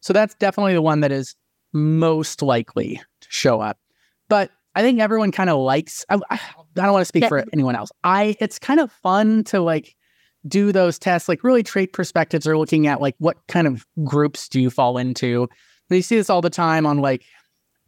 So 0.00 0.12
that's 0.12 0.34
definitely 0.34 0.74
the 0.74 0.82
one 0.82 1.00
that 1.00 1.12
is 1.12 1.36
most 1.72 2.42
likely 2.42 3.00
to 3.20 3.28
show 3.30 3.60
up. 3.60 3.78
But 4.28 4.50
I 4.74 4.82
think 4.82 4.98
everyone 5.00 5.30
kind 5.30 5.50
of 5.50 5.58
likes, 5.58 6.04
I, 6.08 6.18
I 6.30 6.40
don't 6.74 6.92
want 6.92 7.02
to 7.02 7.06
speak 7.06 7.26
for 7.26 7.44
anyone 7.52 7.76
else. 7.76 7.90
I, 8.02 8.36
it's 8.40 8.58
kind 8.58 8.80
of 8.80 8.90
fun 8.90 9.44
to 9.44 9.60
like, 9.60 9.94
do 10.46 10.72
those 10.72 10.98
tests 10.98 11.26
like 11.26 11.42
really 11.42 11.62
trait 11.62 11.94
perspectives 11.94 12.46
are 12.46 12.58
looking 12.58 12.86
at 12.86 13.00
like 13.00 13.14
what 13.18 13.38
kind 13.48 13.66
of 13.66 13.86
groups 14.04 14.46
do 14.46 14.60
you 14.60 14.68
fall 14.68 14.98
into 14.98 15.48
you 15.90 16.02
see 16.02 16.16
this 16.16 16.30
all 16.30 16.40
the 16.40 16.50
time 16.50 16.86
on 16.86 16.98
like 16.98 17.24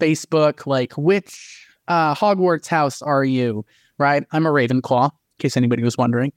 Facebook, 0.01 0.67
like 0.67 0.93
which 0.95 1.67
uh, 1.89 2.15
Hogwarts 2.15 2.67
house 2.67 3.03
are 3.03 3.25
you? 3.25 3.65
Right? 3.99 4.25
I'm 4.33 4.47
a 4.47 4.51
Ravenclaw, 4.51 5.05
in 5.05 5.11
case 5.39 5.57
anybody 5.57 5.83
was 5.83 5.97
wondering. 5.97 6.33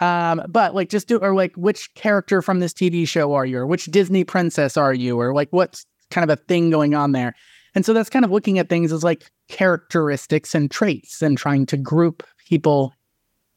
Um, 0.00 0.42
but 0.48 0.74
like 0.74 0.88
just 0.88 1.06
do 1.06 1.18
or 1.18 1.34
like 1.34 1.54
which 1.54 1.94
character 1.94 2.42
from 2.42 2.60
this 2.60 2.72
TV 2.72 3.06
show 3.06 3.34
are 3.34 3.46
you, 3.46 3.58
or 3.58 3.66
which 3.66 3.86
Disney 3.86 4.24
princess 4.24 4.76
are 4.76 4.94
you, 4.94 5.20
or 5.20 5.34
like 5.34 5.48
what's 5.50 5.86
kind 6.10 6.28
of 6.28 6.38
a 6.38 6.40
thing 6.42 6.70
going 6.70 6.94
on 6.94 7.12
there. 7.12 7.34
And 7.74 7.86
so 7.86 7.92
that's 7.92 8.10
kind 8.10 8.24
of 8.24 8.30
looking 8.30 8.58
at 8.58 8.68
things 8.68 8.92
as 8.92 9.02
like 9.02 9.30
characteristics 9.48 10.54
and 10.54 10.70
traits 10.70 11.22
and 11.22 11.38
trying 11.38 11.66
to 11.66 11.76
group 11.76 12.22
people 12.48 12.94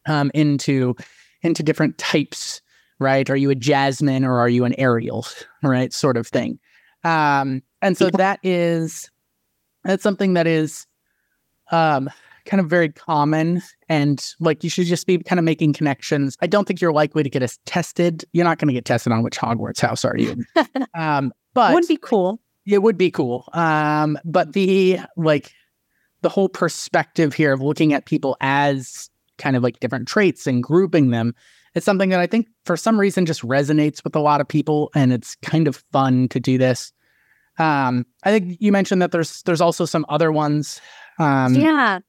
um, 0.07 0.31
into 0.33 0.95
into 1.41 1.63
different 1.63 1.97
types, 1.97 2.61
right? 2.99 3.29
Are 3.29 3.35
you 3.35 3.49
a 3.49 3.55
Jasmine 3.55 4.25
or 4.25 4.39
are 4.39 4.49
you 4.49 4.65
an 4.65 4.73
Ariel, 4.77 5.25
right? 5.63 5.91
Sort 5.93 6.17
of 6.17 6.27
thing. 6.27 6.59
Um, 7.05 7.61
and 7.81 7.95
so 7.95 8.09
that 8.09 8.39
is 8.41 9.11
that's 9.83 10.01
something 10.01 10.33
that 10.33 10.47
is 10.47 10.87
um, 11.71 12.09
kind 12.45 12.59
of 12.59 12.67
very 12.67 12.89
common 12.89 13.61
and 13.87 14.33
like 14.39 14.63
you 14.63 14.69
should 14.71 14.87
just 14.87 15.05
be 15.05 15.19
kind 15.19 15.37
of 15.37 15.45
making 15.45 15.73
connections. 15.73 16.35
I 16.41 16.47
don't 16.47 16.67
think 16.67 16.81
you're 16.81 16.91
likely 16.91 17.21
to 17.21 17.29
get 17.29 17.43
us 17.43 17.59
tested. 17.65 18.25
You're 18.33 18.43
not 18.43 18.57
going 18.57 18.69
to 18.69 18.73
get 18.73 18.85
tested 18.85 19.13
on 19.13 19.21
which 19.21 19.37
Hogwarts 19.37 19.79
house 19.79 20.03
are 20.03 20.17
you. 20.17 20.43
um, 20.95 21.31
but 21.53 21.71
it 21.71 21.75
would 21.75 21.87
be 21.87 21.97
cool. 21.97 22.41
It 22.65 22.81
would 22.81 22.97
be 22.97 23.11
cool. 23.11 23.47
Um, 23.53 24.17
but 24.25 24.53
the 24.53 24.99
like 25.15 25.53
the 26.21 26.29
whole 26.29 26.49
perspective 26.49 27.35
here 27.35 27.53
of 27.53 27.61
looking 27.61 27.93
at 27.93 28.05
people 28.05 28.35
as 28.41 29.11
kind 29.37 29.55
of 29.55 29.61
like 29.61 29.79
different 29.79 30.07
traits 30.07 30.47
and 30.47 30.63
grouping 30.63 31.11
them 31.11 31.35
it's 31.75 31.85
something 31.85 32.09
that 32.09 32.21
I 32.21 32.25
think 32.25 32.47
for 32.63 32.77
some 32.77 32.97
reason 32.97 33.25
just 33.25 33.41
resonates 33.41 34.03
with 34.03 34.15
a 34.15 34.21
lot 34.21 34.39
of 34.39 34.47
people, 34.47 34.89
and 34.95 35.11
it's 35.11 35.35
kind 35.35 35.67
of 35.67 35.83
fun 35.91 36.29
to 36.29 36.39
do 36.39 36.57
this. 36.57 36.91
Um, 37.57 38.05
I 38.23 38.31
think 38.31 38.57
you 38.59 38.71
mentioned 38.71 39.01
that 39.01 39.11
there's 39.11 39.41
there's 39.43 39.61
also 39.61 39.85
some 39.85 40.05
other 40.09 40.31
ones. 40.31 40.81
Um, 41.19 41.55
yeah, 41.55 41.99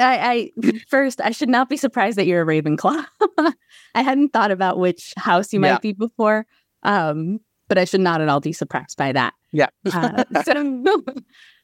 I, 0.00 0.52
I 0.64 0.72
first 0.88 1.20
I 1.20 1.30
should 1.30 1.48
not 1.48 1.68
be 1.68 1.76
surprised 1.76 2.18
that 2.18 2.26
you're 2.26 2.42
a 2.42 2.46
Ravenclaw. 2.46 3.04
I 3.94 4.02
hadn't 4.02 4.32
thought 4.32 4.50
about 4.50 4.78
which 4.78 5.12
house 5.16 5.52
you 5.52 5.60
might 5.60 5.68
yeah. 5.68 5.78
be 5.78 5.92
before, 5.92 6.46
um, 6.82 7.40
but 7.68 7.78
I 7.78 7.84
should 7.84 8.00
not 8.00 8.20
at 8.20 8.28
all 8.28 8.40
be 8.40 8.52
surprised 8.52 8.96
by 8.96 9.12
that. 9.12 9.34
Yeah. 9.52 9.68
uh, 9.92 10.24
so, 10.44 11.04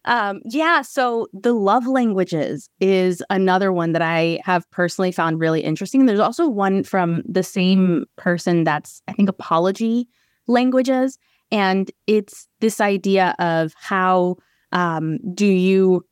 um, 0.05 0.41
yeah. 0.45 0.83
So 0.83 1.29
the 1.33 1.53
love 1.53 1.87
languages 1.87 2.69
is 2.81 3.23
another 3.31 3.73
one 3.73 3.93
that 3.93 4.03
I 4.03 4.41
have 4.45 4.71
personally 4.71 5.13
found 5.13 5.41
really 5.41 5.61
interesting. 5.61 6.07
There's 6.07 6.21
also 6.21 6.49
one 6.49 6.85
from 6.85 7.23
the 7.29 7.43
same 7.43 8.05
person 8.17 8.65
that's, 8.65 9.03
I 9.09 9.13
think, 9.13 9.29
apology 9.29 10.09
languages. 10.47 11.19
And 11.55 11.89
it's 12.09 12.49
this 12.61 12.81
idea 12.81 13.37
of 13.39 13.75
how 13.77 14.37
um, 14.73 15.19
do 15.35 15.47
you 15.47 16.05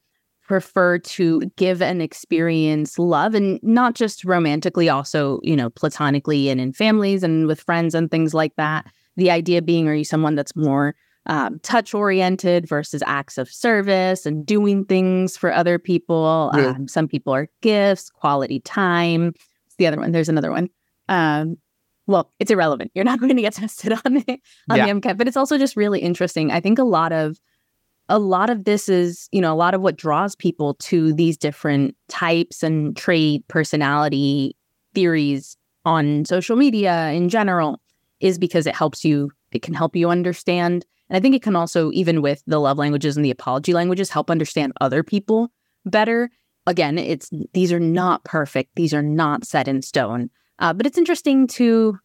prefer 0.43 0.99
to 0.99 1.41
give 1.57 1.83
and 1.83 2.01
experience 2.01 2.97
love 2.97 3.35
and 3.35 3.59
not 3.63 3.95
just 3.95 4.25
romantically, 4.25 4.89
also, 4.89 5.41
you 5.43 5.57
know, 5.57 5.69
platonically 5.71 6.49
and 6.49 6.61
in 6.61 6.73
families 6.73 7.25
and 7.25 7.49
with 7.49 7.61
friends 7.61 7.95
and 7.95 8.09
things 8.09 8.35
like 8.35 8.55
that. 8.57 8.87
The 9.17 9.33
idea 9.33 9.63
being, 9.63 9.89
are 9.89 9.95
you 9.95 10.05
someone 10.05 10.37
that's 10.37 10.55
more 10.55 10.95
um, 11.27 11.59
touch 11.61 11.93
oriented 11.93 12.69
versus 12.69 13.03
acts 13.05 13.37
of 13.37 13.49
service 13.49 14.27
and 14.27 14.47
doing 14.47 14.85
things 14.85 15.37
for 15.37 15.53
other 15.53 15.79
people. 15.79 16.51
Yeah. 16.55 16.71
Um, 16.71 16.89
some 16.89 17.09
people 17.09 17.35
are 17.35 17.49
gifts, 17.63 18.11
quality 18.11 18.61
time. 18.61 19.33
It's 19.67 19.77
the 19.77 19.87
other 19.87 19.99
one. 19.99 20.13
There's 20.13 20.29
another 20.29 20.51
one. 20.51 20.69
Um, 21.09 21.57
well, 22.07 22.33
it's 22.39 22.51
irrelevant. 22.51 22.91
You're 22.95 23.05
not 23.05 23.21
going 23.21 23.37
to 23.37 23.43
get 23.43 23.55
tested 23.55 23.93
on 23.93 24.15
the 24.15 24.41
on 24.71 24.77
yeah. 24.77 24.87
the 24.87 25.01
MCAT, 25.01 25.19
but 25.19 25.29
it's 25.29 25.37
also 25.37 25.59
just 25.59 25.77
really 25.77 26.01
interesting. 26.01 26.51
I 26.51 26.61
think 26.61 26.79
a 26.79 26.85
lot 26.85 27.13
of 27.13 27.39
a 28.09 28.19
lot 28.19 28.51
of 28.51 28.65
this 28.65 28.89
is, 28.89 29.29
you 29.33 29.41
know, 29.41 29.53
a 29.53 29.57
lot 29.57 29.75
of 29.75 29.81
what 29.81 29.97
draws 29.97 30.35
people 30.35 30.75
to 30.75 31.13
these 31.13 31.37
different 31.37 31.97
types 32.09 32.63
and 32.63 32.97
trait 32.97 33.47
personality 33.49 34.57
theories 34.95 35.57
on 35.85 36.25
social 36.25 36.57
media 36.57 37.11
in 37.11 37.29
general 37.29 37.81
is 38.21 38.39
because 38.39 38.67
it 38.67 38.75
helps 38.75 39.05
you 39.05 39.31
it 39.53 39.63
can 39.63 39.75
help 39.75 39.97
you 39.97 40.11
understand 40.11 40.85
and 41.13 41.19
I 41.19 41.21
think 41.21 41.35
it 41.35 41.43
can 41.43 41.55
also, 41.55 41.91
even 41.93 42.23
with 42.23 42.43
the 42.47 42.59
love 42.59 42.79
languages 42.79 43.17
and 43.19 43.25
the 43.25 43.31
apology 43.31 43.75
languages, 43.75 44.09
help 44.09 44.31
understand 44.31 44.73
other 44.81 45.03
people 45.03 45.53
better. 45.85 46.31
Again, 46.67 46.97
it's 46.97 47.29
these 47.53 47.71
are 47.71 47.79
not 47.79 48.25
perfect; 48.25 48.71
these 48.77 48.95
are 48.95 49.03
not 49.03 49.45
set 49.45 49.69
in 49.69 49.83
stone. 49.83 50.31
Uh, 50.63 50.73
but 50.73 50.87
it's 50.87 50.97
interesting 50.97 51.47
to 51.49 51.99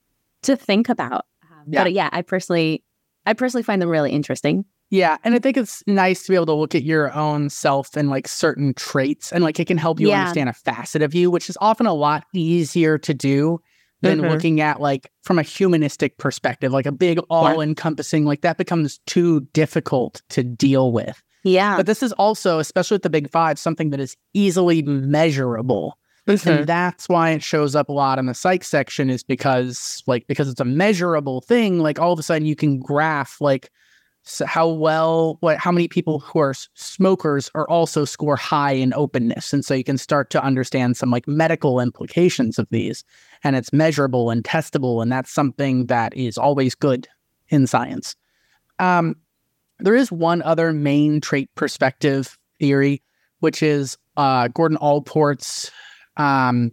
to 0.44 0.56
think 0.56 0.90
about. 0.90 1.26
Um, 1.44 1.64
yeah. 1.68 1.84
But 1.84 1.94
yeah, 1.94 2.10
I 2.12 2.24
personally, 2.24 2.84
I 3.26 3.34
personally 3.34 3.64
find 3.64 3.82
them 3.82 3.90
really 3.90 4.12
interesting. 4.12 4.66
Yeah, 4.90 5.18
and 5.24 5.36
I 5.36 5.40
think 5.40 5.58
it's 5.58 5.84
nice 5.86 6.24
to 6.24 6.32
be 6.32 6.36
able 6.36 6.46
to 6.48 6.54
look 6.54 6.74
at 6.74 6.84
your 6.84 7.14
own 7.14 7.50
self 7.50 7.96
and 7.96 8.10
like 8.10 8.28
certain 8.28 8.74
traits, 8.74 9.32
and 9.32 9.44
like 9.44 9.60
it 9.60 9.68
can 9.68 9.78
help 9.78 10.00
you 10.00 10.10
yeah. 10.10 10.22
understand 10.22 10.50
a 10.50 10.54
facet 10.54 11.02
of 11.02 11.14
you, 11.14 11.30
which 11.30 11.50
is 11.50 11.58
often 11.62 11.86
a 11.86 11.94
lot 11.94 12.26
easier 12.34 12.98
to 12.98 13.14
do 13.14 13.60
than 14.02 14.20
mm-hmm. 14.20 14.30
looking 14.30 14.62
at 14.62 14.80
like 14.80 15.12
from 15.24 15.40
a 15.40 15.44
humanistic 15.44 16.18
perspective, 16.18 16.72
like 16.72 16.86
a 16.86 16.92
big 16.92 17.20
all 17.30 17.62
encompassing, 17.62 18.26
like 18.26 18.42
that 18.42 18.58
becomes 18.58 19.00
too 19.06 19.42
difficult 19.54 20.22
to 20.30 20.44
deal 20.44 20.92
with. 20.92 21.22
Yeah. 21.44 21.78
But 21.78 21.86
this 21.86 22.02
is 22.02 22.12
also, 22.14 22.60
especially 22.60 22.96
with 22.96 23.04
the 23.04 23.10
big 23.10 23.30
five, 23.30 23.60
something 23.60 23.92
that 23.92 24.00
is 24.00 24.16
easily 24.34 24.82
measurable. 24.84 25.98
Mm-hmm. 26.28 26.50
And 26.50 26.68
that's 26.68 27.08
why 27.08 27.32
it 27.32 27.42
shows 27.42 27.76
up 27.76 27.90
a 27.90 27.94
lot 27.94 28.20
in 28.20 28.26
the 28.26 28.34
psych 28.34 28.64
section, 28.64 29.10
is 29.10 29.24
because 29.24 30.04
like 30.08 30.28
because 30.28 30.50
it's 30.50 30.62
a 30.62 30.66
measurable 30.66 31.42
thing, 31.42 31.80
like 31.80 32.00
all 32.00 32.14
of 32.14 32.20
a 32.20 32.24
sudden 32.24 32.46
you 32.46 32.56
can 32.56 32.80
graph 32.80 33.40
like 33.42 33.72
so 34.28 34.46
how 34.46 34.68
well 34.68 35.38
what 35.40 35.58
how 35.58 35.72
many 35.72 35.88
people 35.88 36.20
who 36.20 36.40
are 36.40 36.54
smokers 36.74 37.50
are 37.56 37.68
also 37.70 38.04
score 38.04 38.36
high 38.36 38.74
in 38.74 38.94
openness 38.94 39.54
and 39.54 39.64
so 39.64 39.74
you 39.74 39.86
can 39.86 39.98
start 39.98 40.30
to 40.30 40.44
understand 40.44 40.98
some 40.98 41.10
like 41.10 41.28
medical 41.28 41.80
implications 41.80 42.60
of 42.60 42.68
these 42.70 43.06
and 43.46 43.56
it's 43.56 43.72
measurable 43.72 44.30
and 44.30 44.44
testable 44.44 45.02
and 45.02 45.12
that's 45.12 45.32
something 45.32 45.86
that 45.86 46.14
is 46.16 46.38
always 46.38 46.76
good 46.76 47.08
in 47.50 47.66
science 47.66 48.16
um, 48.80 49.16
there 49.80 49.96
is 49.96 50.12
one 50.12 50.42
other 50.42 50.74
main 50.74 51.22
trait 51.22 51.50
perspective 51.56 52.38
theory 52.60 53.02
which 53.40 53.64
is 53.64 53.98
uh, 54.18 54.50
gordon 54.50 54.78
allport's 54.82 55.72
um, 56.18 56.72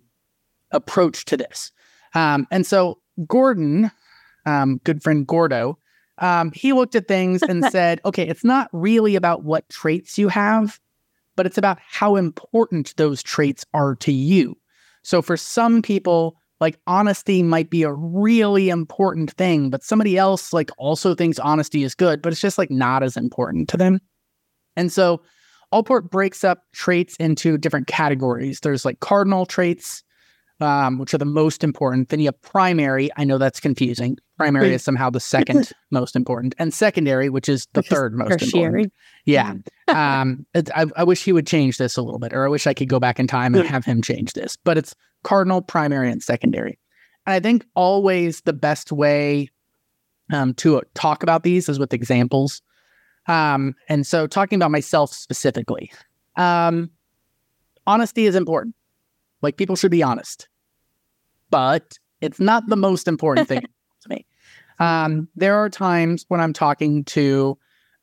approach 0.71 1.25
to 1.25 1.37
this 1.37 1.73
um, 2.15 2.47
and 2.51 2.67
so 2.67 2.99
gordon 3.27 3.91
um, 4.47 4.81
good 4.85 5.03
friend 5.03 5.27
gordo 5.27 5.79
um, 6.19 6.53
he 6.53 6.73
looked 6.73 6.95
at 6.95 7.09
things 7.09 7.43
and 7.43 7.65
said, 7.73 8.01
okay, 8.05 8.27
it's 8.27 8.45
not 8.45 8.69
really 8.73 9.17
about 9.17 9.43
what 9.43 9.69
traits 9.69 10.19
you 10.19 10.29
have, 10.29 10.79
but 11.37 11.47
it's 11.47 11.59
about 11.59 11.79
how 11.81 12.17
important 12.17 12.97
those 12.97 13.23
traits 13.23 13.65
are 13.75 13.95
to 13.97 14.13
you. 14.13 14.57
So 15.03 15.23
for 15.23 15.37
some 15.37 15.83
people, 15.83 16.37
like 16.61 16.79
honesty 16.87 17.43
might 17.43 17.69
be 17.69 17.83
a 17.83 17.93
really 17.93 18.69
important 18.69 19.33
thing, 19.33 19.71
but 19.71 19.83
somebody 19.83 20.17
else 20.17 20.53
like 20.53 20.71
also 20.79 21.15
thinks 21.15 21.39
honesty 21.39 21.83
is 21.83 21.95
good, 21.95 22.23
but 22.23 22.33
it's 22.33 22.41
just 22.41 22.59
like 22.59 22.71
not 22.71 23.03
as 23.03 23.17
important 23.17 23.69
to 23.71 23.77
them. 23.77 24.01
And 24.77 24.93
so 24.93 25.21
Allport 25.75 26.09
breaks 26.09 26.45
up 26.45 26.63
traits 26.73 27.17
into 27.17 27.59
different 27.59 27.89
categories. 27.89 28.61
There's 28.61 28.85
like 28.85 29.01
cardinal 29.01 29.45
traits, 29.45 30.05
um, 30.61 30.99
which 30.99 31.13
are 31.13 31.19
the 31.19 31.25
most 31.25 31.65
important. 31.65 32.11
Then 32.11 32.21
you 32.21 32.27
have 32.27 32.41
primary. 32.43 33.11
I 33.17 33.25
know 33.25 33.39
that's 33.39 33.59
confusing. 33.59 34.17
Primary 34.39 34.73
is 34.73 34.85
somehow 34.85 35.11
the 35.11 35.19
second 35.19 35.73
most 35.91 36.15
important, 36.15 36.55
and 36.61 36.73
secondary, 36.73 37.29
which 37.29 37.49
is 37.49 37.67
the 37.73 37.81
which 37.81 37.89
third 37.89 38.15
most 38.15 38.39
tertiary. 38.39 38.85
important. 38.85 38.93
Yeah. 39.25 39.55
um, 40.21 40.47
I, 40.55 40.87
I 40.95 41.03
wish 41.03 41.25
he 41.25 41.33
would 41.33 41.47
change 41.49 41.79
this 41.79 41.97
a 41.97 42.03
little 42.03 42.21
bit, 42.21 42.33
or 42.33 42.45
I 42.45 42.49
wish 42.49 42.69
I 42.69 42.75
could 42.75 42.89
go 42.89 43.01
back 43.01 43.19
in 43.19 43.27
time 43.27 43.57
and 43.57 43.67
have 43.67 43.85
him 43.85 44.01
change 44.01 44.35
this. 44.35 44.57
But 44.57 44.79
it's 44.79 44.95
cardinal, 45.25 45.61
primary, 45.61 46.09
and 46.09 46.23
secondary. 46.23 46.79
And 47.27 47.35
I 47.35 47.41
think 47.41 47.67
always 47.75 48.43
the 48.43 48.53
best 48.53 48.93
way 48.93 49.51
um, 50.33 50.55
to 50.55 50.83
talk 50.95 51.25
about 51.25 51.43
these 51.43 51.69
is 51.69 51.81
with 51.81 51.93
examples. 51.93 52.63
Um, 53.27 53.75
and 53.89 54.07
so, 54.07 54.27
talking 54.27 54.57
about 54.57 54.71
myself 54.71 55.13
specifically, 55.13 55.91
um, 56.37 56.91
honesty 57.87 58.27
is 58.27 58.35
important. 58.35 58.75
Like 59.43 59.57
people 59.57 59.77
should 59.77 59.91
be 59.91 60.03
honest, 60.03 60.49
but 61.51 61.99
it's 62.21 62.41
not 62.41 62.67
the 62.69 62.77
most 62.77 63.09
important 63.09 63.49
thing 63.49 63.61
to 64.03 64.09
me. 64.09 64.27
Um, 64.79 65.29
there 65.37 65.57
are 65.57 65.69
times 65.69 66.25
when 66.29 66.41
I'm 66.41 66.53
talking 66.53 67.05
to 67.05 67.59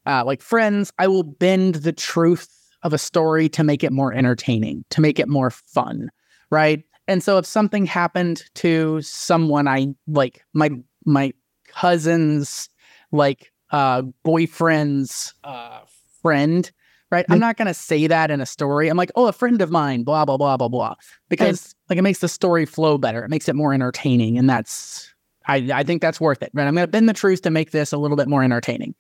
uh, 0.06 0.24
like 0.26 0.42
friends, 0.42 0.92
I 0.98 1.08
will 1.08 1.24
bend 1.24 1.76
the 1.76 1.94
truth 1.94 2.50
of 2.84 2.94
a 2.94 2.98
story 2.98 3.50
to 3.50 3.64
make 3.64 3.84
it 3.84 3.92
more 3.92 4.14
entertaining, 4.14 4.84
to 4.90 5.02
make 5.02 5.20
it 5.20 5.28
more 5.28 5.52
fun, 5.52 6.10
right? 6.50 6.84
And 7.08 7.24
so 7.24 7.38
if 7.38 7.46
something 7.46 7.86
happened 7.86 8.44
to 8.56 9.02
someone 9.02 9.68
I 9.68 9.88
like, 10.08 10.44
my 10.54 10.72
my 11.06 11.34
cousin's 11.68 12.70
like 13.12 13.51
uh, 13.72 14.04
boyfriend's 14.24 15.34
uh, 15.44 15.80
friend, 16.22 16.72
right? 17.10 17.26
I'm 17.30 17.40
not 17.40 17.58
going 17.58 17.68
to 17.68 17.74
say 17.74 18.08
that 18.08 18.32
in 18.32 18.42
a 18.42 18.46
story. 18.46 18.90
I'm 18.90 18.98
like, 18.98 19.12
oh, 19.16 19.28
a 19.28 19.34
friend 19.34 19.62
of 19.62 19.72
mine, 19.72 20.04
blah, 20.04 20.26
blah, 20.26 20.38
blah, 20.38 20.58
blah, 20.58 20.68
blah. 20.68 20.96
Because 21.30 21.66
and, 21.66 21.76
like 21.90 22.00
it 22.00 22.02
makes 22.04 22.20
the 22.20 22.28
story 22.28 22.66
flow 22.66 22.98
better. 22.98 23.24
It 23.24 23.30
makes 23.30 23.48
it 23.48 23.56
more 23.56 23.74
entertaining. 23.74 24.38
And 24.38 24.50
that's, 24.50 25.14
I, 25.48 25.70
I 25.74 25.84
think 25.84 26.02
that's 26.02 26.22
worth 26.22 26.44
it. 26.44 26.52
Right. 26.54 26.68
I'm 26.68 26.76
going 26.76 26.86
to 26.86 26.92
bend 26.92 27.10
the 27.10 27.14
truth 27.14 27.42
to 27.44 27.50
make 27.50 27.72
this 27.72 27.92
a 27.92 27.98
little 27.98 28.18
bit 28.18 28.28
more 28.28 28.44
entertaining. 28.44 28.96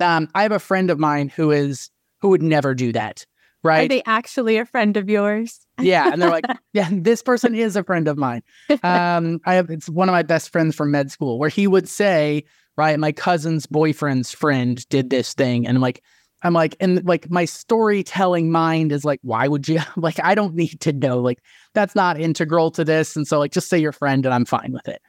Um, 0.00 0.28
I 0.34 0.42
have 0.42 0.52
a 0.52 0.58
friend 0.58 0.90
of 0.90 0.98
mine 0.98 1.28
who 1.28 1.50
is, 1.50 1.90
who 2.20 2.28
would 2.28 2.42
never 2.42 2.74
do 2.74 2.92
that. 2.92 3.26
Right. 3.62 3.84
Are 3.84 3.88
they 3.88 4.02
actually 4.06 4.56
a 4.56 4.64
friend 4.64 4.96
of 4.96 5.10
yours? 5.10 5.60
yeah. 5.78 6.10
And 6.10 6.22
they're 6.22 6.30
like, 6.30 6.46
yeah, 6.72 6.88
this 6.90 7.22
person 7.22 7.54
is 7.54 7.76
a 7.76 7.84
friend 7.84 8.08
of 8.08 8.16
mine. 8.16 8.42
Um, 8.82 9.40
I 9.44 9.54
have, 9.54 9.68
it's 9.68 9.88
one 9.88 10.08
of 10.08 10.12
my 10.14 10.22
best 10.22 10.50
friends 10.50 10.74
from 10.74 10.90
med 10.90 11.10
school 11.10 11.38
where 11.38 11.50
he 11.50 11.66
would 11.66 11.88
say, 11.88 12.44
right, 12.80 12.98
my 12.98 13.12
cousin's 13.12 13.66
boyfriend's 13.66 14.32
friend 14.32 14.86
did 14.88 15.10
this 15.10 15.34
thing. 15.34 15.66
And 15.66 15.76
I'm 15.76 15.82
like, 15.82 16.02
I'm 16.42 16.54
like, 16.54 16.74
and 16.80 17.04
like 17.04 17.30
my 17.30 17.44
storytelling 17.44 18.50
mind 18.50 18.92
is 18.92 19.04
like, 19.04 19.20
why 19.22 19.46
would 19.46 19.68
you? 19.68 19.80
Like, 19.96 20.18
I 20.24 20.34
don't 20.34 20.54
need 20.54 20.80
to 20.80 20.92
know. 20.92 21.20
Like, 21.20 21.42
that's 21.74 21.94
not 21.94 22.18
integral 22.18 22.70
to 22.72 22.84
this. 22.84 23.14
And 23.14 23.26
so, 23.26 23.38
like, 23.38 23.52
just 23.52 23.68
say 23.68 23.78
your 23.78 23.92
friend 23.92 24.24
and 24.24 24.34
I'm 24.34 24.46
fine 24.46 24.72
with 24.72 24.88
it. 24.88 25.02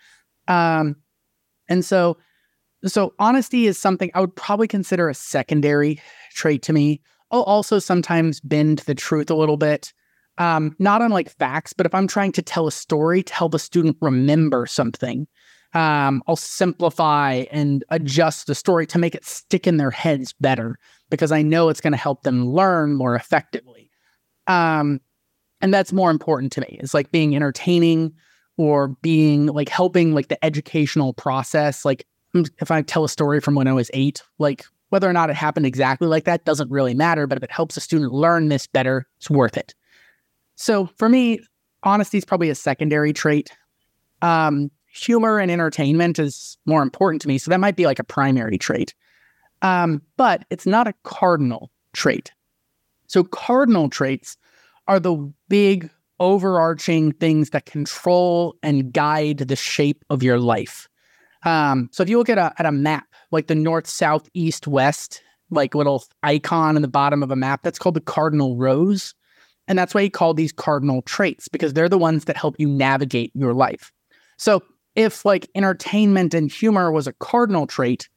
Um, 0.47 0.97
and 1.69 1.85
so, 1.85 2.17
so 2.85 3.13
honesty 3.19 3.67
is 3.67 3.77
something 3.77 4.11
I 4.13 4.21
would 4.21 4.35
probably 4.35 4.67
consider 4.67 5.07
a 5.07 5.13
secondary 5.13 6.01
trait 6.33 6.61
to 6.63 6.73
me. 6.73 6.99
I'll 7.31 7.43
also 7.43 7.79
sometimes 7.79 8.41
bend 8.41 8.79
the 8.79 8.95
truth 8.95 9.29
a 9.29 9.35
little 9.35 9.57
bit. 9.57 9.93
Um, 10.37 10.75
not 10.79 11.01
on 11.01 11.11
like 11.11 11.29
facts, 11.29 11.71
but 11.71 11.85
if 11.85 11.93
I'm 11.93 12.07
trying 12.07 12.31
to 12.33 12.41
tell 12.41 12.67
a 12.67 12.71
story 12.71 13.23
to 13.23 13.33
help 13.33 13.53
a 13.53 13.59
student 13.59 13.97
remember 14.01 14.65
something, 14.65 15.27
um, 15.73 16.21
I'll 16.27 16.35
simplify 16.35 17.45
and 17.51 17.83
adjust 17.89 18.47
the 18.47 18.55
story 18.55 18.85
to 18.87 18.99
make 18.99 19.15
it 19.15 19.25
stick 19.25 19.67
in 19.67 19.77
their 19.77 19.91
heads 19.91 20.33
better 20.33 20.77
because 21.09 21.31
I 21.31 21.41
know 21.41 21.69
it's 21.69 21.81
going 21.81 21.93
to 21.93 21.97
help 21.97 22.23
them 22.23 22.49
learn 22.49 22.93
more 22.93 23.15
effectively. 23.15 23.89
Um, 24.47 24.99
and 25.61 25.73
that's 25.73 25.93
more 25.93 26.11
important 26.11 26.51
to 26.53 26.61
me. 26.61 26.77
It's 26.81 26.93
like 26.93 27.11
being 27.11 27.35
entertaining 27.35 28.13
or 28.57 28.89
being 29.01 29.47
like 29.47 29.69
helping 29.69 30.13
like 30.13 30.27
the 30.27 30.43
educational 30.43 31.13
process. 31.13 31.85
Like 31.85 32.05
mm, 32.35 32.49
if 32.59 32.71
I 32.71 32.81
tell 32.81 33.03
a 33.03 33.09
story 33.09 33.39
from 33.39 33.55
when 33.55 33.67
I 33.67 33.73
was 33.73 33.89
eight, 33.93 34.21
like 34.39 34.65
whether 34.89 35.09
or 35.09 35.13
not 35.13 35.29
it 35.29 35.35
happened 35.35 35.65
exactly 35.65 36.07
like 36.07 36.25
that 36.25 36.43
doesn't 36.43 36.69
really 36.69 36.93
matter. 36.93 37.27
But 37.27 37.37
if 37.37 37.43
it 37.43 37.51
helps 37.51 37.77
a 37.77 37.81
student 37.81 38.11
learn 38.11 38.49
this 38.49 38.67
better, 38.67 39.07
it's 39.17 39.29
worth 39.29 39.55
it. 39.55 39.73
So 40.55 40.89
for 40.97 41.07
me, 41.07 41.39
honesty 41.83 42.17
is 42.17 42.25
probably 42.25 42.49
a 42.49 42.55
secondary 42.55 43.13
trait. 43.13 43.51
Um, 44.21 44.69
humor 44.93 45.39
and 45.39 45.51
entertainment 45.51 46.19
is 46.19 46.57
more 46.65 46.81
important 46.81 47.21
to 47.21 47.27
me. 47.27 47.37
So 47.37 47.49
that 47.49 47.59
might 47.59 47.75
be 47.75 47.85
like 47.85 47.99
a 47.99 48.03
primary 48.03 48.57
trait. 48.57 48.93
Um, 49.61 50.01
but 50.17 50.45
it's 50.49 50.65
not 50.65 50.87
a 50.87 50.93
cardinal 51.03 51.71
trait. 51.93 52.31
So 53.07 53.23
cardinal 53.23 53.89
traits 53.89 54.37
are 54.87 54.99
the 54.99 55.31
big 55.49 55.89
overarching 56.19 57.13
things 57.13 57.49
that 57.51 57.65
control 57.65 58.55
and 58.63 58.93
guide 58.93 59.39
the 59.39 59.55
shape 59.55 60.03
of 60.09 60.23
your 60.23 60.39
life. 60.39 60.87
Um, 61.43 61.89
so 61.91 62.03
if 62.03 62.09
you 62.09 62.17
look 62.17 62.29
at 62.29 62.37
a, 62.37 62.53
at 62.57 62.65
a 62.65 62.71
map, 62.71 63.07
like 63.31 63.47
the 63.47 63.55
north, 63.55 63.87
south, 63.87 64.29
east, 64.33 64.67
west, 64.67 65.21
like 65.49 65.73
little 65.73 66.03
icon 66.23 66.75
in 66.75 66.81
the 66.81 66.87
bottom 66.87 67.23
of 67.23 67.31
a 67.31 67.35
map, 67.35 67.63
that's 67.63 67.79
called 67.79 67.95
the 67.95 68.01
cardinal 68.01 68.55
rose. 68.55 69.15
And 69.67 69.77
that's 69.77 69.93
why 69.93 70.01
you 70.01 70.11
call 70.11 70.33
these 70.33 70.51
cardinal 70.51 71.01
traits 71.03 71.47
because 71.47 71.73
they're 71.73 71.89
the 71.89 71.97
ones 71.97 72.25
that 72.25 72.37
help 72.37 72.55
you 72.59 72.67
navigate 72.67 73.31
your 73.33 73.53
life. 73.53 73.91
So 74.37 74.61
if 74.95 75.25
like 75.25 75.49
entertainment 75.55 76.33
and 76.33 76.51
humor 76.51 76.91
was 76.91 77.07
a 77.07 77.13
cardinal 77.13 77.67
trait, 77.67 78.09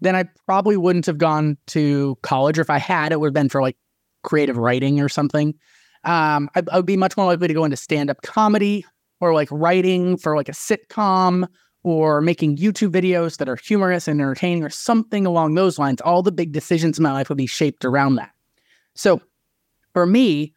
then 0.00 0.16
I 0.16 0.24
probably 0.46 0.76
wouldn't 0.76 1.06
have 1.06 1.18
gone 1.18 1.56
to 1.68 2.16
college. 2.22 2.58
Or 2.58 2.62
if 2.62 2.70
I 2.70 2.78
had, 2.78 3.12
it 3.12 3.20
would 3.20 3.28
have 3.28 3.34
been 3.34 3.48
for 3.48 3.62
like 3.62 3.76
creative 4.22 4.56
writing 4.56 5.00
or 5.00 5.08
something. 5.08 5.54
Um, 6.04 6.50
I, 6.54 6.62
I 6.72 6.76
would 6.76 6.86
be 6.86 6.96
much 6.96 7.16
more 7.16 7.26
likely 7.26 7.48
to 7.48 7.54
go 7.54 7.64
into 7.64 7.76
stand 7.76 8.10
up 8.10 8.22
comedy 8.22 8.84
or 9.20 9.34
like 9.34 9.48
writing 9.50 10.16
for 10.16 10.36
like 10.36 10.48
a 10.48 10.52
sitcom 10.52 11.46
or 11.84 12.20
making 12.20 12.56
YouTube 12.56 12.90
videos 12.90 13.38
that 13.38 13.48
are 13.48 13.56
humorous 13.56 14.06
and 14.06 14.20
entertaining 14.20 14.64
or 14.64 14.70
something 14.70 15.26
along 15.26 15.54
those 15.54 15.78
lines. 15.78 16.00
All 16.00 16.22
the 16.22 16.32
big 16.32 16.52
decisions 16.52 16.98
in 16.98 17.02
my 17.02 17.12
life 17.12 17.28
would 17.28 17.38
be 17.38 17.46
shaped 17.46 17.84
around 17.84 18.16
that. 18.16 18.30
So 18.94 19.20
for 19.92 20.06
me, 20.06 20.54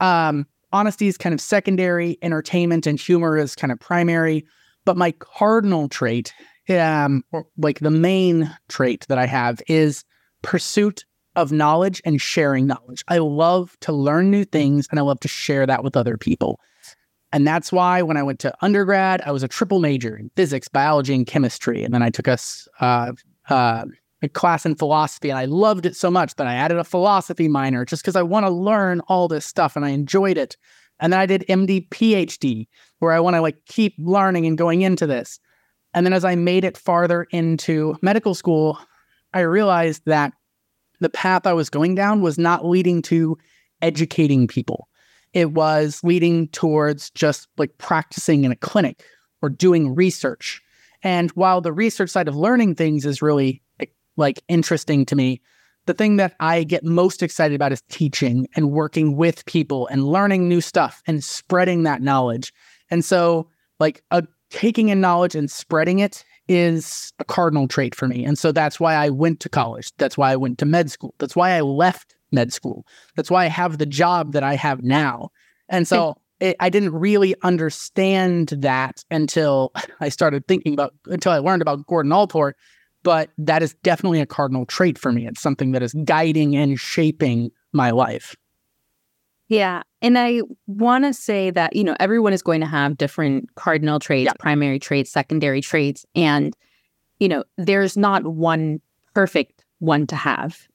um, 0.00 0.46
honesty 0.72 1.08
is 1.08 1.16
kind 1.16 1.32
of 1.32 1.40
secondary, 1.40 2.18
entertainment 2.22 2.86
and 2.86 2.98
humor 2.98 3.36
is 3.36 3.54
kind 3.54 3.72
of 3.72 3.80
primary. 3.80 4.46
But 4.88 4.96
my 4.96 5.12
cardinal 5.12 5.86
trait, 5.86 6.32
um, 6.70 7.22
like 7.58 7.80
the 7.80 7.90
main 7.90 8.50
trait 8.70 9.04
that 9.10 9.18
I 9.18 9.26
have 9.26 9.60
is 9.68 10.02
pursuit 10.40 11.04
of 11.36 11.52
knowledge 11.52 12.00
and 12.06 12.18
sharing 12.18 12.66
knowledge. 12.66 13.04
I 13.06 13.18
love 13.18 13.76
to 13.82 13.92
learn 13.92 14.30
new 14.30 14.46
things 14.46 14.88
and 14.90 14.98
I 14.98 15.02
love 15.02 15.20
to 15.20 15.28
share 15.28 15.66
that 15.66 15.84
with 15.84 15.94
other 15.94 16.16
people. 16.16 16.58
And 17.34 17.46
that's 17.46 17.70
why 17.70 18.00
when 18.00 18.16
I 18.16 18.22
went 18.22 18.38
to 18.38 18.54
undergrad, 18.62 19.20
I 19.26 19.30
was 19.30 19.42
a 19.42 19.48
triple 19.48 19.78
major 19.78 20.16
in 20.16 20.30
physics, 20.36 20.68
biology, 20.68 21.14
and 21.14 21.26
chemistry. 21.26 21.84
And 21.84 21.92
then 21.92 22.02
I 22.02 22.08
took 22.08 22.26
a, 22.26 22.38
uh, 22.80 23.12
uh, 23.50 23.84
a 24.22 24.28
class 24.30 24.64
in 24.64 24.74
philosophy 24.74 25.28
and 25.28 25.38
I 25.38 25.44
loved 25.44 25.84
it 25.84 25.96
so 25.96 26.10
much 26.10 26.34
that 26.36 26.46
I 26.46 26.54
added 26.54 26.78
a 26.78 26.84
philosophy 26.84 27.46
minor 27.46 27.84
just 27.84 28.00
because 28.00 28.16
I 28.16 28.22
want 28.22 28.46
to 28.46 28.50
learn 28.50 29.00
all 29.00 29.28
this 29.28 29.44
stuff 29.44 29.76
and 29.76 29.84
I 29.84 29.90
enjoyed 29.90 30.38
it. 30.38 30.56
And 30.98 31.12
then 31.12 31.20
I 31.20 31.26
did 31.26 31.44
MD 31.46 31.88
PhD, 31.90 32.66
where 32.98 33.12
I 33.12 33.20
want 33.20 33.36
to 33.36 33.42
like 33.42 33.64
keep 33.66 33.94
learning 33.98 34.46
and 34.46 34.58
going 34.58 34.82
into 34.82 35.06
this. 35.06 35.38
And 35.94 36.04
then 36.04 36.12
as 36.12 36.24
I 36.24 36.34
made 36.34 36.64
it 36.64 36.76
farther 36.76 37.26
into 37.30 37.96
medical 38.02 38.34
school, 38.34 38.78
I 39.32 39.40
realized 39.40 40.02
that 40.06 40.32
the 41.00 41.08
path 41.08 41.46
I 41.46 41.52
was 41.52 41.70
going 41.70 41.94
down 41.94 42.22
was 42.22 42.38
not 42.38 42.66
leading 42.66 43.02
to 43.02 43.38
educating 43.82 44.46
people. 44.46 44.88
It 45.32 45.52
was 45.52 46.00
leading 46.02 46.48
towards 46.48 47.10
just 47.10 47.48
like 47.56 47.76
practicing 47.78 48.44
in 48.44 48.52
a 48.52 48.56
clinic 48.56 49.04
or 49.42 49.48
doing 49.48 49.94
research. 49.94 50.60
And 51.02 51.30
while 51.32 51.60
the 51.60 51.72
research 51.72 52.10
side 52.10 52.28
of 52.28 52.36
learning 52.36 52.74
things 52.74 53.06
is 53.06 53.22
really 53.22 53.62
like 54.16 54.42
interesting 54.48 55.06
to 55.06 55.16
me, 55.16 55.40
the 55.86 55.94
thing 55.94 56.16
that 56.16 56.34
I 56.40 56.64
get 56.64 56.84
most 56.84 57.22
excited 57.22 57.54
about 57.54 57.72
is 57.72 57.82
teaching 57.88 58.46
and 58.56 58.72
working 58.72 59.16
with 59.16 59.46
people 59.46 59.86
and 59.86 60.06
learning 60.06 60.48
new 60.48 60.60
stuff 60.60 61.02
and 61.06 61.24
spreading 61.24 61.84
that 61.84 62.02
knowledge. 62.02 62.52
And 62.90 63.04
so, 63.04 63.48
like, 63.80 64.02
a, 64.10 64.24
taking 64.50 64.88
in 64.88 65.00
knowledge 65.00 65.34
and 65.34 65.50
spreading 65.50 65.98
it 65.98 66.24
is 66.48 67.12
a 67.18 67.24
cardinal 67.24 67.68
trait 67.68 67.94
for 67.94 68.08
me. 68.08 68.24
And 68.24 68.38
so 68.38 68.52
that's 68.52 68.80
why 68.80 68.94
I 68.94 69.10
went 69.10 69.40
to 69.40 69.48
college. 69.48 69.92
That's 69.98 70.16
why 70.16 70.32
I 70.32 70.36
went 70.36 70.58
to 70.58 70.66
med 70.66 70.90
school. 70.90 71.14
That's 71.18 71.36
why 71.36 71.50
I 71.50 71.60
left 71.60 72.14
med 72.32 72.52
school. 72.52 72.86
That's 73.16 73.30
why 73.30 73.44
I 73.44 73.48
have 73.48 73.78
the 73.78 73.86
job 73.86 74.32
that 74.32 74.42
I 74.42 74.54
have 74.54 74.82
now. 74.82 75.30
And 75.68 75.86
so 75.86 76.16
it, 76.40 76.56
I 76.60 76.70
didn't 76.70 76.94
really 76.94 77.34
understand 77.42 78.48
that 78.48 79.04
until 79.10 79.72
I 80.00 80.08
started 80.08 80.46
thinking 80.46 80.72
about, 80.72 80.94
until 81.06 81.32
I 81.32 81.38
learned 81.38 81.62
about 81.62 81.86
Gordon 81.86 82.12
Allport 82.12 82.56
but 83.02 83.30
that 83.38 83.62
is 83.62 83.74
definitely 83.82 84.20
a 84.20 84.26
cardinal 84.26 84.66
trait 84.66 84.98
for 84.98 85.12
me. 85.12 85.26
It's 85.26 85.40
something 85.40 85.72
that 85.72 85.82
is 85.82 85.94
guiding 86.04 86.56
and 86.56 86.78
shaping 86.78 87.50
my 87.72 87.90
life. 87.90 88.34
Yeah. 89.48 89.82
And 90.02 90.18
I 90.18 90.42
want 90.66 91.04
to 91.04 91.14
say 91.14 91.50
that, 91.50 91.74
you 91.74 91.82
know, 91.82 91.96
everyone 91.98 92.32
is 92.32 92.42
going 92.42 92.60
to 92.60 92.66
have 92.66 92.98
different 92.98 93.54
cardinal 93.54 93.98
traits, 93.98 94.26
Yeah. 94.26 94.32
primary 94.38 94.78
traits, 94.78 95.10
secondary 95.10 95.60
traits. 95.60 96.04
And, 96.14 96.54
you 97.18 97.28
know, 97.28 97.44
there's 97.56 97.96
not 97.96 98.24
one 98.26 98.80
perfect 99.14 99.64
one 99.78 100.06
to 100.08 100.16
have. 100.16 100.68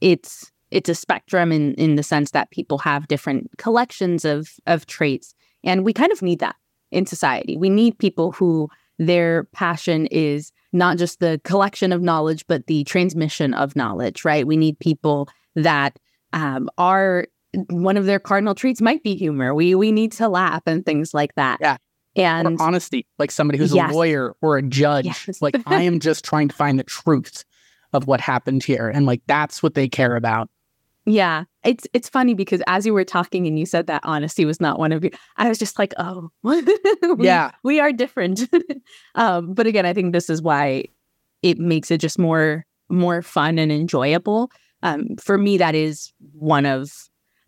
It's 0.00 0.50
it's 0.70 0.88
a 0.88 0.94
spectrum 0.94 1.50
in 1.50 1.74
in 1.74 1.96
the 1.96 2.02
sense 2.02 2.30
that 2.30 2.50
people 2.52 2.78
have 2.78 3.08
different 3.08 3.50
collections 3.58 4.24
of 4.24 4.50
of 4.66 4.86
traits. 4.86 5.34
And 5.64 5.84
we 5.84 5.92
kind 5.92 6.12
of 6.12 6.22
need 6.22 6.38
that 6.38 6.56
in 6.92 7.06
society. 7.06 7.56
We 7.56 7.68
need 7.68 7.98
people 7.98 8.32
who 8.32 8.68
their 8.98 9.44
passion 9.52 10.06
is 10.06 10.52
not 10.72 10.98
just 10.98 11.18
the 11.20 11.40
collection 11.44 11.92
of 11.92 12.00
knowledge, 12.02 12.46
but 12.46 12.66
the 12.68 12.84
transmission 12.84 13.54
of 13.54 13.74
knowledge, 13.74 14.24
right? 14.24 14.46
We 14.46 14.56
need 14.56 14.78
people 14.78 15.28
that 15.56 15.98
um, 16.32 16.68
are 16.78 17.26
one 17.68 17.96
of 17.96 18.06
their 18.06 18.18
cardinal 18.18 18.54
traits 18.54 18.80
might 18.80 19.02
be 19.02 19.14
humor. 19.16 19.54
We 19.54 19.74
we 19.74 19.92
need 19.92 20.12
to 20.12 20.28
laugh 20.28 20.62
and 20.66 20.84
things 20.84 21.12
like 21.14 21.34
that. 21.36 21.58
Yeah. 21.60 21.76
And 22.16 22.60
or 22.60 22.62
honesty, 22.62 23.06
like 23.18 23.30
somebody 23.30 23.58
who's 23.58 23.74
Yes. 23.74 23.90
a 23.90 23.94
lawyer 23.94 24.34
or 24.42 24.58
a 24.58 24.62
judge. 24.62 25.06
Yes. 25.06 25.40
Like 25.40 25.56
I 25.66 25.82
am 25.82 26.00
just 26.08 26.24
trying 26.24 26.48
to 26.48 26.54
find 26.54 26.78
the 26.78 26.84
truth 26.84 27.44
of 27.92 28.06
what 28.06 28.20
happened 28.20 28.62
here, 28.62 28.88
and 28.88 29.06
like 29.06 29.22
that's 29.26 29.62
what 29.62 29.74
they 29.74 29.88
care 29.88 30.14
about. 30.16 30.48
yeah, 31.06 31.44
it's 31.64 31.86
it's 31.92 32.08
funny 32.08 32.34
because 32.34 32.62
as 32.68 32.84
you 32.86 32.92
were 32.94 33.04
talking 33.04 33.46
and 33.46 33.58
you 33.58 33.66
said 33.66 33.86
that 33.88 34.00
honesty 34.04 34.44
was 34.44 34.60
not 34.60 34.78
one 34.78 34.92
of 34.92 35.02
you, 35.04 35.10
I 35.36 35.48
was 35.48 35.58
just 35.58 35.78
like, 35.78 35.92
oh, 35.98 36.30
we, 36.42 36.62
Yeah. 37.18 37.50
we 37.64 37.80
are 37.80 37.92
different. 37.92 38.42
um, 39.16 39.54
but 39.54 39.66
again, 39.66 39.86
I 39.86 39.92
think 39.92 40.12
this 40.12 40.28
is 40.30 40.40
why 40.42 40.84
it 41.42 41.58
makes 41.58 41.90
it 41.90 41.98
just 41.98 42.18
more 42.18 42.64
more 42.88 43.22
fun 43.22 43.58
and 43.58 43.70
enjoyable. 43.72 44.50
Um, 44.82 45.16
for 45.20 45.36
me, 45.38 45.58
that 45.58 45.74
is 45.74 46.12
one 46.32 46.66
of 46.66 46.90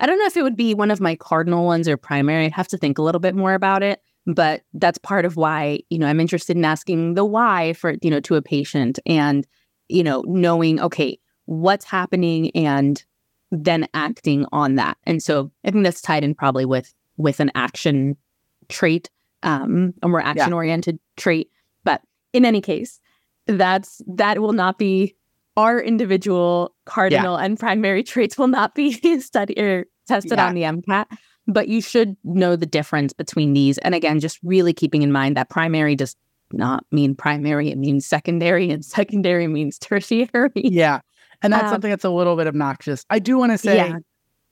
I 0.03 0.07
don't 0.07 0.19
know 0.19 0.27
if 0.27 0.37
it 0.37 0.43
would 0.43 0.57
be 0.57 0.75
one 0.75 0.91
of 0.91 1.01
my 1.01 1.15
cardinal 1.15 1.65
ones 1.65 1.89
or 1.89 1.97
primary. 1.97 2.45
I'd 2.45 2.53
have 2.53 2.67
to 2.69 2.77
think 2.77 2.99
a 2.99 3.03
little 3.03 3.21
bit 3.21 3.37
more 3.37 3.55
about 3.55 3.85
it. 3.85 4.03
But 4.27 4.63
that's 4.75 4.99
part 4.99 5.25
of 5.25 5.37
why, 5.37 5.81
you 5.91 5.99
know, 5.99 6.07
I'm 6.07 6.21
interested 6.21 6.57
in 6.57 6.65
asking 6.65 7.15
the 7.15 7.25
why 7.25 7.73
for, 7.75 7.95
you 8.03 8.11
know, 8.11 8.21
to 8.21 8.35
a 8.35 8.43
patient 8.43 8.99
and, 9.07 9.47
you 9.89 10.03
know, 10.03 10.25
knowing, 10.27 10.81
okay, 10.81 11.19
what's 11.47 11.85
happening 11.85 12.51
and 12.51 13.03
then 13.53 13.87
acting 13.95 14.45
on 14.51 14.75
that. 14.75 14.99
And 15.05 15.23
so 15.23 15.53
I 15.65 15.71
think 15.71 15.85
that's 15.85 16.01
tied 16.01 16.25
in 16.25 16.35
probably 16.35 16.65
with 16.65 16.93
with 17.17 17.39
an 17.39 17.53
action 17.55 18.17
trait, 18.69 19.09
um, 19.45 19.95
a 20.03 20.09
more 20.09 20.23
action 20.23 20.53
oriented 20.53 20.99
trait. 21.17 21.51
But 21.85 22.03
in 22.33 22.45
any 22.45 22.61
case, 22.61 23.01
that's 23.47 24.03
that 24.09 24.41
will 24.41 24.53
not 24.53 24.79
be 24.79 25.15
our 25.57 25.81
individual 25.81 26.75
cardinal 26.87 27.37
and 27.37 27.59
primary 27.59 28.03
traits 28.03 28.39
will 28.39 28.49
not 28.49 28.75
be 28.75 28.93
studied 29.21 29.59
or 29.59 29.87
tested 30.13 30.39
Yeah. 30.39 30.47
on 30.49 30.55
the 30.55 30.63
MCAT. 30.63 31.07
But 31.49 31.69
you 31.69 31.81
should 31.81 32.17
know 32.23 32.55
the 32.55 32.67
difference 32.67 33.13
between 33.13 33.53
these. 33.53 33.79
And 33.79 33.95
again, 33.95 34.21
just 34.21 34.39
really 34.45 34.73
keeping 34.73 35.03
in 35.03 35.11
mind 35.11 35.37
that 35.37 35.49
primary 35.51 35.97
does 35.97 36.15
not 36.53 36.85
mean 36.93 37.15
primary, 37.17 37.71
it 37.71 37.79
means 37.79 38.07
secondary, 38.07 38.71
and 38.71 38.85
secondary 38.85 39.47
means 39.49 39.79
tertiary. 39.79 40.51
Yeah. 40.55 41.01
And 41.43 41.53
that's 41.53 41.65
Um, 41.65 41.71
something 41.71 41.91
that's 41.91 42.05
a 42.05 42.11
little 42.11 42.37
bit 42.37 42.47
obnoxious. 42.47 43.05
I 43.11 43.19
do 43.19 43.37
want 43.39 43.51
to 43.53 43.59
say 43.59 43.75
Yeah. 43.77 43.99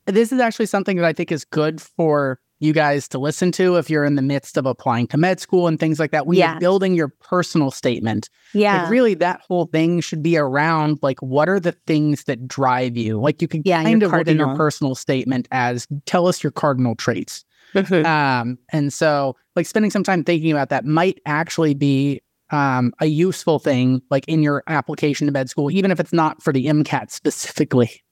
this 0.07 0.33
is 0.33 0.41
actually 0.41 0.67
something 0.67 0.97
that 0.97 1.05
I 1.05 1.13
think 1.13 1.31
is 1.31 1.45
good 1.45 1.81
for 1.81 2.41
you 2.61 2.73
guys 2.73 3.09
to 3.09 3.19
listen 3.19 3.51
to 3.53 3.77
if 3.77 3.89
you're 3.91 4.05
in 4.05 4.15
the 4.15 4.23
midst 4.23 4.57
of 4.57 4.67
applying 4.67 5.07
to 5.09 5.17
med 5.17 5.41
school 5.41 5.67
and 5.67 5.81
things 5.81 5.99
like 5.99 6.11
that. 6.13 6.27
When 6.27 6.37
Yes. 6.39 6.53
you're 6.53 6.61
building 6.61 6.95
your 6.95 7.09
personal 7.09 7.71
statement, 7.71 8.29
Yeah. 8.55 8.83
like 8.83 8.91
really 8.91 9.15
that 9.15 9.41
whole 9.49 9.65
thing 9.67 10.01
should 10.01 10.23
be 10.23 10.37
around 10.37 10.99
like 11.03 11.19
what 11.21 11.49
are 11.49 11.59
the 11.59 11.73
things 11.87 12.25
that 12.25 12.47
drive 12.47 12.97
you? 12.97 13.19
Like 13.19 13.43
you 13.43 13.49
could 13.49 13.63
Yeah, 13.65 13.83
kind 13.83 14.03
of 14.03 14.13
look 14.13 14.29
at 14.29 14.37
your 14.37 14.55
personal 14.57 14.95
statement 14.95 15.49
as 15.51 15.89
tell 16.07 16.27
us 16.29 16.43
your 16.43 16.53
cardinal 16.53 16.95
traits. 16.95 17.45
Mhm. 17.75 18.05
Um, 18.05 18.59
and 18.73 18.93
so 18.93 19.37
like 19.57 19.67
spending 19.67 19.91
some 19.91 20.05
time 20.05 20.23
thinking 20.23 20.53
about 20.53 20.69
that 20.69 20.85
might 20.85 21.19
actually 21.27 21.75
be 21.75 22.21
um, 22.53 22.93
a 23.01 23.07
useful 23.07 23.61
thing 23.61 24.03
like 24.11 24.25
in 24.27 24.43
your 24.43 24.65
application 24.67 25.27
to 25.29 25.33
med 25.33 25.49
school, 25.49 25.71
even 25.71 25.93
if 25.93 26.01
it's 26.01 26.13
not 26.13 26.43
for 26.43 26.53
the 26.53 26.67
MCAT 26.67 27.11
specifically. 27.11 28.03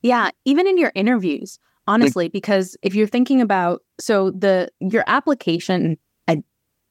Yeah, 0.00 0.30
even 0.46 0.66
in 0.66 0.78
your 0.78 0.90
interviews, 0.94 1.58
honestly, 1.86 2.28
because 2.28 2.76
if 2.82 2.94
you're 2.94 3.06
thinking 3.06 3.40
about 3.40 3.82
so 4.00 4.30
the 4.30 4.70
your 4.80 5.04
application, 5.06 5.96
I 6.28 6.42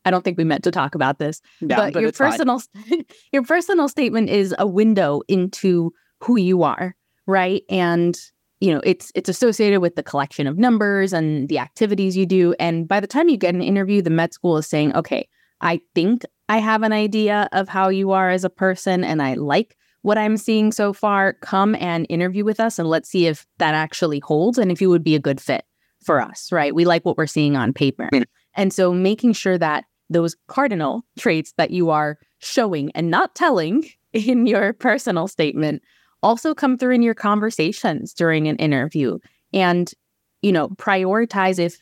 I 0.06 0.12
don't 0.12 0.24
think 0.24 0.38
we 0.38 0.44
meant 0.44 0.64
to 0.64 0.72
talk 0.72 0.96
about 0.96 1.20
this, 1.20 1.42
Yeah, 1.60 1.90
but, 1.92 2.02
your 2.02 2.12
personal 2.12 2.62
your 3.32 3.44
personal 3.44 3.88
statement 3.88 4.30
is 4.30 4.56
a 4.58 4.68
window 4.68 5.22
into 5.28 5.94
who 6.22 6.38
you 6.38 6.64
are, 6.64 6.96
right? 7.28 7.64
And 7.70 8.18
you 8.60 8.74
know, 8.74 8.82
it's 8.84 9.12
it's 9.16 9.30
associated 9.30 9.80
with 9.80 9.96
the 9.96 10.04
collection 10.04 10.48
of 10.48 10.58
numbers 10.58 11.14
and 11.14 11.50
the 11.50 11.60
activities 11.60 12.16
you 12.16 12.26
do. 12.26 12.54
And 12.60 12.88
by 12.88 13.00
the 13.00 13.08
time 13.08 13.28
you 13.28 13.38
get 13.38 13.56
an 13.56 13.62
interview, 13.62 14.02
the 14.02 14.12
med 14.12 14.34
school 14.34 14.58
is 14.58 14.68
saying, 14.68 14.96
okay, 14.96 15.28
I 15.62 15.82
think 15.96 16.24
I 16.48 16.58
have 16.58 16.84
an 16.84 16.94
idea 16.94 17.50
of 17.54 17.70
how 17.70 17.90
you 17.90 18.12
are 18.12 18.30
as 18.30 18.44
a 18.44 18.50
person 18.50 19.04
and 19.04 19.22
I 19.22 19.34
like 19.36 19.78
what 20.02 20.18
I'm 20.18 20.38
seeing 20.38 20.72
so 20.72 20.94
far. 20.94 21.34
Come 21.34 21.76
and 21.76 22.06
interview 22.10 22.44
with 22.44 22.60
us 22.60 22.80
and 22.80 22.90
let's 22.90 23.10
see 23.10 23.28
if 23.28 23.46
that 23.58 23.74
actually 23.74 24.20
holds 24.20 24.58
and 24.58 24.72
if 24.72 24.82
you 24.82 24.90
would 24.90 25.04
be 25.04 25.16
a 25.16 25.20
good 25.20 25.40
fit 25.40 25.66
for 26.04 26.20
us, 26.20 26.52
right? 26.52 26.74
We 26.74 26.86
like 26.86 27.06
what 27.06 27.18
we're 27.18 27.28
seeing 27.28 27.56
on 27.56 27.74
paper. 27.74 28.10
Mm. 28.12 28.26
And 28.56 28.74
so 28.74 28.94
making 28.94 29.34
sure 29.34 29.58
that 29.58 29.86
those 30.10 30.36
cardinal 30.48 31.06
traits 31.18 31.54
that 31.58 31.72
you 31.72 31.90
are 31.90 32.18
showing 32.40 32.92
and 32.94 33.10
not 33.10 33.36
telling 33.36 33.86
in 34.14 34.46
your 34.46 34.74
personal 34.74 35.28
statement 35.28 35.82
also 36.24 36.54
come 36.54 36.78
through 36.78 36.94
in 36.94 37.02
your 37.02 37.14
conversations 37.14 38.14
during 38.14 38.48
an 38.48 38.56
interview 38.58 39.18
and 39.54 39.94
you 40.42 40.52
know 40.52 40.70
prioritize 40.70 41.58
if 41.58 41.80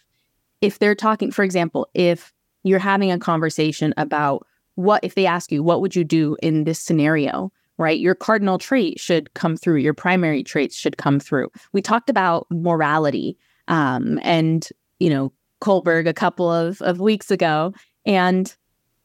if 0.61 0.79
they're 0.79 0.95
talking 0.95 1.31
for 1.31 1.43
example 1.43 1.87
if 1.93 2.31
you're 2.63 2.79
having 2.79 3.11
a 3.11 3.19
conversation 3.19 3.93
about 3.97 4.45
what 4.75 5.03
if 5.03 5.15
they 5.15 5.25
ask 5.25 5.51
you 5.51 5.61
what 5.63 5.81
would 5.81 5.95
you 5.95 6.03
do 6.03 6.37
in 6.41 6.63
this 6.63 6.79
scenario 6.79 7.51
right? 7.79 7.99
Your 7.99 8.13
cardinal 8.13 8.59
trait 8.59 8.99
should 8.99 9.33
come 9.33 9.57
through. 9.57 9.77
Your 9.77 9.95
primary 9.95 10.43
traits 10.43 10.75
should 10.75 10.97
come 10.97 11.19
through. 11.19 11.49
We 11.71 11.81
talked 11.81 12.09
about 12.09 12.45
morality 12.51 13.37
um, 13.67 14.19
and 14.21 14.67
you 14.99 15.09
know 15.09 15.31
Kohlberg 15.61 16.07
a 16.07 16.13
couple 16.13 16.51
of, 16.51 16.81
of 16.83 16.99
weeks 16.99 17.31
ago 17.31 17.73
and 18.05 18.55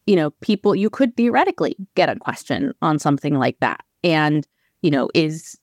you 0.06 0.16
know 0.16 0.30
people 0.40 0.74
you 0.74 0.90
could 0.90 1.16
theoretically 1.16 1.76
get 1.94 2.10
a 2.10 2.16
question 2.16 2.74
on 2.82 2.98
something 2.98 3.38
like 3.38 3.58
that. 3.60 3.82
And 4.02 4.46
you 4.82 4.90
know 4.90 5.08
is 5.14 5.56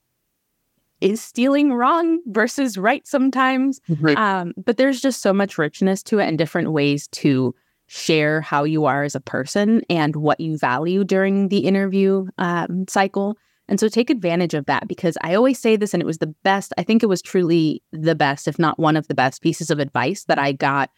is 1.01 1.21
stealing 1.21 1.73
wrong 1.73 2.19
versus 2.27 2.77
right 2.77 3.05
sometimes? 3.05 3.81
Um, 4.15 4.53
but 4.63 4.77
there's 4.77 5.01
just 5.01 5.21
so 5.21 5.33
much 5.33 5.57
richness 5.57 6.03
to 6.03 6.19
it 6.19 6.27
and 6.27 6.37
different 6.37 6.71
ways 6.71 7.07
to 7.09 7.53
share 7.93 8.39
how 8.39 8.63
you 8.63 8.85
are 8.85 9.03
as 9.03 9.15
a 9.15 9.19
person 9.19 9.81
and 9.89 10.15
what 10.15 10.39
you 10.39 10.57
value 10.57 11.03
during 11.03 11.49
the 11.49 11.57
interview 11.57 12.25
um, 12.37 12.85
cycle. 12.87 13.37
And 13.67 13.81
so 13.81 13.89
take 13.89 14.09
advantage 14.09 14.53
of 14.53 14.65
that 14.67 14.87
because 14.87 15.17
I 15.21 15.35
always 15.35 15.59
say 15.59 15.75
this, 15.75 15.93
and 15.93 16.01
it 16.01 16.05
was 16.05 16.19
the 16.19 16.33
best. 16.43 16.71
I 16.77 16.83
think 16.83 17.03
it 17.03 17.07
was 17.07 17.21
truly 17.21 17.83
the 17.91 18.15
best, 18.15 18.47
if 18.47 18.57
not 18.57 18.79
one 18.79 18.95
of 18.95 19.09
the 19.09 19.13
best 19.13 19.41
pieces 19.41 19.69
of 19.69 19.79
advice 19.79 20.23
that 20.29 20.39
I 20.39 20.53
got 20.53 20.89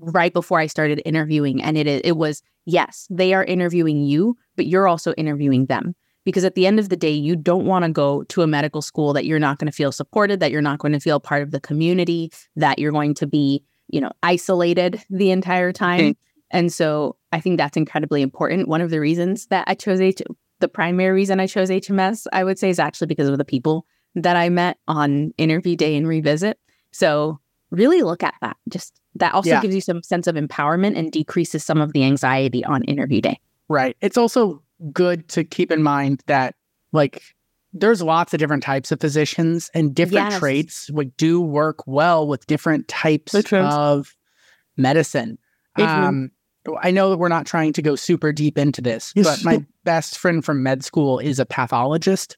right 0.00 0.32
before 0.32 0.58
I 0.58 0.68
started 0.68 1.02
interviewing. 1.04 1.62
And 1.62 1.76
it 1.76 1.86
it 1.86 2.16
was 2.16 2.42
yes, 2.64 3.06
they 3.10 3.34
are 3.34 3.44
interviewing 3.44 4.04
you, 4.04 4.34
but 4.56 4.66
you're 4.66 4.88
also 4.88 5.12
interviewing 5.14 5.66
them 5.66 5.94
because 6.24 6.44
at 6.44 6.54
the 6.54 6.66
end 6.66 6.78
of 6.78 6.88
the 6.88 6.96
day, 6.96 7.12
you 7.12 7.36
don't 7.36 7.66
want 7.66 7.84
to 7.84 7.90
go 7.90 8.22
to 8.24 8.40
a 8.40 8.46
medical 8.46 8.80
school 8.80 9.12
that 9.12 9.26
you're 9.26 9.38
not 9.38 9.58
going 9.58 9.70
to 9.70 9.76
feel 9.76 9.92
supported, 9.92 10.40
that 10.40 10.50
you're 10.50 10.62
not 10.62 10.78
going 10.78 10.92
to 10.92 11.00
feel 11.00 11.20
part 11.20 11.42
of 11.42 11.50
the 11.50 11.60
community, 11.60 12.32
that 12.56 12.78
you're 12.78 12.92
going 12.92 13.12
to 13.14 13.26
be, 13.26 13.62
you 13.88 14.00
know, 14.00 14.12
isolated 14.22 15.02
the 15.10 15.30
entire 15.30 15.72
time. 15.72 16.16
And 16.50 16.72
so 16.72 17.16
I 17.32 17.40
think 17.40 17.58
that's 17.58 17.76
incredibly 17.76 18.22
important. 18.22 18.68
One 18.68 18.80
of 18.80 18.90
the 18.90 19.00
reasons 19.00 19.46
that 19.46 19.64
I 19.66 19.74
chose 19.74 20.00
H, 20.00 20.22
the 20.60 20.68
primary 20.68 21.12
reason 21.14 21.40
I 21.40 21.46
chose 21.46 21.70
HMS, 21.70 22.26
I 22.32 22.44
would 22.44 22.58
say, 22.58 22.70
is 22.70 22.78
actually 22.78 23.06
because 23.08 23.28
of 23.28 23.38
the 23.38 23.44
people 23.44 23.86
that 24.14 24.36
I 24.36 24.48
met 24.48 24.78
on 24.88 25.32
interview 25.38 25.76
day 25.76 25.94
and 25.96 26.08
revisit. 26.08 26.58
So 26.90 27.38
really 27.70 28.02
look 28.02 28.22
at 28.22 28.34
that. 28.40 28.56
Just 28.68 28.98
that 29.16 29.34
also 29.34 29.50
Yeah. 29.50 29.60
gives 29.60 29.74
you 29.74 29.80
some 29.80 30.02
sense 30.02 30.26
of 30.26 30.36
empowerment 30.36 30.96
and 30.96 31.12
decreases 31.12 31.64
some 31.64 31.80
of 31.80 31.92
the 31.92 32.02
anxiety 32.04 32.64
on 32.64 32.82
interview 32.84 33.20
day. 33.20 33.38
Right. 33.68 33.96
It's 34.00 34.16
also 34.16 34.62
good 34.92 35.28
to 35.28 35.44
keep 35.44 35.70
in 35.70 35.82
mind 35.82 36.22
that 36.26 36.54
like 36.92 37.22
there's 37.74 38.00
lots 38.00 38.32
of 38.32 38.38
different 38.38 38.62
types 38.62 38.90
of 38.90 39.00
physicians 39.00 39.70
and 39.74 39.94
different 39.94 40.30
Yes. 40.30 40.38
traits 40.38 40.90
like 40.90 41.14
do 41.18 41.40
work 41.40 41.86
well 41.86 42.26
with 42.26 42.46
different 42.46 42.88
types 42.88 43.32
of 43.66 44.16
medicine. 44.76 45.38
Mhm. 45.76 45.88
Um 45.88 46.30
I 46.82 46.90
know 46.90 47.10
that 47.10 47.18
we're 47.18 47.28
not 47.28 47.46
trying 47.46 47.72
to 47.74 47.82
go 47.82 47.96
super 47.96 48.32
deep 48.32 48.58
into 48.58 48.80
this, 48.80 49.12
but 49.14 49.44
my 49.44 49.64
best 49.84 50.18
friend 50.18 50.44
from 50.44 50.62
med 50.62 50.84
school 50.84 51.18
is 51.18 51.38
a 51.38 51.46
pathologist. 51.46 52.36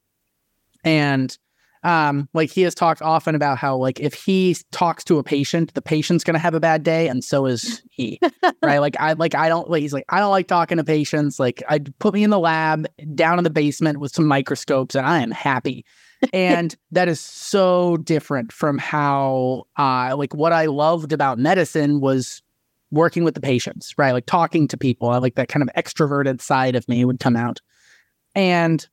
And 0.83 1.37
um 1.83 2.29
like 2.35 2.51
he 2.51 2.61
has 2.61 2.75
talked 2.75 3.01
often 3.01 3.33
about 3.33 3.57
how 3.57 3.75
like 3.75 3.99
if 3.99 4.13
he 4.13 4.55
talks 4.71 5.03
to 5.05 5.17
a 5.17 5.23
patient, 5.23 5.73
the 5.73 5.81
patient's 5.81 6.23
going 6.23 6.35
to 6.35 6.39
have 6.39 6.53
a 6.53 6.59
bad 6.59 6.83
day 6.83 7.07
and 7.07 7.23
so 7.23 7.47
is 7.47 7.81
he. 7.89 8.19
right? 8.63 8.79
Like 8.79 8.95
I 8.99 9.13
like 9.13 9.33
I 9.33 9.49
don't 9.49 9.69
like 9.69 9.81
he's 9.81 9.93
like 9.93 10.05
I 10.09 10.19
don't 10.19 10.29
like 10.29 10.47
talking 10.47 10.77
to 10.77 10.83
patients. 10.83 11.39
Like 11.39 11.63
I 11.67 11.79
put 11.99 12.13
me 12.13 12.23
in 12.23 12.29
the 12.29 12.39
lab 12.39 12.85
down 13.15 13.39
in 13.39 13.43
the 13.43 13.49
basement 13.49 13.99
with 13.99 14.13
some 14.13 14.27
microscopes 14.27 14.93
and 14.93 15.07
I 15.07 15.21
am 15.21 15.31
happy. 15.31 15.83
and 16.33 16.75
that 16.91 17.07
is 17.07 17.19
so 17.19 17.97
different 17.97 18.51
from 18.51 18.77
how, 18.77 19.63
uh, 19.77 20.15
like, 20.15 20.33
what 20.35 20.53
I 20.53 20.67
loved 20.67 21.13
about 21.13 21.39
medicine 21.39 21.99
was 21.99 22.41
working 22.91 23.23
with 23.23 23.35
the 23.35 23.41
patients, 23.41 23.93
right? 23.97 24.11
Like 24.11 24.25
talking 24.25 24.67
to 24.67 24.77
people. 24.77 25.09
I 25.09 25.17
like 25.17 25.35
that 25.35 25.47
kind 25.47 25.63
of 25.63 25.69
extroverted 25.75 26.41
side 26.41 26.75
of 26.75 26.87
me 26.87 27.05
would 27.05 27.19
come 27.19 27.35
out. 27.35 27.59
And 28.35 28.85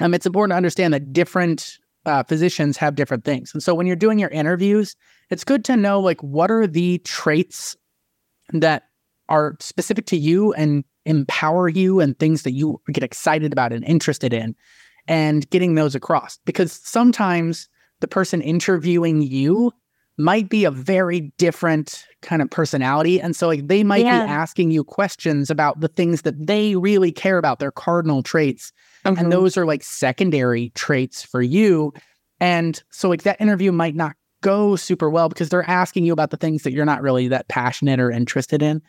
um, 0.00 0.14
it's 0.14 0.26
important 0.26 0.52
to 0.52 0.56
understand 0.56 0.94
that 0.94 1.12
different 1.12 1.78
uh, 2.04 2.22
physicians 2.22 2.76
have 2.76 2.94
different 2.94 3.24
things. 3.24 3.52
And 3.52 3.62
so 3.62 3.74
when 3.74 3.86
you're 3.86 3.96
doing 3.96 4.18
your 4.18 4.30
interviews, 4.30 4.96
it's 5.30 5.44
good 5.44 5.64
to 5.66 5.76
know 5.76 6.00
like 6.00 6.22
what 6.22 6.50
are 6.50 6.66
the 6.66 6.98
traits 6.98 7.76
that 8.52 8.84
are 9.28 9.56
specific 9.60 10.06
to 10.06 10.16
you 10.16 10.52
and 10.52 10.84
empower 11.04 11.68
you 11.68 12.00
and 12.00 12.18
things 12.18 12.42
that 12.42 12.52
you 12.52 12.80
get 12.92 13.04
excited 13.04 13.52
about 13.52 13.72
and 13.72 13.84
interested 13.84 14.32
in 14.32 14.54
and 15.08 15.48
getting 15.50 15.74
those 15.74 15.94
across 15.94 16.38
because 16.44 16.72
sometimes 16.72 17.68
the 18.00 18.08
person 18.08 18.40
interviewing 18.40 19.22
you 19.22 19.72
might 20.18 20.48
be 20.48 20.64
a 20.64 20.70
very 20.70 21.32
different 21.36 22.04
kind 22.22 22.40
of 22.40 22.50
personality 22.50 23.20
and 23.20 23.36
so 23.36 23.46
like 23.46 23.66
they 23.68 23.82
might 23.82 24.04
yeah. 24.04 24.24
be 24.24 24.30
asking 24.30 24.70
you 24.70 24.82
questions 24.82 25.50
about 25.50 25.80
the 25.80 25.88
things 25.88 26.22
that 26.22 26.46
they 26.46 26.74
really 26.76 27.12
care 27.12 27.38
about 27.38 27.58
their 27.58 27.70
cardinal 27.70 28.22
traits 28.22 28.72
mm-hmm. 29.04 29.18
and 29.18 29.32
those 29.32 29.56
are 29.56 29.66
like 29.66 29.82
secondary 29.82 30.70
traits 30.70 31.22
for 31.22 31.42
you 31.42 31.92
and 32.40 32.82
so 32.90 33.08
like 33.08 33.22
that 33.22 33.40
interview 33.40 33.72
might 33.72 33.94
not 33.94 34.16
go 34.42 34.76
super 34.76 35.10
well 35.10 35.28
because 35.28 35.48
they're 35.48 35.68
asking 35.68 36.04
you 36.04 36.12
about 36.12 36.30
the 36.30 36.36
things 36.36 36.62
that 36.62 36.72
you're 36.72 36.84
not 36.84 37.02
really 37.02 37.28
that 37.28 37.48
passionate 37.48 38.00
or 38.00 38.10
interested 38.10 38.62
in 38.62 38.80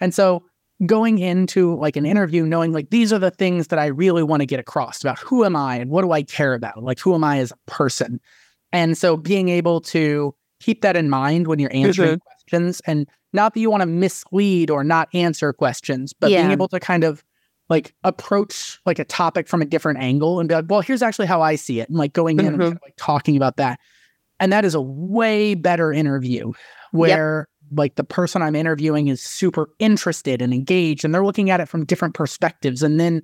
and 0.00 0.14
so 0.14 0.42
going 0.86 1.18
into 1.18 1.76
like 1.76 1.96
an 1.96 2.04
interview 2.04 2.44
knowing 2.44 2.72
like 2.72 2.90
these 2.90 3.12
are 3.12 3.18
the 3.18 3.30
things 3.30 3.68
that 3.68 3.78
I 3.78 3.86
really 3.86 4.22
want 4.22 4.40
to 4.40 4.46
get 4.46 4.60
across 4.60 5.00
about 5.00 5.18
who 5.18 5.44
am 5.44 5.56
I 5.56 5.76
and 5.76 5.90
what 5.90 6.02
do 6.02 6.12
I 6.12 6.22
care 6.22 6.54
about? 6.54 6.82
Like 6.82 6.98
who 6.98 7.14
am 7.14 7.22
I 7.22 7.38
as 7.38 7.52
a 7.52 7.70
person? 7.70 8.20
And 8.72 8.98
so 8.98 9.16
being 9.16 9.48
able 9.48 9.80
to 9.82 10.34
keep 10.60 10.82
that 10.82 10.96
in 10.96 11.10
mind 11.10 11.46
when 11.46 11.58
you're 11.58 11.74
answering 11.74 12.16
mm-hmm. 12.16 12.26
questions 12.26 12.80
and 12.86 13.08
not 13.32 13.54
that 13.54 13.60
you 13.60 13.70
want 13.70 13.82
to 13.82 13.86
mislead 13.86 14.70
or 14.70 14.84
not 14.84 15.08
answer 15.12 15.52
questions, 15.52 16.12
but 16.12 16.30
yeah. 16.30 16.42
being 16.42 16.52
able 16.52 16.68
to 16.68 16.80
kind 16.80 17.04
of 17.04 17.24
like 17.68 17.94
approach 18.04 18.78
like 18.86 18.98
a 18.98 19.04
topic 19.04 19.48
from 19.48 19.62
a 19.62 19.64
different 19.64 19.98
angle 19.98 20.38
and 20.38 20.48
be 20.48 20.54
like, 20.54 20.66
well, 20.68 20.80
here's 20.80 21.02
actually 21.02 21.26
how 21.26 21.40
I 21.40 21.56
see 21.56 21.80
it. 21.80 21.88
And 21.88 21.98
like 21.98 22.12
going 22.12 22.38
in 22.38 22.44
mm-hmm. 22.44 22.54
and 22.54 22.62
kind 22.62 22.76
of 22.76 22.82
like 22.82 22.94
talking 22.96 23.36
about 23.36 23.56
that. 23.56 23.80
And 24.38 24.52
that 24.52 24.64
is 24.64 24.74
a 24.74 24.80
way 24.80 25.54
better 25.54 25.92
interview 25.92 26.52
where 26.92 27.48
like 27.72 27.96
the 27.96 28.04
person 28.04 28.42
I'm 28.42 28.54
interviewing 28.54 29.08
is 29.08 29.22
super 29.22 29.68
interested 29.78 30.42
and 30.42 30.52
engaged 30.52 31.04
and 31.04 31.14
they're 31.14 31.24
looking 31.24 31.50
at 31.50 31.60
it 31.60 31.68
from 31.68 31.84
different 31.84 32.14
perspectives. 32.14 32.82
And 32.82 33.00
then 33.00 33.22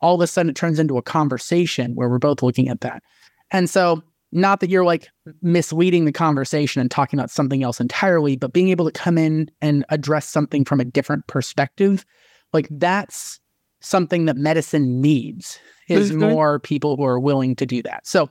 all 0.00 0.14
of 0.14 0.20
a 0.20 0.26
sudden 0.26 0.50
it 0.50 0.56
turns 0.56 0.78
into 0.78 0.96
a 0.96 1.02
conversation 1.02 1.94
where 1.94 2.08
we're 2.08 2.18
both 2.18 2.42
looking 2.42 2.68
at 2.68 2.80
that. 2.80 3.02
And 3.50 3.68
so, 3.68 4.02
not 4.32 4.60
that 4.60 4.70
you're 4.70 4.84
like 4.84 5.08
misleading 5.42 6.04
the 6.04 6.12
conversation 6.12 6.80
and 6.80 6.90
talking 6.90 7.18
about 7.18 7.30
something 7.30 7.62
else 7.62 7.80
entirely, 7.80 8.36
but 8.36 8.52
being 8.52 8.68
able 8.68 8.84
to 8.84 8.92
come 8.92 9.18
in 9.18 9.50
and 9.60 9.84
address 9.88 10.28
something 10.28 10.64
from 10.64 10.80
a 10.80 10.84
different 10.84 11.26
perspective, 11.26 12.04
like 12.52 12.68
that's 12.70 13.40
something 13.80 14.26
that 14.26 14.36
medicine 14.36 15.00
needs 15.00 15.58
is 15.88 16.10
mm-hmm. 16.10 16.20
more 16.20 16.58
people 16.60 16.96
who 16.96 17.04
are 17.04 17.18
willing 17.18 17.56
to 17.56 17.66
do 17.66 17.82
that. 17.82 18.06
So, 18.06 18.28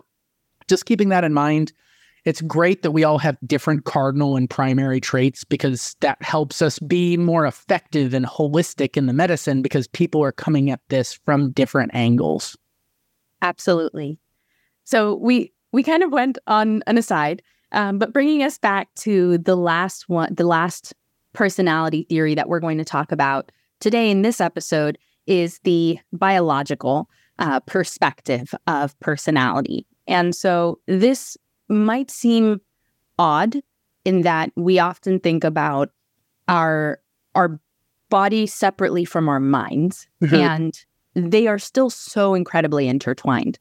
just 0.68 0.86
keeping 0.86 1.10
that 1.10 1.24
in 1.24 1.34
mind 1.34 1.74
it's 2.26 2.42
great 2.42 2.84
that 2.84 2.92
we 2.92 3.04
all 3.04 3.18
have 3.18 3.38
different 3.46 3.86
cardinal 3.86 4.36
and 4.36 4.50
primary 4.50 5.00
traits 5.00 5.44
because 5.44 5.96
that 6.02 6.22
helps 6.22 6.62
us 6.62 6.80
be 6.80 7.18
more 7.18 7.46
effective 7.46 8.14
and 8.14 8.26
holistic 8.26 8.98
in 8.98 9.06
the 9.06 9.14
medicine 9.14 9.62
because 9.62 9.88
people 9.88 10.24
are 10.24 10.32
coming 10.32 10.70
at 10.70 10.82
this 10.90 11.14
from 11.14 11.52
different 11.52 11.92
angles. 11.94 12.58
Absolutely. 13.42 14.20
So 14.84 15.16
we 15.16 15.54
we 15.72 15.84
kind 15.84 16.04
of 16.04 16.12
went 16.12 16.38
on 16.48 16.84
an 16.88 16.98
aside, 16.98 17.42
um, 17.72 17.98
but 17.98 18.14
bringing 18.14 18.44
us 18.44 18.58
back 18.58 18.94
to 18.96 19.38
the 19.38 19.56
last 19.56 20.10
one, 20.10 20.34
the 20.34 20.46
last 20.46 20.94
personality 21.34 22.06
theory 22.10 22.36
that 22.36 22.50
we're 22.50 22.60
going 22.60 22.78
to 22.78 22.86
talk 22.86 23.12
about 23.12 23.52
today 23.80 24.10
in 24.10 24.22
this 24.22 24.42
episode 24.42 24.98
is 25.28 25.60
the 25.64 26.00
biological 26.12 27.10
uh, 27.38 27.60
perspective 27.62 28.54
of 28.68 29.00
personality. 29.00 29.86
And 30.08 30.36
so 30.36 30.80
this 30.88 31.38
might 31.70 32.10
seem 32.10 32.62
odd 33.20 33.58
in 34.06 34.22
that 34.22 34.52
we 34.56 34.80
often 34.80 35.20
think 35.20 35.44
about 35.44 35.92
our 36.48 37.00
our 37.36 37.60
body 38.10 38.48
separately 38.48 39.06
from 39.06 39.30
our 39.30 39.40
minds 39.40 40.08
mm-hmm. 40.24 40.36
and 40.36 40.86
they 41.14 41.48
are 41.48 41.60
still 41.60 41.90
so 41.90 42.34
incredibly 42.34 42.88
intertwined. 42.88 43.60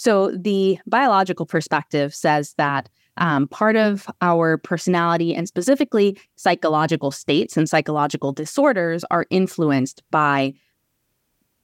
So 0.00 0.30
the 0.30 0.78
biological 0.86 1.44
perspective 1.44 2.14
says 2.14 2.54
that 2.56 2.88
um, 3.18 3.46
part 3.48 3.76
of 3.76 4.06
our 4.22 4.56
personality 4.56 5.34
and 5.34 5.46
specifically 5.46 6.18
psychological 6.36 7.10
states 7.10 7.58
and 7.58 7.68
psychological 7.68 8.32
disorders 8.32 9.04
are 9.10 9.26
influenced 9.28 10.02
by 10.10 10.54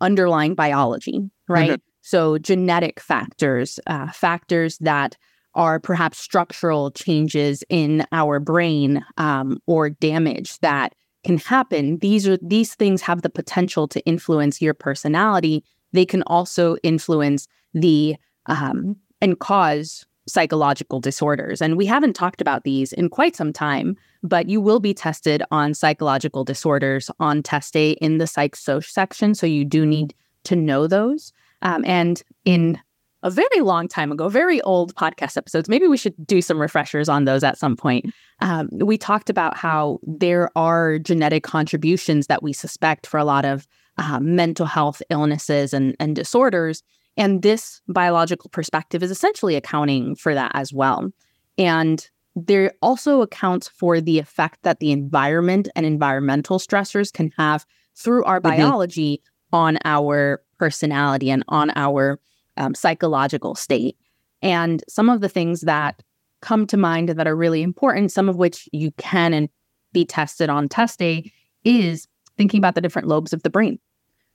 underlying 0.02 0.54
biology, 0.54 1.30
right? 1.48 1.70
Mm-hmm. 1.70 1.90
So 2.02 2.36
genetic 2.36 3.00
factors, 3.00 3.80
uh, 3.86 4.12
factors 4.12 4.76
that 4.82 5.16
are 5.54 5.80
perhaps 5.80 6.18
structural 6.18 6.90
changes 6.90 7.64
in 7.70 8.04
our 8.12 8.38
brain 8.38 9.02
um, 9.16 9.62
or 9.66 9.88
damage 9.88 10.58
that 10.58 10.94
can 11.24 11.38
happen 11.38 11.98
these 11.98 12.28
are 12.28 12.38
these 12.40 12.76
things 12.76 13.02
have 13.02 13.22
the 13.22 13.30
potential 13.30 13.88
to 13.88 13.98
influence 14.06 14.62
your 14.62 14.74
personality 14.74 15.64
they 15.92 16.06
can 16.06 16.22
also 16.24 16.76
influence 16.84 17.48
the 17.74 18.16
um, 18.46 18.96
and 19.20 19.38
cause 19.38 20.06
psychological 20.28 21.00
disorders 21.00 21.62
and 21.62 21.76
we 21.76 21.86
haven't 21.86 22.14
talked 22.14 22.40
about 22.40 22.64
these 22.64 22.92
in 22.92 23.08
quite 23.08 23.36
some 23.36 23.52
time 23.52 23.96
but 24.24 24.48
you 24.48 24.60
will 24.60 24.80
be 24.80 24.92
tested 24.92 25.40
on 25.52 25.72
psychological 25.72 26.42
disorders 26.42 27.10
on 27.20 27.44
test 27.44 27.72
day 27.72 27.92
in 27.92 28.18
the 28.18 28.26
psych 28.26 28.56
soc 28.56 28.82
section 28.82 29.36
so 29.36 29.46
you 29.46 29.64
do 29.64 29.86
need 29.86 30.12
to 30.42 30.56
know 30.56 30.88
those 30.88 31.32
um, 31.62 31.84
and 31.84 32.24
in 32.44 32.78
a 33.22 33.30
very 33.30 33.60
long 33.60 33.88
time 33.88 34.12
ago, 34.12 34.28
very 34.28 34.60
old 34.62 34.94
podcast 34.94 35.36
episodes. 35.36 35.68
Maybe 35.68 35.88
we 35.88 35.96
should 35.96 36.14
do 36.26 36.40
some 36.40 36.60
refreshers 36.60 37.08
on 37.08 37.24
those 37.24 37.42
at 37.42 37.58
some 37.58 37.76
point. 37.76 38.14
Um, 38.40 38.68
we 38.72 38.96
talked 38.96 39.28
about 39.28 39.56
how 39.56 39.98
there 40.04 40.48
are 40.56 40.98
genetic 41.00 41.42
contributions 41.42 42.28
that 42.28 42.44
we 42.44 42.52
suspect 42.52 43.04
for 43.04 43.18
a 43.18 43.24
lot 43.24 43.44
of 43.44 43.66
uh, 43.98 44.20
mental 44.20 44.66
health 44.66 45.02
illnesses 45.10 45.74
and, 45.74 45.96
and 45.98 46.14
disorders. 46.14 46.84
And 47.16 47.42
this 47.42 47.80
biological 47.88 48.50
perspective 48.50 49.02
is 49.02 49.10
essentially 49.10 49.56
accounting 49.56 50.16
for 50.16 50.34
that 50.34 50.52
as 50.54 50.72
well. 50.72 51.10
And 51.56 52.08
there 52.34 52.72
also 52.82 53.22
accounts 53.22 53.68
for 53.68 54.00
the 54.00 54.18
effect 54.18 54.62
that 54.62 54.78
the 54.78 54.92
environment 54.92 55.68
and 55.74 55.86
environmental 55.86 56.58
stressors 56.58 57.10
can 57.12 57.32
have 57.38 57.64
through 57.94 58.24
our 58.24 58.40
mm-hmm. 58.40 58.56
biology 58.56 59.22
on 59.52 59.78
our 59.84 60.42
personality 60.58 61.30
and 61.30 61.42
on 61.48 61.70
our 61.74 62.20
um, 62.58 62.74
psychological 62.74 63.54
state. 63.54 63.96
And 64.42 64.84
some 64.88 65.08
of 65.08 65.22
the 65.22 65.28
things 65.28 65.62
that 65.62 66.02
come 66.42 66.66
to 66.66 66.76
mind 66.76 67.08
that 67.08 67.26
are 67.26 67.36
really 67.36 67.62
important, 67.62 68.12
some 68.12 68.28
of 68.28 68.36
which 68.36 68.68
you 68.72 68.92
can 68.92 69.32
and 69.32 69.48
be 69.92 70.04
tested 70.04 70.50
on 70.50 70.68
test 70.68 70.98
day, 70.98 71.32
is 71.64 72.06
thinking 72.36 72.58
about 72.58 72.74
the 72.74 72.82
different 72.82 73.08
lobes 73.08 73.32
of 73.32 73.42
the 73.42 73.50
brain, 73.50 73.78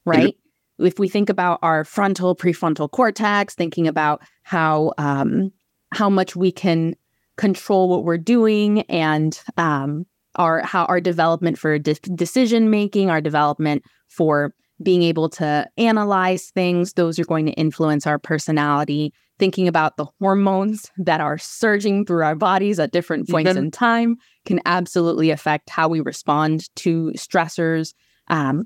right? 0.05 0.35
If 0.81 0.99
we 0.99 1.07
think 1.07 1.29
about 1.29 1.59
our 1.61 1.83
frontal 1.83 2.35
prefrontal 2.35 2.89
cortex, 2.89 3.55
thinking 3.55 3.87
about 3.87 4.21
how 4.43 4.93
um, 4.97 5.51
how 5.93 6.09
much 6.09 6.35
we 6.35 6.51
can 6.51 6.95
control 7.37 7.89
what 7.89 8.03
we're 8.03 8.17
doing 8.17 8.81
and 8.81 9.39
um, 9.57 10.05
our 10.35 10.61
how 10.61 10.85
our 10.85 11.01
development 11.01 11.57
for 11.57 11.77
de- 11.79 11.93
decision 12.15 12.69
making, 12.69 13.09
our 13.09 13.21
development 13.21 13.83
for 14.07 14.53
being 14.83 15.03
able 15.03 15.29
to 15.29 15.67
analyze 15.77 16.49
things, 16.51 16.93
those 16.93 17.19
are 17.19 17.25
going 17.25 17.45
to 17.45 17.51
influence 17.53 18.07
our 18.07 18.19
personality. 18.19 19.13
Thinking 19.39 19.67
about 19.67 19.97
the 19.97 20.05
hormones 20.19 20.91
that 20.97 21.19
are 21.19 21.39
surging 21.39 22.05
through 22.05 22.23
our 22.23 22.35
bodies 22.35 22.79
at 22.79 22.91
different 22.91 23.27
points 23.27 23.49
mm-hmm. 23.49 23.57
in 23.57 23.71
time 23.71 24.17
can 24.45 24.59
absolutely 24.65 25.31
affect 25.31 25.71
how 25.71 25.87
we 25.87 25.99
respond 25.99 26.69
to 26.75 27.11
stressors. 27.15 27.95
Um, 28.27 28.65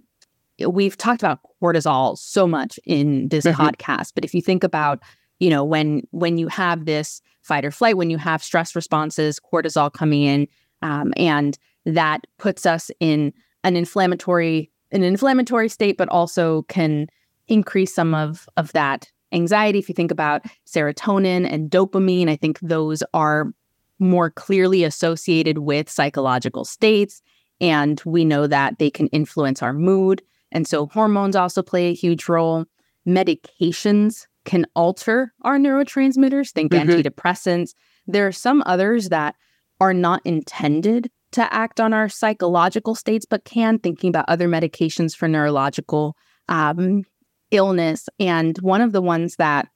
we've 0.59 0.97
talked 0.97 1.21
about 1.21 1.39
cortisol 1.61 2.17
so 2.17 2.47
much 2.47 2.79
in 2.85 3.29
this 3.29 3.45
mm-hmm. 3.45 3.61
podcast, 3.61 4.11
but 4.15 4.25
if 4.25 4.33
you 4.33 4.41
think 4.41 4.63
about, 4.63 4.99
you 5.39 5.49
know, 5.49 5.63
when 5.63 6.03
when 6.11 6.37
you 6.37 6.47
have 6.47 6.85
this 6.85 7.21
fight 7.41 7.65
or 7.65 7.71
flight, 7.71 7.97
when 7.97 8.09
you 8.09 8.17
have 8.17 8.43
stress 8.43 8.75
responses, 8.75 9.39
cortisol 9.39 9.91
coming 9.91 10.23
in, 10.23 10.47
um, 10.81 11.13
and 11.17 11.57
that 11.85 12.21
puts 12.37 12.65
us 12.65 12.89
in 12.99 13.33
an 13.63 13.75
inflammatory 13.75 14.71
an 14.91 15.03
inflammatory 15.03 15.67
state, 15.69 15.97
but 15.97 16.09
also 16.09 16.63
can 16.63 17.07
increase 17.47 17.93
some 17.93 18.13
of, 18.13 18.47
of 18.57 18.71
that 18.73 19.11
anxiety. 19.31 19.79
If 19.79 19.89
you 19.89 19.95
think 19.95 20.11
about 20.11 20.45
serotonin 20.65 21.51
and 21.51 21.69
dopamine, 21.69 22.29
I 22.29 22.35
think 22.35 22.59
those 22.61 23.03
are 23.13 23.51
more 23.99 24.29
clearly 24.29 24.83
associated 24.83 25.59
with 25.59 25.89
psychological 25.89 26.65
states. 26.65 27.21
And 27.61 28.01
we 28.05 28.25
know 28.25 28.47
that 28.47 28.79
they 28.79 28.89
can 28.89 29.07
influence 29.07 29.61
our 29.61 29.73
mood. 29.73 30.21
And 30.55 30.65
so 30.65 30.87
hormones 30.87 31.35
also 31.35 31.61
play 31.61 31.87
a 31.87 31.93
huge 31.93 32.29
role. 32.29 32.63
Medications 33.05 34.25
can 34.45 34.65
alter 34.73 35.33
our 35.41 35.57
neurotransmitters, 35.57 36.51
think 36.51 36.71
Mhm. 36.71 36.87
antidepressants. 36.87 37.73
There 38.07 38.25
are 38.25 38.31
some 38.31 38.63
others 38.65 39.09
that 39.09 39.35
are 39.81 39.93
not 39.93 40.21
intended 40.23 41.11
to 41.33 41.53
act 41.53 41.81
on 41.81 41.91
our 41.93 42.07
psychological 42.07 42.95
states, 42.95 43.25
but 43.29 43.43
can, 43.43 43.79
thinking 43.79 44.07
about 44.07 44.29
other 44.29 44.47
medications 44.47 45.13
for 45.13 45.27
neurological 45.27 46.15
um, 46.47 47.03
illness. 47.51 48.07
And 48.19 48.57
one 48.59 48.79
of 48.79 48.93
the 48.93 49.01
ones 49.01 49.35
that 49.37 49.67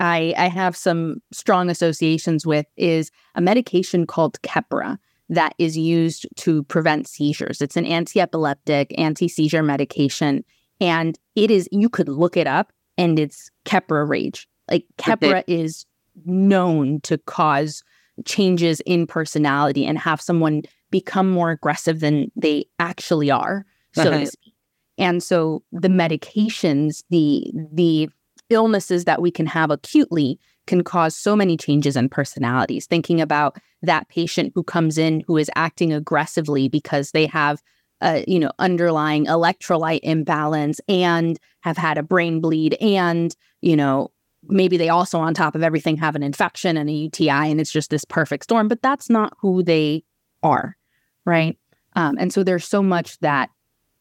I, 0.00 0.34
I 0.36 0.48
have 0.48 0.76
some 0.76 1.22
strong 1.32 1.70
associations 1.70 2.44
with 2.44 2.66
is 2.76 3.10
a 3.34 3.40
medication 3.40 4.06
called 4.06 4.42
Keppra 4.42 4.98
that 5.30 5.54
is 5.58 5.78
used 5.78 6.26
to 6.36 6.64
prevent 6.64 7.08
seizures. 7.08 7.62
It's 7.62 7.76
an 7.76 7.86
anti 7.86 8.20
epileptic, 8.20 8.92
anti 8.98 9.28
seizure 9.28 9.62
medication. 9.62 10.44
And 10.80 11.18
it 11.36 11.50
is, 11.50 11.68
you 11.72 11.88
could 11.88 12.08
look 12.08 12.36
it 12.36 12.46
up 12.46 12.72
and 12.98 13.18
it's 13.18 13.50
Keppra 13.64 14.06
rage. 14.08 14.46
Like 14.70 14.84
Keppra 14.98 15.44
is 15.46 15.86
known 16.26 17.00
to 17.02 17.16
cause 17.18 17.82
changes 18.26 18.80
in 18.80 19.06
personality 19.06 19.86
and 19.86 19.98
have 19.98 20.20
someone 20.20 20.62
become 20.90 21.30
more 21.30 21.50
aggressive 21.50 22.00
than 22.00 22.30
they 22.36 22.66
actually 22.78 23.30
are, 23.30 23.64
so 23.94 24.02
Uh-huh. 24.10 24.18
to 24.20 24.26
speak. 24.26 24.54
And 24.98 25.22
so 25.22 25.62
the 25.72 25.88
medications, 25.88 27.02
the 27.08 27.50
the 27.72 28.08
illnesses 28.50 29.04
that 29.04 29.22
we 29.22 29.30
can 29.30 29.46
have 29.46 29.70
acutely 29.70 30.38
can 30.66 30.82
cause 30.82 31.14
so 31.16 31.36
many 31.36 31.56
changes 31.56 31.96
in 31.96 32.08
personalities. 32.08 32.86
Thinking 32.86 33.20
about 33.20 33.56
that 33.82 34.08
patient 34.08 34.52
who 34.54 34.62
comes 34.62 34.98
in 34.98 35.22
who 35.26 35.36
is 35.36 35.50
acting 35.56 35.92
aggressively 35.92 36.68
because 36.68 37.10
they 37.12 37.26
have 37.26 37.62
a 38.00 38.24
you 38.26 38.38
know 38.38 38.50
underlying 38.58 39.26
electrolyte 39.26 40.00
imbalance 40.02 40.80
and 40.88 41.38
have 41.60 41.76
had 41.76 41.98
a 41.98 42.02
brain 42.02 42.40
bleed 42.40 42.74
and 42.80 43.34
you 43.60 43.76
know 43.76 44.10
maybe 44.44 44.76
they 44.76 44.88
also 44.88 45.18
on 45.18 45.34
top 45.34 45.54
of 45.54 45.62
everything 45.62 45.96
have 45.96 46.16
an 46.16 46.22
infection 46.22 46.76
and 46.76 46.88
a 46.88 46.92
UTI 46.92 47.30
and 47.50 47.60
it's 47.60 47.72
just 47.72 47.90
this 47.90 48.04
perfect 48.04 48.44
storm 48.44 48.68
but 48.68 48.82
that's 48.82 49.10
not 49.10 49.34
who 49.40 49.62
they 49.62 50.02
are 50.42 50.76
right? 51.24 51.56
Um, 51.96 52.16
and 52.18 52.32
so 52.32 52.42
there's 52.42 52.66
so 52.66 52.82
much 52.82 53.18
that 53.20 53.50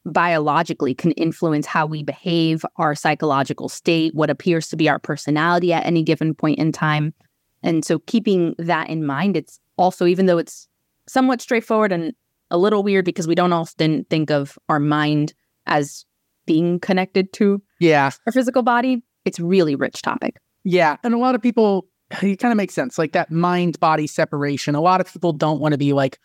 biologically 0.06 0.96
can 0.96 1.12
influence 1.12 1.66
how 1.66 1.86
we 1.86 2.04
behave 2.04 2.66
our 2.78 2.96
psychological 2.96 3.70
state 3.70 4.16
what 4.16 4.30
appears 4.30 4.70
to 4.70 4.78
be 4.78 4.90
our 4.90 5.00
personality 5.00 5.74
at 5.74 5.86
any 5.86 6.04
given 6.04 6.34
point 6.34 6.58
in 6.58 6.72
time. 6.72 7.14
And 7.62 7.84
so 7.84 8.00
keeping 8.00 8.56
that 8.58 8.90
in 8.90 9.06
mind 9.06 9.36
it's 9.36 9.60
also 9.80 10.06
even 10.06 10.28
though 10.28 10.38
it's 10.38 10.68
somewhat 11.08 11.42
straightforward 11.42 11.92
and 11.92 12.14
a 12.52 12.58
little 12.58 12.84
weird 12.84 13.06
because 13.06 13.28
we 13.28 13.34
don't 13.36 13.54
often 13.54 14.04
think 14.12 14.30
of 14.30 14.60
our 14.70 14.80
mind 14.80 15.34
as 15.66 16.06
being 16.46 16.80
connected 16.80 17.32
to 17.34 17.62
Yeah. 17.80 18.12
our 18.28 18.34
physical 18.34 18.62
body 18.62 19.02
it's 19.26 19.40
really 19.40 19.76
rich 19.76 20.02
topic 20.02 20.38
Yeah. 20.64 20.98
And 21.04 21.14
a 21.14 21.18
lot 21.18 21.36
of 21.36 21.42
people, 21.42 21.88
it 22.22 22.38
kind 22.38 22.52
of 22.52 22.58
makes 22.58 22.74
sense. 22.74 22.98
Like 22.98 23.14
that 23.14 23.32
mind 23.32 23.80
body 23.80 24.08
separation. 24.08 24.76
A 24.76 24.82
lot 24.82 25.00
of 25.02 25.12
people 25.12 25.32
don't 25.34 25.60
want 25.62 25.72
to 25.74 25.78
be 25.78 25.94
like, 25.94 26.20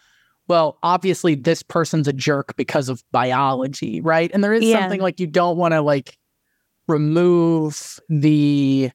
well, 0.49 0.79
obviously 0.83 1.35
this 1.35 1.63
person's 1.63 2.09
a 2.09 2.13
jerk 2.13 2.57
because 2.57 2.89
of 2.89 3.03
biology, 3.13 4.01
right? 4.01 4.31
And 4.35 4.43
there 4.43 4.53
is 4.55 4.65
Yeah. 4.65 4.81
something 4.81 5.01
like 5.01 5.21
you 5.21 5.27
don't 5.27 5.57
want 5.57 5.73
to 5.73 5.81
like 5.83 6.17
remove 6.89 8.01
the 8.09 8.91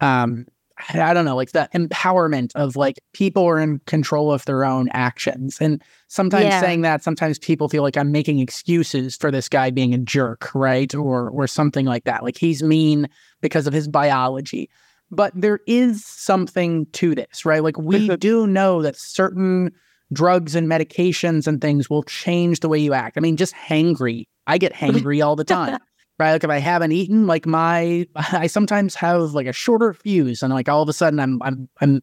um 0.00 0.46
I 0.94 1.14
don't 1.14 1.24
know, 1.24 1.36
like 1.36 1.52
the 1.52 1.68
empowerment 1.74 2.52
of 2.54 2.76
like 2.76 3.00
people 3.12 3.44
are 3.44 3.58
in 3.58 3.80
control 3.86 4.32
of 4.32 4.44
their 4.44 4.64
own 4.64 4.88
actions. 4.92 5.58
And 5.60 5.82
sometimes 6.08 6.46
Yeah. 6.46 6.60
saying 6.60 6.82
that, 6.82 7.02
sometimes 7.02 7.38
people 7.38 7.68
feel 7.68 7.82
like 7.82 7.96
I'm 7.96 8.12
making 8.12 8.38
excuses 8.38 9.16
for 9.16 9.30
this 9.30 9.48
guy 9.48 9.70
being 9.70 9.94
a 9.94 9.98
jerk, 9.98 10.54
right? 10.54 10.94
Or 10.94 11.30
or 11.30 11.46
something 11.46 11.86
like 11.86 12.04
that. 12.04 12.22
Like 12.22 12.38
he's 12.38 12.62
mean 12.62 13.08
because 13.40 13.66
of 13.66 13.72
his 13.72 13.88
biology. 13.88 14.68
But 15.10 15.32
there 15.34 15.60
is 15.66 16.04
something 16.04 16.86
to 16.92 17.14
this, 17.14 17.44
right? 17.44 17.62
Like 17.62 17.78
we 17.78 18.08
mm-hmm. 18.08 18.16
do 18.16 18.46
know 18.46 18.82
that 18.82 18.96
certain 18.96 19.70
drugs 20.12 20.54
and 20.54 20.68
medications 20.68 21.46
and 21.46 21.60
things 21.60 21.88
will 21.88 22.02
change 22.02 22.60
the 22.60 22.68
way 22.68 22.78
you 22.78 22.92
act. 22.92 23.16
I 23.16 23.20
mean, 23.20 23.36
just 23.36 23.54
hangry. 23.54 24.26
I 24.46 24.58
get 24.58 24.72
hangry 24.82 25.24
all 25.24 25.36
the 25.36 25.44
time. 25.44 25.78
Right. 26.22 26.30
Like 26.30 26.44
if 26.44 26.50
I 26.50 26.58
haven't 26.58 26.92
eaten, 26.92 27.26
like 27.26 27.46
my 27.46 28.06
I 28.16 28.46
sometimes 28.46 28.94
have 28.94 29.32
like 29.32 29.48
a 29.48 29.52
shorter 29.52 29.92
fuse 29.92 30.40
and 30.40 30.54
like 30.54 30.68
all 30.68 30.80
of 30.80 30.88
a 30.88 30.92
sudden 30.92 31.18
I'm 31.18 31.42
I'm 31.42 31.68
I'm 31.80 32.00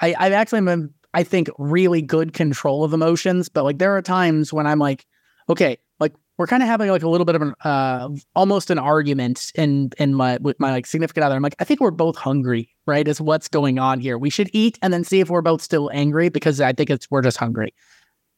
I, 0.00 0.14
I 0.18 0.30
actually 0.32 0.58
am 0.58 0.92
I 1.14 1.22
think 1.22 1.48
really 1.56 2.02
good 2.02 2.32
control 2.32 2.82
of 2.82 2.92
emotions, 2.92 3.48
but 3.48 3.62
like 3.62 3.78
there 3.78 3.96
are 3.96 4.02
times 4.02 4.52
when 4.52 4.66
I'm 4.66 4.80
like, 4.80 5.06
okay, 5.48 5.78
like 6.00 6.12
we're 6.38 6.48
kind 6.48 6.60
of 6.60 6.68
having 6.68 6.90
like 6.90 7.04
a 7.04 7.08
little 7.08 7.24
bit 7.24 7.36
of 7.36 7.42
an 7.42 7.54
uh 7.62 8.08
almost 8.34 8.68
an 8.70 8.80
argument 8.80 9.52
in 9.54 9.90
in 9.96 10.14
my 10.14 10.38
with 10.38 10.58
my 10.58 10.72
like 10.72 10.84
significant 10.84 11.22
other. 11.22 11.36
I'm 11.36 11.42
like, 11.42 11.54
I 11.60 11.64
think 11.64 11.78
we're 11.78 11.92
both 11.92 12.16
hungry, 12.16 12.68
right? 12.84 13.06
Is 13.06 13.20
what's 13.20 13.46
going 13.46 13.78
on 13.78 14.00
here. 14.00 14.18
We 14.18 14.28
should 14.28 14.50
eat 14.52 14.76
and 14.82 14.92
then 14.92 15.04
see 15.04 15.20
if 15.20 15.30
we're 15.30 15.40
both 15.40 15.62
still 15.62 15.88
angry 15.94 16.30
because 16.30 16.60
I 16.60 16.72
think 16.72 16.90
it's 16.90 17.08
we're 17.12 17.22
just 17.22 17.36
hungry. 17.36 17.74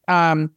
Um, 0.06 0.50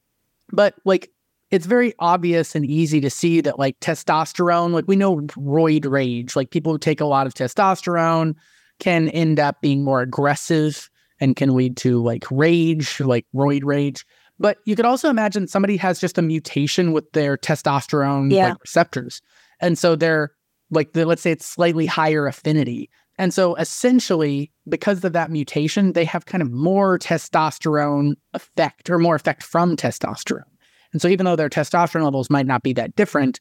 but 0.51 0.75
like 0.83 1.09
it's 1.51 1.65
very 1.65 1.93
obvious 1.99 2.55
and 2.55 2.65
easy 2.65 3.01
to 3.01 3.09
see 3.09 3.41
that 3.41 3.57
like 3.57 3.79
testosterone, 3.79 4.71
like 4.71 4.85
we 4.87 4.95
know 4.95 5.17
roid 5.17 5.89
rage, 5.89 6.35
like 6.35 6.51
people 6.51 6.71
who 6.71 6.77
take 6.77 7.01
a 7.01 7.05
lot 7.05 7.27
of 7.27 7.33
testosterone 7.33 8.35
can 8.79 9.09
end 9.09 9.39
up 9.39 9.59
being 9.61 9.83
more 9.83 10.01
aggressive 10.01 10.89
and 11.19 11.35
can 11.35 11.55
lead 11.55 11.75
to 11.77 12.01
like 12.01 12.25
rage, 12.31 12.99
like 12.99 13.25
roid 13.35 13.63
rage. 13.63 14.05
But 14.37 14.59
you 14.65 14.75
could 14.75 14.85
also 14.85 15.09
imagine 15.09 15.47
somebody 15.47 15.75
has 15.77 15.99
just 15.99 16.17
a 16.17 16.21
mutation 16.21 16.93
with 16.93 17.11
their 17.11 17.35
testosterone 17.35 18.31
Yeah. 18.31 18.49
like 18.49 18.61
receptors. 18.61 19.21
And 19.59 19.77
so 19.77 19.95
they're 19.95 20.31
like 20.71 20.93
the, 20.93 21.05
let's 21.05 21.21
say 21.21 21.31
it's 21.31 21.45
slightly 21.45 21.85
higher 21.85 22.27
affinity. 22.27 22.89
And 23.17 23.33
so 23.33 23.55
essentially, 23.55 24.49
because 24.69 25.03
of 25.03 25.11
that 25.11 25.29
mutation, 25.29 25.91
they 25.91 26.05
have 26.05 26.25
kind 26.25 26.41
of 26.41 26.51
more 26.51 26.97
testosterone 26.97 28.13
effect 28.33 28.89
or 28.89 28.97
more 28.97 29.15
effect 29.15 29.43
from 29.43 29.75
testosterone. 29.75 30.43
And 30.91 31.01
so 31.01 31.07
even 31.07 31.25
though 31.25 31.35
their 31.35 31.49
testosterone 31.49 32.03
levels 32.03 32.29
might 32.29 32.45
not 32.45 32.63
be 32.63 32.73
that 32.73 32.95
different, 32.95 33.39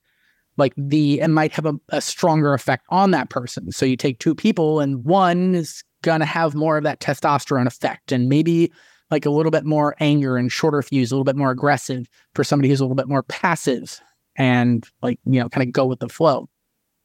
like 0.56 0.72
the 0.76 1.20
it 1.20 1.28
might 1.28 1.52
have 1.52 1.66
a, 1.66 1.74
a 1.90 2.00
stronger 2.00 2.52
effect 2.54 2.84
on 2.90 3.10
that 3.12 3.30
person. 3.30 3.70
So 3.72 3.86
you 3.86 3.96
take 3.96 4.18
two 4.18 4.34
people 4.34 4.80
and 4.80 5.04
one 5.04 5.54
is 5.54 5.82
gonna 6.02 6.24
have 6.26 6.54
more 6.54 6.76
of 6.76 6.84
that 6.84 7.00
testosterone 7.00 7.66
effect 7.66 8.12
and 8.12 8.28
maybe 8.28 8.72
like 9.10 9.24
a 9.24 9.30
little 9.30 9.50
bit 9.50 9.64
more 9.64 9.94
anger 10.00 10.36
and 10.36 10.52
shorter 10.52 10.82
fuse, 10.82 11.10
a 11.10 11.14
little 11.14 11.24
bit 11.24 11.36
more 11.36 11.50
aggressive 11.50 12.06
for 12.34 12.44
somebody 12.44 12.68
who's 12.68 12.80
a 12.80 12.84
little 12.84 12.94
bit 12.94 13.08
more 13.08 13.22
passive 13.22 14.00
and 14.36 14.86
like, 15.02 15.18
you 15.24 15.40
know, 15.40 15.48
kind 15.48 15.66
of 15.66 15.72
go 15.72 15.86
with 15.86 16.00
the 16.00 16.08
flow. 16.08 16.48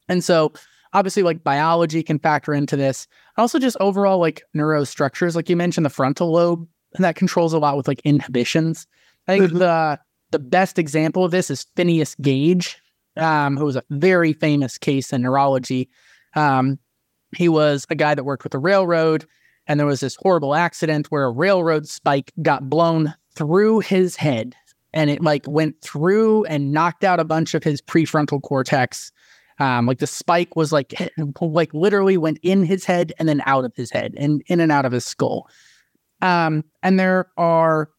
And 0.10 0.24
so 0.24 0.52
obviously 0.94 1.24
like 1.24 1.44
biology 1.44 2.04
can 2.04 2.20
factor 2.20 2.54
into 2.54 2.76
this. 2.76 3.08
Also 3.38 3.58
just 3.58 3.78
overall 3.80 4.20
like 4.20 4.44
neurostructures, 4.56 5.36
like 5.36 5.50
you 5.50 5.56
mentioned 5.56 5.86
the 5.86 5.90
frontal 5.90 6.32
lobe, 6.32 6.68
and 6.96 7.04
that 7.04 7.16
controls 7.16 7.54
a 7.54 7.60
lot 7.60 7.78
with 7.78 7.88
like 7.88 8.02
inhibitions. 8.04 8.86
I 9.28 9.40
think 9.40 9.54
Mhm. 9.54 9.60
the 9.60 10.00
the 10.34 10.40
best 10.40 10.78
example 10.78 11.24
of 11.24 11.32
this 11.32 11.50
is 11.50 11.66
Phineas 11.78 12.16
Gage, 12.16 12.78
um, 13.16 13.56
who 13.56 13.64
was 13.64 13.78
a 13.78 13.84
very 13.90 14.34
famous 14.34 14.78
case 14.78 15.14
in 15.14 15.22
neurology. 15.22 15.90
Um, 16.36 16.80
he 17.36 17.48
was 17.48 17.86
a 17.90 17.96
guy 17.96 18.16
that 18.16 18.26
worked 18.26 18.44
with 18.44 18.52
the 18.52 18.60
railroad, 18.60 19.26
and 19.68 19.80
there 19.80 19.88
was 19.88 20.02
this 20.02 20.16
horrible 20.16 20.56
accident 20.56 21.08
where 21.08 21.24
a 21.24 21.32
railroad 21.32 21.88
spike 21.88 22.34
got 22.42 22.70
blown 22.70 23.14
through 23.36 23.80
his 23.80 24.16
head, 24.16 24.56
and 24.94 25.10
it 25.10 25.22
like 25.22 25.46
went 25.48 25.80
through 25.82 26.44
and 26.46 26.72
knocked 26.72 27.04
out 27.04 27.20
a 27.20 27.26
bunch 27.26 27.54
of 27.54 27.64
his 27.64 27.82
prefrontal 27.82 28.42
cortex. 28.42 29.12
Um, 29.60 29.86
like 29.86 30.00
the 30.00 30.08
spike 30.08 30.56
was 30.56 30.72
like 30.72 30.94
like 31.40 31.74
literally 31.74 32.18
went 32.18 32.40
in 32.42 32.64
his 32.64 32.86
head 32.86 33.14
and 33.20 33.30
then 33.30 33.42
out 33.46 33.66
of 33.66 33.76
his 33.76 33.92
head 33.92 34.16
and 34.18 34.42
in 34.48 34.60
and 34.60 34.72
out 34.72 34.86
of 34.86 34.92
his 34.92 35.06
skull. 35.06 35.48
Um, 36.22 36.64
and 36.82 37.00
there 37.00 37.28
are 37.38 37.90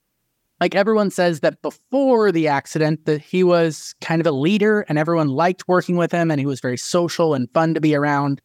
like 0.61 0.75
everyone 0.75 1.11
says 1.11 1.41
that 1.41 1.61
before 1.63 2.33
the 2.33 2.49
accident 2.49 3.05
that 3.07 3.21
he 3.21 3.43
was 3.45 3.95
kind 4.01 4.21
of 4.21 4.27
a 4.27 4.33
leader 4.33 4.85
and 4.89 4.99
everyone 4.99 5.29
liked 5.29 5.69
working 5.69 5.97
with 5.97 6.13
him 6.13 6.31
and 6.31 6.41
he 6.41 6.47
was 6.47 6.61
very 6.61 6.79
social 6.79 7.35
and 7.35 7.51
fun 7.53 7.75
to 7.75 7.81
be 7.81 7.95
around 7.95 8.41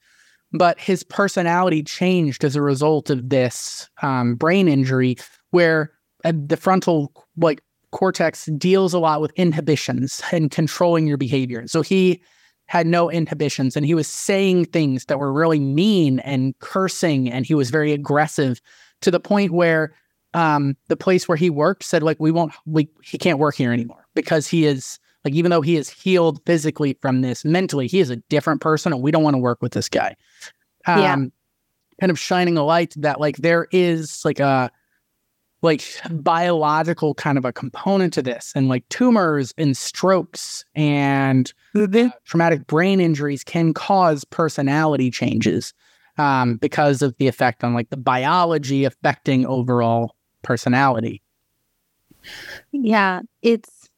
but 0.51 0.79
his 0.79 1.03
personality 1.03 1.83
changed 1.83 2.43
as 2.43 2.55
a 2.55 2.61
result 2.61 3.09
of 3.09 3.29
this 3.29 3.89
um, 4.01 4.35
brain 4.35 4.67
injury 4.67 5.15
where 5.51 5.91
uh, 6.25 6.33
the 6.35 6.57
frontal 6.57 7.11
like 7.37 7.61
cortex 7.91 8.45
deals 8.57 8.93
a 8.93 8.99
lot 8.99 9.21
with 9.21 9.31
inhibitions 9.35 10.21
and 10.31 10.51
controlling 10.51 11.07
your 11.07 11.17
behavior. 11.17 11.67
So 11.67 11.81
he 11.81 12.21
had 12.67 12.85
no 12.85 13.09
inhibitions 13.09 13.75
and 13.75 13.85
he 13.85 13.95
was 13.95 14.07
saying 14.07 14.65
things 14.65 15.05
that 15.05 15.19
were 15.19 15.33
really 15.33 15.59
mean 15.59 16.19
and 16.19 16.53
cursing 16.59 17.31
and 17.31 17.45
he 17.45 17.55
was 17.55 17.71
very 17.71 17.91
aggressive 17.93 18.61
to 19.01 19.09
the 19.09 19.19
point 19.19 19.51
where 19.51 19.93
um, 20.33 20.75
the 20.87 20.97
place 20.97 21.27
where 21.27 21.37
he 21.37 21.49
worked 21.49 21.83
said 21.83 22.03
like 22.03 22.19
we 22.19 22.31
won't 22.31 22.53
we 22.65 22.87
he 23.01 23.17
can't 23.17 23.39
work 23.39 23.55
here 23.55 23.73
anymore 23.73 24.05
because 24.15 24.47
he 24.47 24.65
is 24.65 24.99
like 25.25 25.33
even 25.33 25.51
though 25.51 25.61
he 25.61 25.75
is 25.75 25.89
healed 25.89 26.39
physically 26.45 26.97
from 27.01 27.21
this 27.21 27.43
mentally 27.43 27.87
he 27.87 27.99
is 27.99 28.09
a 28.09 28.17
different 28.29 28.61
person 28.61 28.93
and 28.93 29.01
we 29.01 29.11
don't 29.11 29.23
want 29.23 29.33
to 29.33 29.39
work 29.39 29.61
with 29.61 29.71
this 29.73 29.89
guy 29.89 30.15
um 30.85 30.99
Yeah. 30.99 31.15
kind 31.99 32.11
of 32.11 32.19
shining 32.19 32.57
a 32.57 32.63
light 32.63 32.93
that 32.97 33.19
like 33.19 33.37
there 33.37 33.67
is 33.71 34.23
like 34.23 34.39
a 34.39 34.71
like 35.61 35.83
biological 36.11 37.13
kind 37.15 37.37
of 37.37 37.43
a 37.43 37.51
component 37.51 38.13
to 38.13 38.21
this 38.21 38.53
and 38.55 38.69
like 38.69 38.87
tumors 38.89 39.53
and 39.57 39.75
strokes 39.75 40.63
and 40.75 41.53
uh, 42.05 42.09
traumatic 42.23 42.65
brain 42.67 43.01
injuries 43.01 43.43
can 43.43 43.73
cause 43.73 44.23
personality 44.25 45.11
changes 45.11 45.73
um, 46.17 46.55
because 46.57 47.01
of 47.01 47.15
the 47.17 47.27
effect 47.27 47.63
on 47.63 47.73
like 47.73 47.89
the 47.89 47.97
biology 47.97 48.85
affecting 48.85 49.45
overall 49.45 50.15
personality. 50.41 51.21
Yeah 52.71 53.21
it's 53.41 53.89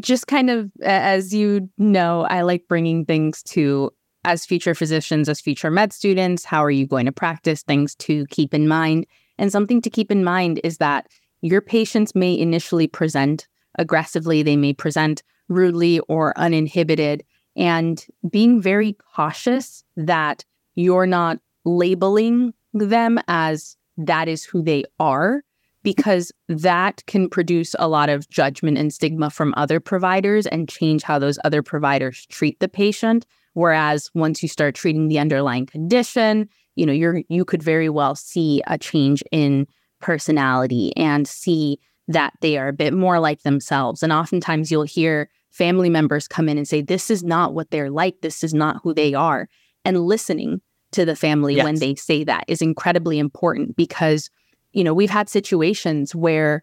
just 0.00 0.26
kind 0.26 0.50
of 0.50 0.70
as 0.82 1.32
you 1.32 1.70
know 1.78 2.22
i 2.22 2.42
like 2.42 2.66
bringing 2.68 3.04
things 3.04 3.44
to 3.44 3.92
as 4.24 4.44
future 4.44 4.74
physicians 4.74 5.28
as 5.28 5.40
future 5.40 5.70
med 5.70 5.92
students 5.92 6.44
how 6.44 6.64
are 6.64 6.70
you 6.70 6.86
going 6.86 7.06
to 7.06 7.12
practice 7.12 7.62
things 7.62 7.94
to 7.96 8.26
keep 8.26 8.54
in 8.54 8.66
mind. 8.66 9.06
And 9.38 9.50
something 9.50 9.80
to 9.82 9.90
keep 9.90 10.10
in 10.10 10.24
mind 10.24 10.60
is 10.64 10.78
that 10.78 11.08
your 11.42 11.60
patients 11.60 12.14
may 12.14 12.38
initially 12.38 12.86
present 12.86 13.46
aggressively, 13.78 14.42
they 14.42 14.56
may 14.56 14.72
present 14.72 15.22
rudely 15.48 16.00
or 16.00 16.38
uninhibited, 16.38 17.24
and 17.56 18.04
being 18.30 18.62
very 18.62 18.96
cautious 19.14 19.84
that 19.96 20.44
you're 20.74 21.06
not 21.06 21.38
labeling 21.64 22.54
them 22.72 23.18
as 23.28 23.76
that 23.96 24.28
is 24.28 24.44
who 24.44 24.62
they 24.62 24.84
are, 24.98 25.42
because 25.82 26.32
that 26.48 27.04
can 27.06 27.28
produce 27.28 27.74
a 27.78 27.88
lot 27.88 28.08
of 28.08 28.28
judgment 28.30 28.78
and 28.78 28.92
stigma 28.92 29.30
from 29.30 29.54
other 29.56 29.80
providers 29.80 30.46
and 30.46 30.68
change 30.68 31.02
how 31.02 31.18
those 31.18 31.38
other 31.44 31.62
providers 31.62 32.26
treat 32.30 32.58
the 32.60 32.68
patient. 32.68 33.26
Whereas 33.52 34.10
once 34.14 34.42
you 34.42 34.48
start 34.48 34.74
treating 34.74 35.08
the 35.08 35.18
underlying 35.18 35.66
condition, 35.66 36.48
you 36.74 36.86
know 36.86 36.92
you're 36.92 37.22
you 37.28 37.44
could 37.44 37.62
very 37.62 37.88
well 37.88 38.14
see 38.16 38.62
a 38.66 38.76
change 38.78 39.22
in 39.30 39.66
personality 40.00 40.94
and 40.96 41.28
see 41.28 41.78
that 42.08 42.32
they 42.40 42.58
are 42.58 42.68
a 42.68 42.72
bit 42.72 42.92
more 42.92 43.20
like 43.20 43.42
themselves. 43.42 44.02
And 44.02 44.12
oftentimes 44.12 44.70
you'll 44.70 44.82
hear 44.82 45.30
family 45.50 45.88
members 45.88 46.28
come 46.28 46.48
in 46.48 46.58
and 46.58 46.68
say 46.68 46.82
this 46.82 47.10
is 47.10 47.22
not 47.22 47.54
what 47.54 47.70
they're 47.70 47.90
like. 47.90 48.20
This 48.20 48.42
is 48.42 48.52
not 48.52 48.80
who 48.82 48.92
they 48.92 49.14
are. 49.14 49.48
And 49.84 50.00
listening 50.00 50.60
to 50.94 51.04
the 51.04 51.16
family 51.16 51.56
yes. 51.56 51.64
when 51.64 51.76
they 51.76 51.94
say 51.94 52.24
that 52.24 52.44
is 52.48 52.62
incredibly 52.62 53.18
important 53.18 53.76
because 53.76 54.30
you 54.72 54.82
know 54.82 54.94
we've 54.94 55.10
had 55.10 55.28
situations 55.28 56.14
where 56.14 56.62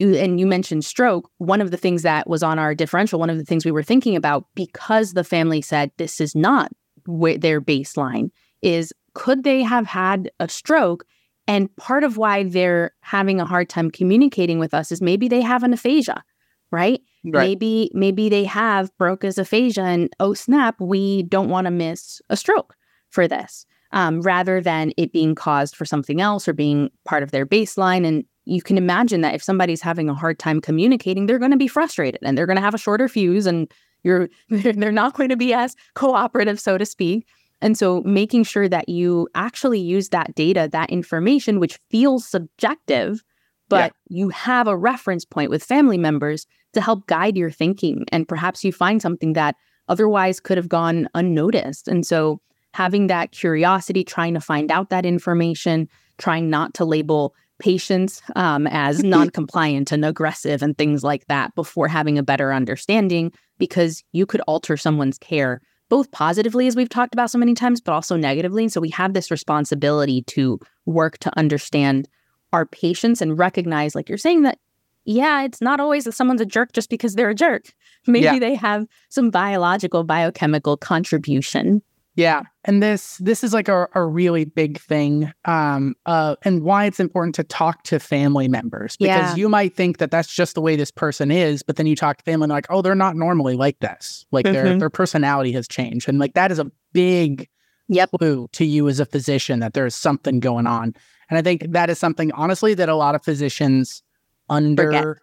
and 0.00 0.40
you 0.40 0.46
mentioned 0.46 0.84
stroke 0.84 1.30
one 1.38 1.60
of 1.60 1.70
the 1.70 1.76
things 1.76 2.02
that 2.02 2.28
was 2.28 2.42
on 2.42 2.58
our 2.58 2.74
differential 2.74 3.20
one 3.20 3.30
of 3.30 3.38
the 3.38 3.44
things 3.44 3.64
we 3.64 3.70
were 3.70 3.82
thinking 3.82 4.16
about 4.16 4.46
because 4.54 5.12
the 5.12 5.24
family 5.24 5.60
said 5.60 5.90
this 5.96 6.20
is 6.20 6.34
not 6.34 6.72
their 7.06 7.60
baseline 7.60 8.30
is 8.62 8.92
could 9.14 9.44
they 9.44 9.62
have 9.62 9.86
had 9.86 10.30
a 10.40 10.48
stroke? 10.48 11.04
And 11.46 11.74
part 11.76 12.04
of 12.04 12.16
why 12.16 12.44
they're 12.44 12.92
having 13.00 13.40
a 13.40 13.44
hard 13.44 13.68
time 13.68 13.90
communicating 13.90 14.58
with 14.58 14.72
us 14.72 14.92
is 14.92 15.02
maybe 15.02 15.26
they 15.26 15.40
have 15.40 15.62
an 15.62 15.72
aphasia, 15.72 16.22
right? 16.70 17.00
right. 17.24 17.48
Maybe 17.48 17.90
maybe 17.92 18.28
they 18.28 18.44
have 18.44 18.96
Broca's 18.98 19.38
aphasia, 19.38 19.82
and 19.82 20.14
oh 20.20 20.34
snap, 20.34 20.80
we 20.80 21.24
don't 21.24 21.48
want 21.48 21.64
to 21.66 21.70
miss 21.70 22.22
a 22.30 22.36
stroke 22.36 22.76
for 23.10 23.28
this, 23.28 23.66
um, 23.92 24.20
rather 24.22 24.60
than 24.60 24.92
it 24.96 25.12
being 25.12 25.34
caused 25.34 25.76
for 25.76 25.84
something 25.84 26.20
else 26.20 26.48
or 26.48 26.52
being 26.52 26.90
part 27.04 27.22
of 27.22 27.30
their 27.30 27.46
baseline. 27.46 28.06
And 28.06 28.24
you 28.44 28.62
can 28.62 28.78
imagine 28.78 29.20
that 29.20 29.34
if 29.34 29.42
somebody's 29.42 29.82
having 29.82 30.08
a 30.08 30.14
hard 30.14 30.38
time 30.38 30.60
communicating, 30.60 31.26
they're 31.26 31.38
going 31.38 31.50
to 31.50 31.56
be 31.56 31.68
frustrated 31.68 32.20
and 32.22 32.36
they're 32.36 32.46
going 32.46 32.56
to 32.56 32.62
have 32.62 32.74
a 32.74 32.78
shorter 32.78 33.08
fuse, 33.08 33.46
and 33.46 33.70
you're 34.02 34.28
they're 34.48 34.92
not 34.92 35.14
going 35.14 35.28
to 35.28 35.36
be 35.36 35.52
as 35.52 35.76
cooperative, 35.94 36.58
so 36.58 36.78
to 36.78 36.86
speak. 36.86 37.26
And 37.62 37.76
so 37.76 38.00
making 38.02 38.44
sure 38.44 38.68
that 38.68 38.88
you 38.88 39.28
actually 39.34 39.80
use 39.80 40.08
that 40.08 40.34
data, 40.34 40.68
that 40.72 40.90
information, 40.90 41.60
which 41.60 41.78
feels 41.90 42.26
subjective, 42.26 43.22
but 43.68 43.92
yeah. 44.08 44.18
you 44.18 44.28
have 44.30 44.66
a 44.66 44.76
reference 44.76 45.24
point 45.24 45.50
with 45.50 45.62
family 45.62 45.98
members 45.98 46.46
to 46.72 46.80
help 46.80 47.06
guide 47.06 47.36
your 47.36 47.50
thinking. 47.50 48.06
And 48.12 48.26
perhaps 48.26 48.64
you 48.64 48.72
find 48.72 49.02
something 49.02 49.34
that 49.34 49.56
otherwise 49.88 50.40
could 50.40 50.56
have 50.56 50.68
gone 50.68 51.08
unnoticed. 51.14 51.88
And 51.88 52.06
so 52.06 52.40
having 52.74 53.08
that 53.08 53.32
curiosity, 53.32 54.04
trying 54.04 54.34
to 54.34 54.40
find 54.40 54.70
out 54.70 54.90
that 54.90 55.06
information, 55.06 55.88
trying 56.18 56.50
not 56.50 56.74
to 56.74 56.84
label 56.84 57.34
patients 57.58 58.22
um, 58.36 58.66
as 58.68 59.04
non-compliant 59.04 59.92
and 59.92 60.04
aggressive 60.04 60.62
and 60.62 60.78
things 60.78 61.04
like 61.04 61.26
that 61.26 61.54
before 61.54 61.88
having 61.88 62.18
a 62.18 62.22
better 62.22 62.52
understanding 62.52 63.32
because 63.58 64.02
you 64.12 64.24
could 64.24 64.40
alter 64.42 64.76
someone's 64.76 65.18
care 65.18 65.60
both 65.90 66.10
positively, 66.12 66.68
as 66.68 66.76
we've 66.76 66.88
talked 66.88 67.12
about 67.12 67.30
so 67.30 67.38
many 67.38 67.52
times, 67.52 67.80
but 67.80 67.92
also 67.92 68.16
negatively. 68.16 68.62
And 68.62 68.72
so 68.72 68.80
we 68.80 68.90
have 68.90 69.12
this 69.12 69.30
responsibility 69.30 70.22
to 70.28 70.58
work 70.86 71.18
to 71.18 71.36
understand 71.36 72.08
our 72.52 72.64
patients 72.64 73.20
and 73.20 73.36
recognize, 73.38 73.94
like 73.94 74.08
you're 74.08 74.16
saying, 74.16 74.42
that, 74.42 74.58
yeah, 75.04 75.42
it's 75.42 75.60
not 75.60 75.80
always 75.80 76.04
that 76.04 76.12
someone's 76.12 76.40
a 76.40 76.46
jerk 76.46 76.72
just 76.72 76.90
because 76.90 77.16
they're 77.16 77.30
a 77.30 77.34
jerk. 77.34 77.74
Maybe 78.06 78.24
yeah. 78.24 78.38
they 78.38 78.54
have 78.54 78.86
some 79.08 79.30
biological, 79.30 80.04
biochemical 80.04 80.76
contribution 80.76 81.82
yeah, 82.16 82.42
and 82.64 82.82
this 82.82 83.18
this 83.18 83.44
is 83.44 83.54
like 83.54 83.68
a, 83.68 83.86
a 83.94 84.04
really 84.04 84.44
big 84.44 84.80
thing, 84.80 85.32
um, 85.44 85.94
uh, 86.06 86.34
and 86.42 86.62
why 86.62 86.84
it's 86.84 86.98
important 86.98 87.36
to 87.36 87.44
talk 87.44 87.84
to 87.84 88.00
family 88.00 88.48
members 88.48 88.96
because 88.96 89.30
yeah. 89.30 89.36
you 89.36 89.48
might 89.48 89.76
think 89.76 89.98
that 89.98 90.10
that's 90.10 90.34
just 90.34 90.54
the 90.54 90.60
way 90.60 90.74
this 90.74 90.90
person 90.90 91.30
is, 91.30 91.62
but 91.62 91.76
then 91.76 91.86
you 91.86 91.94
talk 91.94 92.18
to 92.18 92.24
family 92.24 92.44
and 92.44 92.52
like, 92.52 92.66
oh, 92.68 92.82
they're 92.82 92.96
not 92.96 93.14
normally 93.14 93.54
like 93.54 93.78
this. 93.78 94.26
Like 94.32 94.44
mm-hmm. 94.44 94.54
their 94.54 94.78
their 94.78 94.90
personality 94.90 95.52
has 95.52 95.68
changed, 95.68 96.08
and 96.08 96.18
like 96.18 96.34
that 96.34 96.50
is 96.50 96.58
a 96.58 96.70
big 96.92 97.48
yep. 97.88 98.10
clue 98.10 98.48
to 98.52 98.64
you 98.64 98.88
as 98.88 98.98
a 98.98 99.06
physician 99.06 99.60
that 99.60 99.74
there's 99.74 99.94
something 99.94 100.40
going 100.40 100.66
on. 100.66 100.94
And 101.28 101.38
I 101.38 101.42
think 101.42 101.70
that 101.70 101.90
is 101.90 101.98
something 101.98 102.32
honestly 102.32 102.74
that 102.74 102.88
a 102.88 102.96
lot 102.96 103.14
of 103.14 103.22
physicians 103.22 104.02
under 104.48 104.86
Forget. 104.86 105.16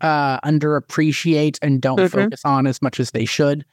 uh 0.00 0.40
underappreciate 0.40 1.58
and 1.62 1.80
don't 1.80 1.98
mm-hmm. 1.98 2.08
focus 2.08 2.40
on 2.44 2.66
as 2.66 2.82
much 2.82 2.98
as 2.98 3.12
they 3.12 3.24
should 3.24 3.64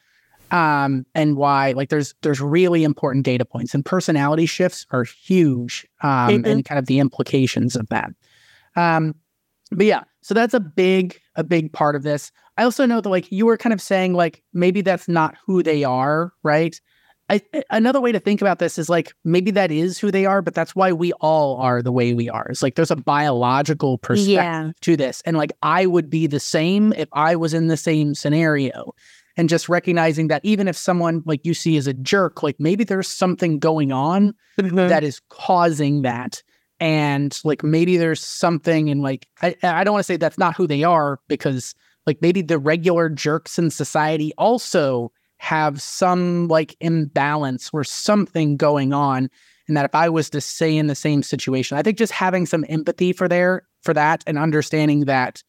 um, 0.54 1.04
and 1.16 1.36
why 1.36 1.72
like 1.72 1.90
there's 1.90 2.14
there's 2.22 2.40
really 2.40 2.84
important 2.84 3.26
data 3.26 3.44
points 3.44 3.74
and 3.74 3.84
personality 3.84 4.46
shifts 4.46 4.86
are 4.92 5.04
huge 5.04 5.86
um, 6.02 6.30
mm-hmm. 6.30 6.46
and 6.46 6.66
kind 6.66 6.78
of 6.78 6.86
the 6.86 7.00
implications 7.00 7.76
of 7.76 7.90
that. 7.90 8.12
Um, 8.76 9.16
but 9.72 9.88
yeah, 9.88 10.04
so 10.22 10.36
that's 10.36 10.54
a 10.54 10.60
big 10.60 11.20
a 11.36 11.44
big 11.44 11.74
part 11.74 11.96
of 11.96 12.04
this. 12.04 12.32
I 12.56 12.64
also 12.64 12.86
know 12.86 13.02
that 13.02 13.10
like 13.10 13.32
you 13.32 13.48
were 13.48 13.58
kind 13.58 13.74
of 13.74 13.82
saying 13.82 14.14
like 14.14 14.44
maybe 14.54 14.82
that's 14.82 15.08
not 15.08 15.36
who 15.44 15.64
they 15.64 15.84
are, 15.84 16.32
right? 16.44 16.80
I, 17.30 17.42
another 17.72 18.02
way 18.02 18.12
to 18.12 18.20
think 18.20 18.42
about 18.42 18.60
this 18.60 18.78
is 18.78 18.90
like 18.90 19.14
maybe 19.24 19.50
that 19.52 19.72
is 19.72 19.98
who 19.98 20.12
they 20.12 20.28
are, 20.28 20.44
but 20.44 20.54
that's 20.54 20.76
why 20.76 20.92
we 20.92 21.14
all 21.14 21.58
are 21.58 21.82
the 21.82 21.92
way 21.92 22.14
we 22.14 22.30
are. 22.30 22.46
It's 22.50 22.62
like 22.62 22.76
there's 22.76 22.92
a 22.92 22.96
biological 22.96 23.98
perspective 23.98 24.34
yeah. 24.36 24.72
to 24.82 24.98
this. 24.98 25.24
And 25.26 25.36
like 25.36 25.54
I 25.64 25.88
would 25.88 26.12
be 26.12 26.28
the 26.28 26.42
same 26.42 26.94
if 26.94 27.10
I 27.14 27.36
was 27.36 27.56
in 27.56 27.70
the 27.70 27.78
same 27.78 28.14
scenario 28.14 28.94
and 29.36 29.50
just 29.50 29.70
recognizing 29.70 30.28
that 30.28 30.44
even 30.44 30.68
if 30.68 30.78
someone 30.78 31.24
like 31.26 31.46
you 31.46 31.54
see 31.54 31.76
is 31.76 31.88
a 31.88 31.94
jerk, 31.94 32.44
like 32.44 32.60
maybe 32.60 32.84
there's 32.84 33.08
something 33.08 33.60
going 33.60 33.92
on 33.92 34.34
mm-hmm. 34.60 34.76
that 34.76 35.04
is 35.04 35.22
causing 35.30 36.04
that. 36.04 36.44
And 36.80 37.38
like 37.44 37.64
maybe 37.64 37.98
there's 37.98 38.24
something 38.24 38.90
and 38.90 39.02
like 39.02 39.28
I, 39.42 39.56
I 39.64 39.84
don't 39.84 39.94
want 39.94 40.04
to 40.04 40.08
say 40.08 40.18
that's 40.18 40.38
not 40.38 40.56
who 40.56 40.68
they 40.68 40.84
are 40.84 41.20
because 41.28 41.74
like 42.06 42.22
maybe 42.22 42.42
the 42.42 42.60
regular 42.60 43.10
jerks 43.10 43.58
in 43.58 43.70
society 43.70 44.34
also 44.38 45.12
have 45.38 45.82
some 45.82 46.48
like 46.48 46.76
imbalance 46.80 47.70
or 47.74 47.84
something 47.84 48.58
going 48.58 48.94
on 48.94 49.30
and 49.68 49.78
that 49.78 49.86
if 49.86 49.96
I 49.96 50.10
was 50.10 50.30
to 50.32 50.42
say 50.42 50.76
in 50.76 50.88
the 50.88 50.96
same 50.96 51.24
situation, 51.24 51.78
I 51.78 51.82
think 51.82 51.98
just 51.98 52.12
having 52.12 52.46
some 52.46 52.66
empathy 52.68 53.14
for 53.14 53.28
there 53.28 53.64
for 53.82 53.94
that 53.94 54.24
and 54.28 54.38
understanding 54.38 55.06
that 55.06 55.42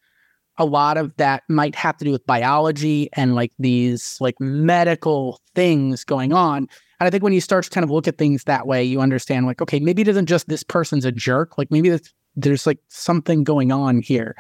a 0.59 0.65
lot 0.65 0.97
of 0.97 1.17
that 1.17 1.43
might 1.49 1.75
have 1.75 1.97
to 1.99 2.05
do 2.05 2.13
with 2.13 2.25
biology 2.27 3.09
and 3.15 3.35
like 3.35 3.53
these 3.59 4.19
like 4.21 4.39
medical 4.41 5.41
things 5.55 6.05
going 6.05 6.33
on. 6.33 6.69
And 7.01 7.07
I 7.07 7.11
think 7.11 7.23
when 7.23 7.33
you 7.33 7.41
start 7.41 7.65
to 7.65 7.71
kind 7.71 7.85
of 7.85 7.91
look 7.91 8.07
at 8.07 8.19
things 8.19 8.45
that 8.45 8.67
way, 8.67 8.85
you 8.85 9.01
understand 9.01 9.47
like, 9.47 9.61
okay, 9.61 9.81
maybe 9.81 10.03
it 10.03 10.09
isn't 10.09 10.27
just 10.27 10.49
this 10.49 10.63
person's 10.63 11.05
a 11.05 11.13
jerk. 11.13 11.59
Like 11.59 11.71
maybe 11.71 11.99
there's 12.37 12.67
like 12.67 12.79
something 12.89 13.43
going 13.45 13.73
on 13.73 14.01
here 14.01 14.37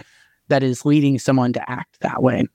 that 0.49 0.62
is 0.62 0.85
leading 0.85 1.19
someone 1.19 1.53
to 1.53 1.71
act 1.71 1.99
that 2.01 2.23
way. 2.23 2.47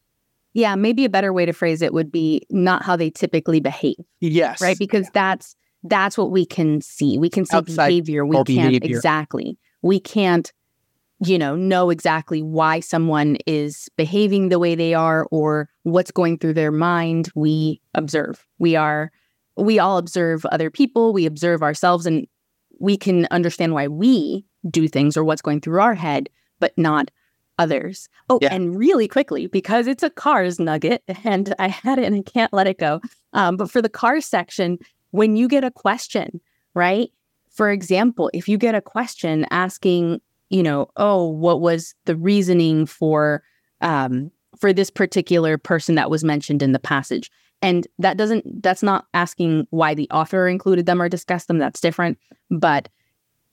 Yeah, 0.53 0.76
maybe 0.76 1.05
a 1.05 1.10
better 1.10 1.32
way 1.32 1.45
to 1.45 1.53
phrase 1.53 1.82
it 1.82 1.93
would 1.93 2.12
be 2.12 2.41
not 2.49 2.84
how 2.84 2.95
they 2.95 3.10
typically 3.10 3.60
behave. 3.60 3.97
Yes. 4.20 4.62
Right? 4.62 4.78
Because 4.80 5.05
yeah. 5.05 5.12
that's 5.14 5.55
that's 5.84 6.18
what 6.18 6.32
we 6.32 6.45
can 6.45 6.82
see. 6.82 7.18
We 7.18 7.30
can 7.30 7.45
see 7.45 7.55
Outside 7.55 7.88
behavior. 7.88 8.26
We 8.26 8.36
can't 8.36 8.47
behavior. 8.47 8.80
exactly. 8.97 9.57
We 9.82 9.99
can't 9.99 10.51
you 11.26 11.38
know, 11.38 11.55
know 11.55 11.89
exactly 11.89 12.41
why 12.41 12.80
someone 12.80 13.38
is 13.45 13.89
behaving 13.97 14.49
the 14.49 14.59
way 14.59 14.76
they 14.76 14.93
are 14.93 15.28
or 15.32 15.70
what's 15.84 16.11
going 16.11 16.38
through 16.38 16.53
their 16.53 16.72
mind. 16.72 17.30
We 17.36 17.82
observe. 17.93 18.45
We 18.57 18.76
are, 18.76 19.11
we 19.57 19.80
all 19.80 19.97
observe 19.97 20.45
other 20.45 20.70
people, 20.70 21.11
we 21.11 21.26
observe 21.26 21.61
ourselves, 21.61 22.05
and 22.05 22.26
we 22.80 22.95
can 22.95 23.28
understand 23.32 23.74
why 23.74 23.88
we 23.88 24.45
do 24.70 24.88
things 24.88 25.17
or 25.17 25.24
what's 25.24 25.41
going 25.41 25.59
through 25.59 25.82
our 25.82 25.95
head, 25.95 26.30
but 26.59 26.78
not 26.78 27.11
others. 27.57 28.07
Oh, 28.30 28.39
yeah. 28.41 28.53
and 28.53 28.78
really 28.78 29.07
quickly, 29.07 29.47
because 29.47 29.88
it's 29.88 30.03
a 30.03 30.09
cars 30.09 30.59
nugget 30.59 31.03
and 31.26 31.53
I 31.59 31.67
had 31.67 31.99
it 31.99 32.05
and 32.05 32.15
I 32.15 32.22
can't 32.22 32.53
let 32.53 32.67
it 32.67 32.80
go. 32.80 33.01
Um, 33.34 33.57
but 33.57 33.70
for 33.70 33.82
the 33.82 33.89
cars 33.89 34.26
section, 34.26 34.80
when 35.11 35.36
you 35.36 35.49
get 35.49 35.65
a 35.65 35.72
question, 35.72 36.39
right? 36.74 37.09
For 37.49 37.70
example, 37.70 38.32
if 38.34 38.47
you 38.47 38.57
get 38.57 38.76
a 38.76 38.82
question 38.82 39.45
asking 39.51 40.22
you 40.50 40.64
know, 40.64 40.89
oh, 40.97 41.28
what 41.28 41.62
was 41.62 41.93
the 42.06 42.16
reasoning 42.16 42.86
for 42.86 43.43
um, 43.82 44.32
for 44.60 44.74
this 44.74 44.89
particular 44.89 45.58
person 45.58 45.95
that 45.95 46.10
was 46.10 46.24
mentioned 46.24 46.62
in 46.62 46.72
the 46.72 46.80
passage? 46.80 47.32
And 47.62 47.88
that 47.97 48.18
doesn't 48.18 48.62
that's 48.64 48.84
not 48.84 49.06
asking 49.14 49.68
why 49.70 49.93
the 49.93 50.10
author 50.12 50.47
included 50.47 50.86
them 50.86 51.02
or 51.02 51.10
discussed 51.10 51.47
them. 51.47 51.58
That's 51.58 51.82
different. 51.82 52.18
But 52.50 52.89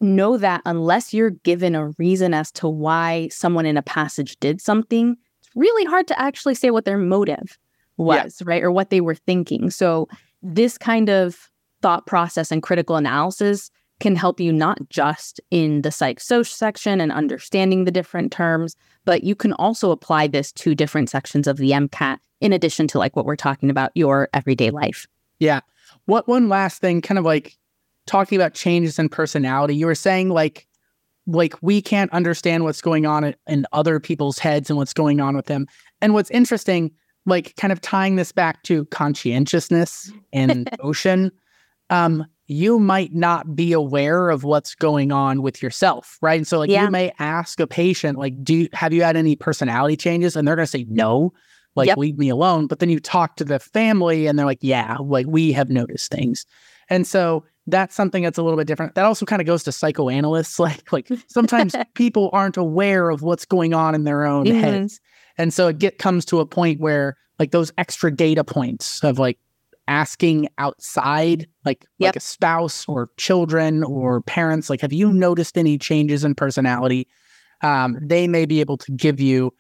know 0.01 0.37
that 0.37 0.63
unless 0.65 1.15
you're 1.15 1.31
given 1.31 1.75
a 1.75 1.89
reason 1.99 2.35
as 2.35 2.53
to 2.53 2.69
why 2.69 3.29
someone 3.29 3.67
in 3.67 3.77
a 3.77 3.83
passage 3.83 4.39
did 4.41 4.61
something, 4.61 5.17
it's 5.41 5.51
really 5.57 5.85
hard 5.85 6.07
to 6.09 6.21
actually 6.21 6.55
say 6.55 6.71
what 6.71 6.85
their 6.85 6.99
motive 6.99 7.59
was, 7.97 8.39
yeah. 8.41 8.45
right? 8.47 8.63
Or 8.63 8.71
what 8.71 8.91
they 8.91 9.01
were 9.01 9.15
thinking. 9.15 9.71
So 9.71 10.09
this 10.43 10.77
kind 10.77 11.09
of 11.09 11.51
thought 11.83 12.07
process 12.07 12.53
and 12.53 12.63
critical 12.63 12.97
analysis 12.97 13.71
can 14.01 14.17
help 14.17 14.41
you 14.41 14.53
not 14.53 14.79
just 14.91 15.41
in 15.51 15.83
the 15.83 15.91
psych 15.91 16.21
soc 16.21 16.47
section 16.47 17.01
and 17.01 17.11
understanding 17.11 17.85
the 17.85 17.91
different 17.91 18.31
terms, 18.31 18.77
but 19.05 19.25
you 19.25 19.35
can 19.35 19.53
also 19.55 19.91
apply 19.91 20.27
this 20.27 20.53
to 20.53 20.75
different 20.75 21.09
sections 21.09 21.47
of 21.47 21.57
the 21.57 21.71
MCAT 21.71 22.19
in 22.41 22.53
addition 22.53 22.87
to 22.89 22.99
like 22.99 23.17
what 23.17 23.25
we're 23.25 23.37
talking 23.37 23.71
about 23.71 23.91
your 23.95 24.29
everyday 24.35 24.71
life. 24.71 25.07
Yeah. 25.39 25.61
What 26.05 26.29
one 26.29 26.49
last 26.49 26.81
thing, 26.81 27.01
kind 27.01 27.19
of 27.19 27.25
like 27.25 27.57
talking 28.07 28.37
about 28.37 28.55
changes 28.55 28.99
in 28.99 29.09
personality, 29.09 29.75
you 29.75 29.87
were 29.87 29.95
saying 29.95 30.29
like 30.29 30.67
like 31.27 31.55
we 31.61 31.83
can't 31.83 32.13
understand 32.13 32.63
what's 32.63 32.81
going 32.81 33.05
on 33.05 33.35
in 33.49 33.67
other 33.73 33.99
people's 33.99 34.39
heads 34.39 34.71
and 34.71 34.77
what's 34.77 34.93
going 34.93 35.21
on 35.21 35.35
with 35.35 35.47
them. 35.47 35.67
And 36.01 36.15
what's 36.15 36.31
interesting, 36.31 36.93
like 37.25 37.57
kind 37.57 37.73
of 37.73 37.81
tying 37.81 38.15
this 38.15 38.31
back 38.31 38.63
to 38.65 38.85
conscientiousness 38.87 40.13
and 40.33 40.69
ocean, 40.81 41.33
um, 41.91 42.25
you 42.47 42.79
might 42.79 43.15
not 43.15 43.57
be 43.57 43.73
aware 43.73 44.31
of 44.31 44.45
what's 44.45 44.75
going 44.75 45.13
on 45.13 45.43
with 45.43 45.63
yourself, 45.63 46.19
right? 46.21 46.39
And 46.39 46.47
so 46.47 46.59
like 46.59 46.71
yeah. 46.71 46.85
you 46.85 46.91
may 46.91 47.13
ask 47.19 47.59
a 47.61 47.67
patient, 47.67 48.19
like, 48.19 48.43
do 48.45 48.55
you, 48.55 48.69
have 48.73 48.93
you 48.93 49.03
had 49.03 49.17
any 49.17 49.35
personality 49.37 49.97
changes? 49.97 50.37
And 50.37 50.47
they're 50.47 50.57
gonna 50.57 50.67
say 50.67 50.87
no 50.89 51.33
like 51.77 51.87
yep. 51.89 51.99
leave 51.99 52.19
me 52.19 52.29
alone 52.29 52.67
but 52.67 52.81
then 52.81 52.91
you 52.91 52.99
talk 52.99 53.37
to 53.37 53.45
the 53.45 53.61
family 53.61 54.27
and 54.27 54.39
they're 54.39 54.47
like 54.47 54.59
yeah 54.63 54.97
like 54.99 55.27
we 55.29 55.53
have 55.53 55.69
noticed 55.69 56.11
things 56.11 56.45
and 56.89 57.07
so 57.07 57.45
that's 57.69 57.95
something 57.95 58.23
that's 58.23 58.39
a 58.39 58.43
little 58.43 58.57
bit 58.57 58.67
different 58.67 58.95
that 58.95 59.05
also 59.05 59.27
kind 59.27 59.41
of 59.41 59.47
goes 59.47 59.63
to 59.63 59.71
psychoanalysts 59.71 60.59
like 60.59 60.91
like 60.91 61.09
sometimes 61.29 61.75
people 61.95 62.31
aren't 62.33 62.57
aware 62.57 63.11
of 63.11 63.23
what's 63.23 63.45
going 63.45 63.75
on 63.75 63.95
in 63.95 64.05
their 64.05 64.25
own 64.25 64.47
mm-hmm. 64.47 64.59
heads 64.59 65.01
and 65.39 65.53
so 65.53 65.69
it 65.69 65.79
get 65.79 65.99
comes 65.99 66.25
to 66.25 66.41
a 66.41 66.47
point 66.47 66.81
where 66.81 67.17
like 67.39 67.51
those 67.51 67.71
extra 67.77 68.11
data 68.11 68.43
points 68.43 69.05
of 69.05 69.19
like 69.19 69.39
asking 69.89 70.49
outside 70.59 71.47
like 71.65 71.87
yep. 71.99 72.09
like 72.09 72.17
a 72.17 72.21
spouse 72.21 72.85
or 72.89 73.09
children 73.17 73.85
or 73.85 74.21
parents 74.23 74.69
like 74.69 74.81
have 74.81 74.93
you 74.93 75.13
noticed 75.13 75.57
any 75.57 75.79
changes 75.79 76.25
in 76.25 76.35
personality 76.35 77.07
um, 77.63 77.97
they 78.03 78.27
may 78.27 78.45
be 78.45 78.61
able 78.61 78.77
to 78.77 78.93
give 78.93 79.21
you 79.21 79.53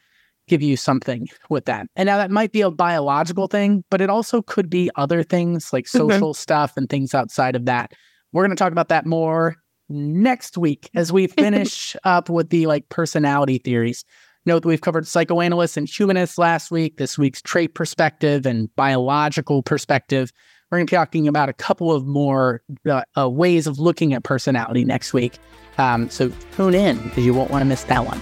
give 0.48 0.62
you 0.62 0.76
something 0.76 1.28
with 1.50 1.64
that. 1.64 1.86
And 1.96 2.06
now 2.06 2.18
that 2.18 2.30
might 2.30 2.52
be 2.52 2.60
a 2.60 2.70
biological 2.70 3.48
thing, 3.48 3.84
but 3.90 4.00
it 4.00 4.10
also 4.10 4.42
could 4.42 4.70
be 4.70 4.90
other 4.96 5.22
things 5.22 5.72
like 5.72 5.86
mm-hmm. 5.86 5.98
social 5.98 6.32
mm-hmm. 6.32 6.40
stuff 6.40 6.76
and 6.76 6.88
things 6.88 7.14
outside 7.14 7.56
of 7.56 7.64
that. 7.66 7.92
We're 8.32 8.44
going 8.44 8.56
to 8.56 8.62
talk 8.62 8.72
about 8.72 8.88
that 8.88 9.06
more 9.06 9.56
next 9.88 10.56
week 10.58 10.90
as 10.94 11.12
we 11.12 11.26
finish 11.26 11.96
up 12.04 12.28
with 12.28 12.50
the 12.50 12.66
like 12.66 12.88
personality 12.88 13.58
theories. 13.58 14.04
Note 14.46 14.62
that 14.62 14.68
we've 14.68 14.80
covered 14.80 15.08
psychoanalysts 15.08 15.76
and 15.76 15.88
humanists 15.88 16.38
last 16.38 16.70
week. 16.70 16.98
This 16.98 17.18
week's 17.18 17.42
trait 17.42 17.74
perspective 17.74 18.46
and 18.46 18.74
biological 18.76 19.62
perspective. 19.62 20.32
We're 20.70 20.78
going 20.78 20.86
to 20.86 20.90
be 20.92 20.96
talking 20.96 21.28
about 21.28 21.48
a 21.48 21.52
couple 21.52 21.92
of 21.92 22.06
more 22.06 22.62
uh, 22.88 23.02
uh, 23.18 23.28
ways 23.28 23.66
of 23.66 23.80
looking 23.80 24.14
at 24.14 24.22
personality 24.22 24.84
next 24.84 25.12
week. 25.12 25.38
Um, 25.78 26.08
so 26.10 26.32
tune 26.56 26.74
in 26.74 27.00
because 27.02 27.24
you 27.24 27.34
won't 27.34 27.50
want 27.50 27.62
to 27.62 27.66
miss 27.66 27.84
that 27.84 28.06
one. 28.06 28.20